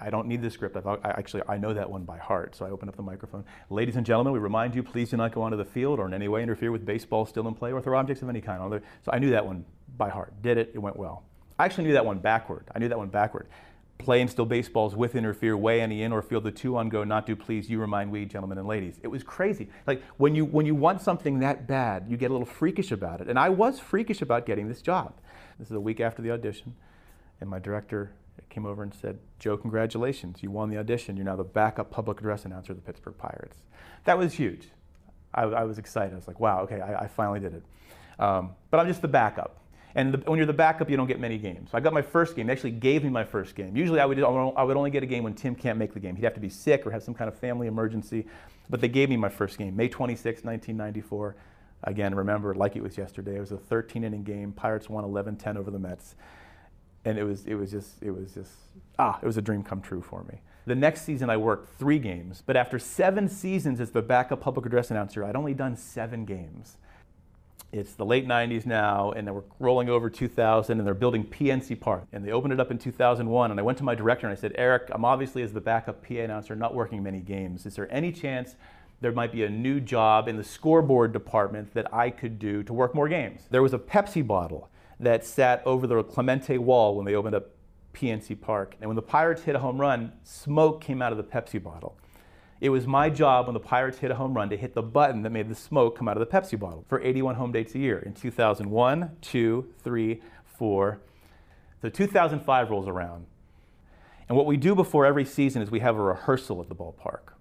I 0.00 0.10
don't 0.10 0.26
need 0.26 0.42
the 0.42 0.50
script. 0.50 0.76
I, 0.76 0.80
thought, 0.80 1.00
I 1.04 1.10
actually 1.10 1.42
I 1.48 1.58
know 1.58 1.72
that 1.72 1.88
one 1.88 2.02
by 2.02 2.18
heart. 2.18 2.56
So 2.56 2.66
I 2.66 2.70
opened 2.70 2.88
up 2.88 2.96
the 2.96 3.02
microphone. 3.02 3.44
Ladies 3.70 3.96
and 3.96 4.04
gentlemen, 4.04 4.32
we 4.32 4.40
remind 4.40 4.74
you, 4.74 4.82
please 4.82 5.10
do 5.10 5.16
not 5.16 5.32
go 5.32 5.42
onto 5.42 5.56
the 5.56 5.64
field 5.64 6.00
or 6.00 6.06
in 6.06 6.14
any 6.14 6.26
way 6.28 6.42
interfere 6.42 6.72
with 6.72 6.84
baseball 6.84 7.24
still 7.24 7.46
in 7.46 7.54
play 7.54 7.72
or 7.72 7.80
throw 7.80 7.96
objects 7.96 8.22
of 8.22 8.28
any 8.28 8.40
kind. 8.40 8.82
So 9.04 9.12
I 9.12 9.18
knew 9.18 9.30
that 9.30 9.46
one 9.46 9.64
by 9.96 10.08
heart. 10.08 10.34
Did 10.42 10.58
it? 10.58 10.72
It 10.74 10.78
went 10.78 10.96
well. 10.96 11.24
I 11.58 11.66
actually 11.66 11.84
knew 11.84 11.92
that 11.92 12.04
one 12.04 12.18
backward. 12.18 12.68
I 12.74 12.80
knew 12.80 12.88
that 12.88 12.98
one 12.98 13.08
backward. 13.08 13.46
Play 13.98 14.20
and 14.20 14.28
still 14.28 14.46
baseballs 14.46 14.96
with 14.96 15.14
interfere, 15.14 15.56
way 15.56 15.80
any 15.80 16.02
in 16.02 16.10
or 16.10 16.22
field 16.22 16.42
the 16.42 16.50
two 16.50 16.76
on 16.76 16.88
go, 16.88 17.04
not 17.04 17.24
do 17.24 17.36
please, 17.36 17.70
you 17.70 17.78
remind 17.78 18.10
we, 18.10 18.24
gentlemen 18.24 18.58
and 18.58 18.66
ladies. 18.66 18.98
It 19.04 19.06
was 19.06 19.22
crazy. 19.22 19.68
Like 19.86 20.02
when 20.16 20.34
you 20.34 20.44
when 20.44 20.66
you 20.66 20.74
want 20.74 21.00
something 21.00 21.38
that 21.38 21.68
bad, 21.68 22.06
you 22.08 22.16
get 22.16 22.30
a 22.30 22.34
little 22.34 22.46
freakish 22.46 22.90
about 22.90 23.20
it. 23.20 23.28
And 23.28 23.38
I 23.38 23.50
was 23.50 23.78
freakish 23.78 24.20
about 24.20 24.44
getting 24.44 24.66
this 24.66 24.82
job. 24.82 25.14
This 25.60 25.68
is 25.68 25.76
a 25.76 25.80
week 25.80 26.00
after 26.00 26.20
the 26.20 26.32
audition, 26.32 26.74
and 27.40 27.48
my 27.48 27.60
director 27.60 28.10
came 28.52 28.66
over 28.66 28.82
and 28.82 28.94
said, 28.94 29.18
Joe, 29.38 29.56
congratulations. 29.56 30.42
You 30.42 30.50
won 30.50 30.70
the 30.70 30.78
audition. 30.78 31.16
You're 31.16 31.26
now 31.26 31.36
the 31.36 31.44
backup 31.44 31.90
public 31.90 32.20
address 32.20 32.44
announcer 32.44 32.72
of 32.72 32.78
the 32.78 32.82
Pittsburgh 32.82 33.16
Pirates. 33.18 33.58
That 34.04 34.18
was 34.18 34.34
huge. 34.34 34.68
I, 35.34 35.42
I 35.42 35.64
was 35.64 35.78
excited. 35.78 36.12
I 36.12 36.16
was 36.16 36.28
like, 36.28 36.38
wow, 36.38 36.60
okay, 36.62 36.80
I, 36.80 37.04
I 37.04 37.06
finally 37.08 37.40
did 37.40 37.54
it. 37.54 37.62
Um, 38.18 38.50
but 38.70 38.78
I'm 38.78 38.86
just 38.86 39.02
the 39.02 39.08
backup. 39.08 39.58
And 39.94 40.14
the, 40.14 40.18
when 40.18 40.36
you're 40.36 40.46
the 40.46 40.52
backup, 40.52 40.88
you 40.88 40.96
don't 40.96 41.06
get 41.06 41.20
many 41.20 41.38
games. 41.38 41.70
So 41.70 41.78
I 41.78 41.80
got 41.80 41.92
my 41.92 42.02
first 42.02 42.36
game. 42.36 42.46
They 42.46 42.52
actually 42.52 42.70
gave 42.72 43.02
me 43.02 43.10
my 43.10 43.24
first 43.24 43.54
game. 43.54 43.76
Usually 43.76 44.00
I 44.00 44.06
would, 44.06 44.22
I 44.22 44.62
would 44.62 44.76
only 44.76 44.90
get 44.90 45.02
a 45.02 45.06
game 45.06 45.24
when 45.24 45.34
Tim 45.34 45.54
can't 45.54 45.78
make 45.78 45.92
the 45.94 46.00
game. 46.00 46.16
He'd 46.16 46.24
have 46.24 46.34
to 46.34 46.40
be 46.40 46.48
sick 46.48 46.86
or 46.86 46.90
have 46.90 47.02
some 47.02 47.14
kind 47.14 47.28
of 47.28 47.38
family 47.38 47.66
emergency. 47.66 48.26
But 48.70 48.80
they 48.80 48.88
gave 48.88 49.08
me 49.10 49.16
my 49.16 49.28
first 49.28 49.58
game, 49.58 49.76
May 49.76 49.88
26, 49.88 50.44
1994, 50.44 51.36
Again, 51.84 52.14
remember, 52.14 52.54
like 52.54 52.76
it 52.76 52.82
was 52.82 52.96
yesterday, 52.96 53.36
it 53.36 53.40
was 53.40 53.50
a 53.50 53.56
13 53.56 54.04
inning 54.04 54.22
game. 54.22 54.52
Pirates 54.52 54.88
won 54.88 55.04
11 55.04 55.36
10 55.36 55.56
over 55.56 55.70
the 55.70 55.78
Mets. 55.78 56.14
And 57.04 57.18
it 57.18 57.24
was, 57.24 57.44
it 57.46 57.54
was 57.54 57.70
just, 57.70 58.02
it 58.02 58.10
was 58.10 58.32
just, 58.32 58.52
ah, 58.98 59.18
it 59.20 59.26
was 59.26 59.36
a 59.36 59.42
dream 59.42 59.62
come 59.62 59.80
true 59.80 60.00
for 60.00 60.22
me. 60.24 60.40
The 60.64 60.74
next 60.76 61.02
season, 61.02 61.28
I 61.28 61.36
worked 61.36 61.76
three 61.78 61.98
games, 61.98 62.42
but 62.46 62.56
after 62.56 62.78
seven 62.78 63.28
seasons 63.28 63.80
as 63.80 63.90
the 63.90 64.02
backup 64.02 64.40
public 64.40 64.64
address 64.64 64.92
announcer, 64.92 65.24
I'd 65.24 65.34
only 65.34 65.54
done 65.54 65.76
seven 65.76 66.24
games. 66.24 66.76
It's 67.72 67.94
the 67.94 68.04
late 68.04 68.28
90s 68.28 68.66
now, 68.66 69.12
and 69.12 69.34
we're 69.34 69.42
rolling 69.58 69.88
over 69.88 70.10
2000, 70.10 70.78
and 70.78 70.86
they're 70.86 70.94
building 70.94 71.24
PNC 71.24 71.80
Park. 71.80 72.04
And 72.12 72.24
they 72.24 72.30
opened 72.30 72.52
it 72.52 72.60
up 72.60 72.70
in 72.70 72.78
2001, 72.78 73.50
and 73.50 73.58
I 73.58 73.62
went 73.62 73.78
to 73.78 73.84
my 73.84 73.94
director 73.94 74.26
and 74.26 74.36
I 74.36 74.38
said, 74.38 74.52
Eric, 74.56 74.90
I'm 74.92 75.04
obviously, 75.04 75.42
as 75.42 75.52
the 75.52 75.60
backup 75.60 76.06
PA 76.06 76.16
announcer, 76.16 76.54
not 76.54 76.74
working 76.74 77.02
many 77.02 77.20
games. 77.20 77.64
Is 77.64 77.74
there 77.74 77.90
any 77.90 78.12
chance 78.12 78.56
there 79.00 79.10
might 79.10 79.32
be 79.32 79.42
a 79.42 79.48
new 79.48 79.80
job 79.80 80.28
in 80.28 80.36
the 80.36 80.44
scoreboard 80.44 81.12
department 81.12 81.72
that 81.74 81.92
I 81.92 82.10
could 82.10 82.38
do 82.38 82.62
to 82.62 82.72
work 82.74 82.94
more 82.94 83.08
games? 83.08 83.46
There 83.50 83.62
was 83.62 83.72
a 83.72 83.78
Pepsi 83.78 84.24
bottle 84.24 84.68
that 85.02 85.24
sat 85.24 85.62
over 85.66 85.86
the 85.86 86.02
Clemente 86.02 86.58
wall 86.58 86.96
when 86.96 87.04
they 87.04 87.14
opened 87.14 87.34
up 87.34 87.50
PNC 87.92 88.40
Park. 88.40 88.76
And 88.80 88.88
when 88.88 88.96
the 88.96 89.02
Pirates 89.02 89.42
hit 89.42 89.54
a 89.54 89.58
home 89.58 89.80
run, 89.80 90.12
smoke 90.22 90.80
came 90.80 91.02
out 91.02 91.12
of 91.12 91.18
the 91.18 91.24
Pepsi 91.24 91.62
bottle. 91.62 91.96
It 92.60 92.70
was 92.70 92.86
my 92.86 93.10
job 93.10 93.46
when 93.46 93.54
the 93.54 93.60
Pirates 93.60 93.98
hit 93.98 94.12
a 94.12 94.14
home 94.14 94.34
run 94.34 94.48
to 94.50 94.56
hit 94.56 94.74
the 94.74 94.82
button 94.82 95.22
that 95.22 95.30
made 95.30 95.48
the 95.48 95.54
smoke 95.54 95.98
come 95.98 96.06
out 96.06 96.16
of 96.16 96.20
the 96.20 96.32
Pepsi 96.32 96.58
bottle 96.58 96.84
for 96.88 97.02
81 97.02 97.34
home 97.34 97.50
dates 97.50 97.74
a 97.74 97.78
year 97.78 97.98
in 97.98 98.14
2001, 98.14 99.16
2, 99.20 99.68
3, 99.82 100.22
4. 100.44 101.00
The 101.80 101.90
2005 101.90 102.70
rolls 102.70 102.86
around. 102.86 103.26
And 104.28 104.36
what 104.36 104.46
we 104.46 104.56
do 104.56 104.76
before 104.76 105.04
every 105.04 105.24
season 105.24 105.60
is 105.60 105.70
we 105.70 105.80
have 105.80 105.96
a 105.96 106.02
rehearsal 106.02 106.60
at 106.60 106.68
the 106.68 106.76
ballpark 106.76 107.32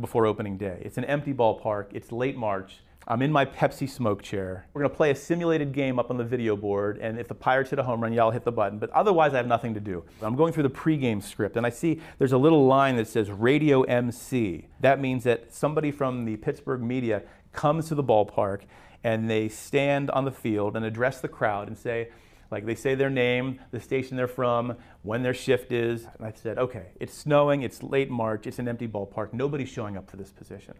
before 0.00 0.26
opening 0.26 0.56
day. 0.56 0.80
It's 0.82 0.96
an 0.96 1.04
empty 1.04 1.34
ballpark, 1.34 1.86
it's 1.92 2.12
late 2.12 2.36
March. 2.36 2.78
I'm 3.06 3.20
in 3.20 3.32
my 3.32 3.44
Pepsi 3.44 3.90
smoke 3.90 4.22
chair. 4.22 4.66
We're 4.72 4.84
to 4.84 4.88
play 4.88 5.10
a 5.10 5.14
simulated 5.14 5.72
game 5.72 5.98
up 5.98 6.10
on 6.10 6.18
the 6.18 6.24
video 6.24 6.56
board, 6.56 6.98
and 6.98 7.18
if 7.18 7.26
the 7.26 7.34
Pirates 7.34 7.70
hit 7.70 7.80
a 7.80 7.82
home 7.82 8.00
run, 8.00 8.12
yeah, 8.12 8.22
I'll 8.22 8.30
hit 8.30 8.44
the 8.44 8.52
button. 8.52 8.78
But 8.78 8.90
otherwise, 8.90 9.34
I 9.34 9.38
have 9.38 9.46
nothing 9.48 9.74
to 9.74 9.80
do. 9.80 10.04
I'm 10.20 10.36
going 10.36 10.52
through 10.52 10.62
the 10.62 10.70
pregame 10.70 11.20
script, 11.20 11.56
and 11.56 11.66
I 11.66 11.70
see 11.70 12.00
there's 12.18 12.32
a 12.32 12.38
little 12.38 12.66
line 12.66 12.96
that 12.96 13.08
says 13.08 13.28
Radio 13.28 13.82
MC. 13.82 14.68
That 14.80 15.00
means 15.00 15.24
that 15.24 15.52
somebody 15.52 15.90
from 15.90 16.24
the 16.24 16.36
Pittsburgh 16.36 16.80
media 16.80 17.22
comes 17.52 17.88
to 17.88 17.96
the 17.96 18.04
ballpark, 18.04 18.62
and 19.02 19.28
they 19.28 19.48
stand 19.48 20.08
on 20.12 20.24
the 20.24 20.30
field 20.30 20.76
and 20.76 20.84
address 20.84 21.20
the 21.20 21.28
crowd 21.28 21.66
and 21.66 21.76
say, 21.76 22.10
like 22.52 22.66
they 22.66 22.76
say 22.76 22.94
their 22.94 23.10
name, 23.10 23.58
the 23.72 23.80
station 23.80 24.16
they're 24.16 24.28
from, 24.28 24.76
when 25.02 25.24
their 25.24 25.34
shift 25.34 25.72
is. 25.72 26.06
And 26.18 26.26
I 26.26 26.32
said, 26.32 26.56
okay, 26.56 26.88
it's 27.00 27.14
snowing, 27.14 27.62
it's 27.62 27.82
late 27.82 28.10
March, 28.10 28.46
it's 28.46 28.60
an 28.60 28.68
empty 28.68 28.86
ballpark, 28.86 29.32
nobody's 29.32 29.70
showing 29.70 29.96
up 29.96 30.08
for 30.08 30.18
this 30.18 30.30
position. 30.30 30.74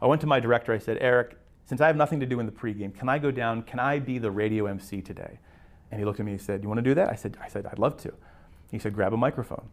I 0.00 0.06
went 0.06 0.22
to 0.22 0.26
my 0.26 0.40
director, 0.40 0.72
I 0.72 0.78
said, 0.78 0.98
Eric, 1.00 1.36
since 1.66 1.80
I 1.80 1.88
have 1.88 1.96
nothing 1.96 2.20
to 2.20 2.26
do 2.26 2.40
in 2.40 2.46
the 2.46 2.52
pregame, 2.52 2.96
can 2.96 3.08
I 3.08 3.18
go 3.18 3.30
down? 3.30 3.62
Can 3.62 3.78
I 3.78 3.98
be 3.98 4.18
the 4.18 4.30
radio 4.30 4.66
MC 4.66 5.02
today? 5.02 5.38
And 5.90 6.00
he 6.00 6.04
looked 6.04 6.20
at 6.20 6.26
me 6.26 6.32
and 6.32 6.40
he 6.40 6.44
said, 6.44 6.62
You 6.62 6.68
want 6.68 6.78
to 6.78 6.82
do 6.82 6.94
that? 6.94 7.10
I 7.10 7.14
said, 7.14 7.36
I 7.42 7.48
said, 7.48 7.66
I'd 7.66 7.78
love 7.78 7.96
to. 8.02 8.12
He 8.70 8.78
said, 8.78 8.94
Grab 8.94 9.12
a 9.12 9.16
microphone. 9.16 9.68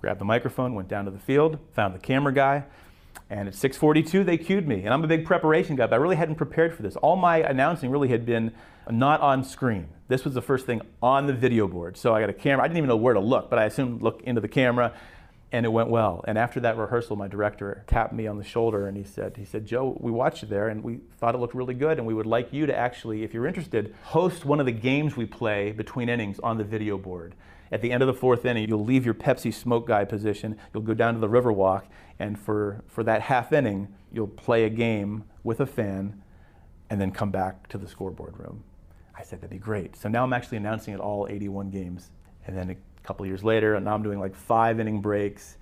Grabbed 0.00 0.20
the 0.20 0.24
microphone, 0.24 0.74
went 0.74 0.88
down 0.88 1.04
to 1.06 1.10
the 1.10 1.18
field, 1.18 1.58
found 1.72 1.94
the 1.94 1.98
camera 1.98 2.32
guy, 2.32 2.64
and 3.30 3.48
at 3.48 3.54
6:42 3.54 4.24
they 4.24 4.36
cued 4.36 4.68
me. 4.68 4.84
And 4.84 4.92
I'm 4.92 5.02
a 5.02 5.06
big 5.06 5.24
preparation 5.24 5.76
guy, 5.76 5.86
but 5.86 5.94
I 5.94 5.98
really 5.98 6.16
hadn't 6.16 6.34
prepared 6.34 6.74
for 6.74 6.82
this. 6.82 6.96
All 6.96 7.16
my 7.16 7.38
announcing 7.38 7.90
really 7.90 8.08
had 8.08 8.26
been 8.26 8.52
not 8.90 9.20
on 9.20 9.44
screen. 9.44 9.88
This 10.08 10.24
was 10.24 10.34
the 10.34 10.42
first 10.42 10.66
thing 10.66 10.82
on 11.02 11.26
the 11.26 11.32
video 11.32 11.66
board. 11.66 11.96
So 11.96 12.14
I 12.14 12.20
got 12.20 12.28
a 12.28 12.34
camera. 12.34 12.64
I 12.64 12.68
didn't 12.68 12.78
even 12.78 12.88
know 12.88 12.96
where 12.96 13.14
to 13.14 13.20
look, 13.20 13.48
but 13.48 13.58
I 13.58 13.64
assumed 13.64 14.02
look 14.02 14.22
into 14.24 14.40
the 14.40 14.48
camera 14.48 14.92
and 15.54 15.64
it 15.64 15.68
went 15.68 15.88
well. 15.88 16.24
And 16.26 16.36
after 16.36 16.58
that 16.60 16.76
rehearsal, 16.76 17.14
my 17.14 17.28
director 17.28 17.84
tapped 17.86 18.12
me 18.12 18.26
on 18.26 18.38
the 18.38 18.44
shoulder 18.44 18.88
and 18.88 18.96
he 18.96 19.04
said, 19.04 19.36
he 19.36 19.44
said, 19.44 19.64
Joe, 19.64 19.96
we 20.00 20.10
watched 20.10 20.42
you 20.42 20.48
there 20.48 20.66
and 20.68 20.82
we 20.82 20.98
thought 21.18 21.36
it 21.36 21.38
looked 21.38 21.54
really 21.54 21.74
good 21.74 21.96
and 21.96 22.06
we 22.08 22.12
would 22.12 22.26
like 22.26 22.52
you 22.52 22.66
to 22.66 22.76
actually, 22.76 23.22
if 23.22 23.32
you're 23.32 23.46
interested, 23.46 23.94
host 24.02 24.44
one 24.44 24.58
of 24.58 24.66
the 24.66 24.72
games 24.72 25.16
we 25.16 25.26
play 25.26 25.70
between 25.70 26.08
innings 26.08 26.40
on 26.40 26.58
the 26.58 26.64
video 26.64 26.98
board. 26.98 27.36
At 27.70 27.82
the 27.82 27.92
end 27.92 28.02
of 28.02 28.08
the 28.08 28.14
fourth 28.14 28.44
inning, 28.44 28.68
you'll 28.68 28.84
leave 28.84 29.04
your 29.04 29.14
Pepsi 29.14 29.54
smoke 29.54 29.86
guy 29.86 30.04
position, 30.04 30.58
you'll 30.72 30.82
go 30.82 30.92
down 30.92 31.14
to 31.14 31.20
the 31.20 31.28
Riverwalk, 31.28 31.84
and 32.18 32.36
for, 32.36 32.82
for 32.88 33.04
that 33.04 33.22
half 33.22 33.52
inning, 33.52 33.94
you'll 34.12 34.26
play 34.26 34.64
a 34.64 34.70
game 34.70 35.22
with 35.44 35.60
a 35.60 35.66
fan 35.66 36.20
and 36.90 37.00
then 37.00 37.12
come 37.12 37.30
back 37.30 37.68
to 37.68 37.78
the 37.78 37.86
scoreboard 37.86 38.36
room. 38.40 38.64
I 39.16 39.22
said, 39.22 39.38
that'd 39.38 39.50
be 39.50 39.58
great. 39.58 39.94
So 39.94 40.08
now 40.08 40.24
I'm 40.24 40.32
actually 40.32 40.58
announcing 40.58 40.94
at 40.94 41.00
all 41.00 41.28
81 41.30 41.70
games. 41.70 42.10
And 42.44 42.58
then 42.58 42.76
a 43.04 43.06
couple 43.06 43.26
years 43.26 43.44
later, 43.44 43.74
and 43.74 43.84
now 43.84 43.94
I'm 43.94 44.02
doing 44.02 44.18
like 44.18 44.34
five 44.34 44.80
inning 44.80 45.00
breaks. 45.00 45.58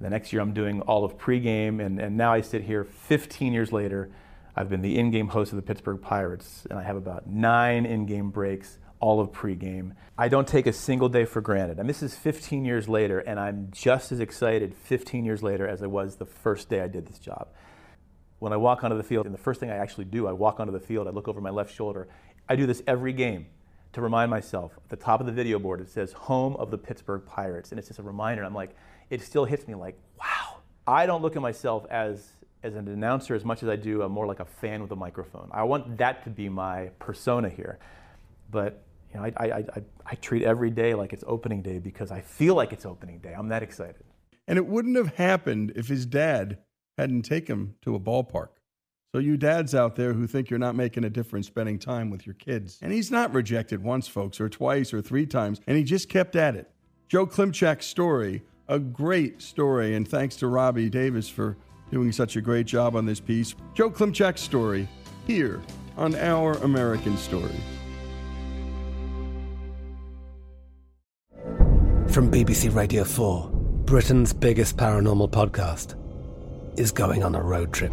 The 0.00 0.08
next 0.08 0.32
year, 0.32 0.40
I'm 0.40 0.54
doing 0.54 0.80
all 0.82 1.04
of 1.04 1.18
pregame, 1.18 1.84
and, 1.84 2.00
and 2.00 2.16
now 2.16 2.32
I 2.32 2.40
sit 2.40 2.62
here 2.62 2.84
15 2.84 3.52
years 3.52 3.72
later. 3.72 4.10
I've 4.56 4.68
been 4.68 4.80
the 4.80 4.98
in 4.98 5.10
game 5.10 5.28
host 5.28 5.52
of 5.52 5.56
the 5.56 5.62
Pittsburgh 5.62 6.00
Pirates, 6.00 6.66
and 6.70 6.78
I 6.78 6.82
have 6.82 6.96
about 6.96 7.26
nine 7.26 7.84
in 7.84 8.06
game 8.06 8.30
breaks, 8.30 8.78
all 9.00 9.20
of 9.20 9.32
pregame. 9.32 9.92
I 10.16 10.28
don't 10.28 10.48
take 10.48 10.66
a 10.66 10.72
single 10.72 11.08
day 11.08 11.24
for 11.24 11.40
granted. 11.40 11.78
And 11.78 11.88
this 11.88 12.02
is 12.02 12.14
15 12.14 12.64
years 12.64 12.88
later, 12.88 13.18
and 13.18 13.38
I'm 13.38 13.68
just 13.70 14.10
as 14.10 14.20
excited 14.20 14.74
15 14.74 15.24
years 15.24 15.42
later 15.42 15.68
as 15.68 15.82
I 15.82 15.86
was 15.86 16.16
the 16.16 16.26
first 16.26 16.68
day 16.68 16.80
I 16.80 16.88
did 16.88 17.06
this 17.06 17.18
job. 17.18 17.48
When 18.38 18.52
I 18.52 18.56
walk 18.56 18.82
onto 18.82 18.96
the 18.96 19.02
field, 19.02 19.26
and 19.26 19.34
the 19.34 19.40
first 19.40 19.60
thing 19.60 19.70
I 19.70 19.76
actually 19.76 20.06
do, 20.06 20.26
I 20.26 20.32
walk 20.32 20.58
onto 20.58 20.72
the 20.72 20.80
field, 20.80 21.06
I 21.06 21.10
look 21.10 21.28
over 21.28 21.40
my 21.40 21.50
left 21.50 21.74
shoulder. 21.74 22.08
I 22.48 22.56
do 22.56 22.66
this 22.66 22.82
every 22.86 23.12
game 23.12 23.46
to 23.92 24.00
remind 24.00 24.30
myself 24.30 24.72
at 24.76 24.88
the 24.88 24.96
top 24.96 25.20
of 25.20 25.26
the 25.26 25.32
video 25.32 25.58
board 25.58 25.80
it 25.80 25.88
says 25.88 26.12
home 26.12 26.56
of 26.56 26.70
the 26.70 26.78
pittsburgh 26.78 27.22
pirates 27.24 27.70
and 27.70 27.78
it's 27.78 27.88
just 27.88 28.00
a 28.00 28.02
reminder. 28.02 28.44
I'm 28.44 28.54
like 28.54 28.76
it 29.10 29.22
still 29.22 29.44
hits 29.44 29.66
me 29.66 29.74
like 29.74 29.98
wow. 30.18 30.58
I 30.86 31.06
don't 31.06 31.22
look 31.22 31.36
at 31.36 31.42
myself 31.42 31.86
as 31.90 32.28
as 32.62 32.74
an 32.74 32.88
announcer 32.88 33.34
as 33.34 33.44
much 33.44 33.62
as 33.62 33.68
i 33.68 33.76
do 33.76 34.02
i'm 34.02 34.10
more 34.10 34.26
like 34.26 34.40
a 34.40 34.44
fan 34.44 34.82
with 34.82 34.90
a 34.90 34.96
microphone. 34.96 35.48
I 35.52 35.62
want 35.62 35.98
that 35.98 36.24
to 36.24 36.30
be 36.30 36.48
my 36.48 36.90
persona 36.98 37.48
here. 37.48 37.78
But 38.50 38.82
you 39.12 39.20
know 39.20 39.26
I, 39.26 39.32
I, 39.36 39.46
I, 39.46 39.82
I 40.06 40.14
treat 40.16 40.42
every 40.42 40.70
day 40.70 40.94
like 40.94 41.12
it's 41.12 41.24
opening 41.26 41.62
day 41.62 41.78
because 41.78 42.10
i 42.10 42.20
feel 42.20 42.54
like 42.54 42.72
it's 42.72 42.86
opening 42.86 43.18
day. 43.18 43.34
I'm 43.36 43.48
that 43.48 43.62
excited. 43.62 44.04
And 44.46 44.56
it 44.56 44.66
wouldn't 44.66 44.96
have 44.96 45.14
happened 45.14 45.72
if 45.76 45.88
his 45.88 46.06
dad 46.06 46.58
hadn't 46.96 47.22
taken 47.22 47.58
him 47.58 47.74
to 47.82 47.94
a 47.94 48.00
ballpark 48.00 48.48
so, 49.12 49.18
you 49.18 49.38
dads 49.38 49.74
out 49.74 49.96
there 49.96 50.12
who 50.12 50.26
think 50.26 50.50
you're 50.50 50.58
not 50.58 50.76
making 50.76 51.02
a 51.02 51.10
difference 51.10 51.46
spending 51.46 51.78
time 51.78 52.10
with 52.10 52.26
your 52.26 52.34
kids. 52.34 52.78
And 52.82 52.92
he's 52.92 53.10
not 53.10 53.32
rejected 53.32 53.82
once, 53.82 54.06
folks, 54.06 54.38
or 54.38 54.50
twice, 54.50 54.92
or 54.92 55.00
three 55.00 55.24
times, 55.24 55.62
and 55.66 55.78
he 55.78 55.84
just 55.84 56.10
kept 56.10 56.36
at 56.36 56.54
it. 56.54 56.70
Joe 57.08 57.26
Klimczak's 57.26 57.86
story, 57.86 58.42
a 58.68 58.78
great 58.78 59.40
story, 59.40 59.94
and 59.94 60.06
thanks 60.06 60.36
to 60.36 60.46
Robbie 60.46 60.90
Davis 60.90 61.26
for 61.26 61.56
doing 61.90 62.12
such 62.12 62.36
a 62.36 62.42
great 62.42 62.66
job 62.66 62.94
on 62.94 63.06
this 63.06 63.18
piece. 63.18 63.54
Joe 63.72 63.90
Klimczak's 63.90 64.42
story 64.42 64.86
here 65.26 65.62
on 65.96 66.14
Our 66.14 66.52
American 66.58 67.16
Story. 67.16 67.60
From 72.08 72.30
BBC 72.30 72.74
Radio 72.74 73.04
4, 73.04 73.48
Britain's 73.86 74.34
biggest 74.34 74.76
paranormal 74.76 75.30
podcast 75.30 75.94
is 76.78 76.92
going 76.92 77.24
on 77.24 77.34
a 77.34 77.42
road 77.42 77.72
trip. 77.72 77.92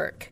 work. 0.01 0.31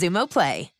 Xumo 0.00 0.26
Play. 0.26 0.79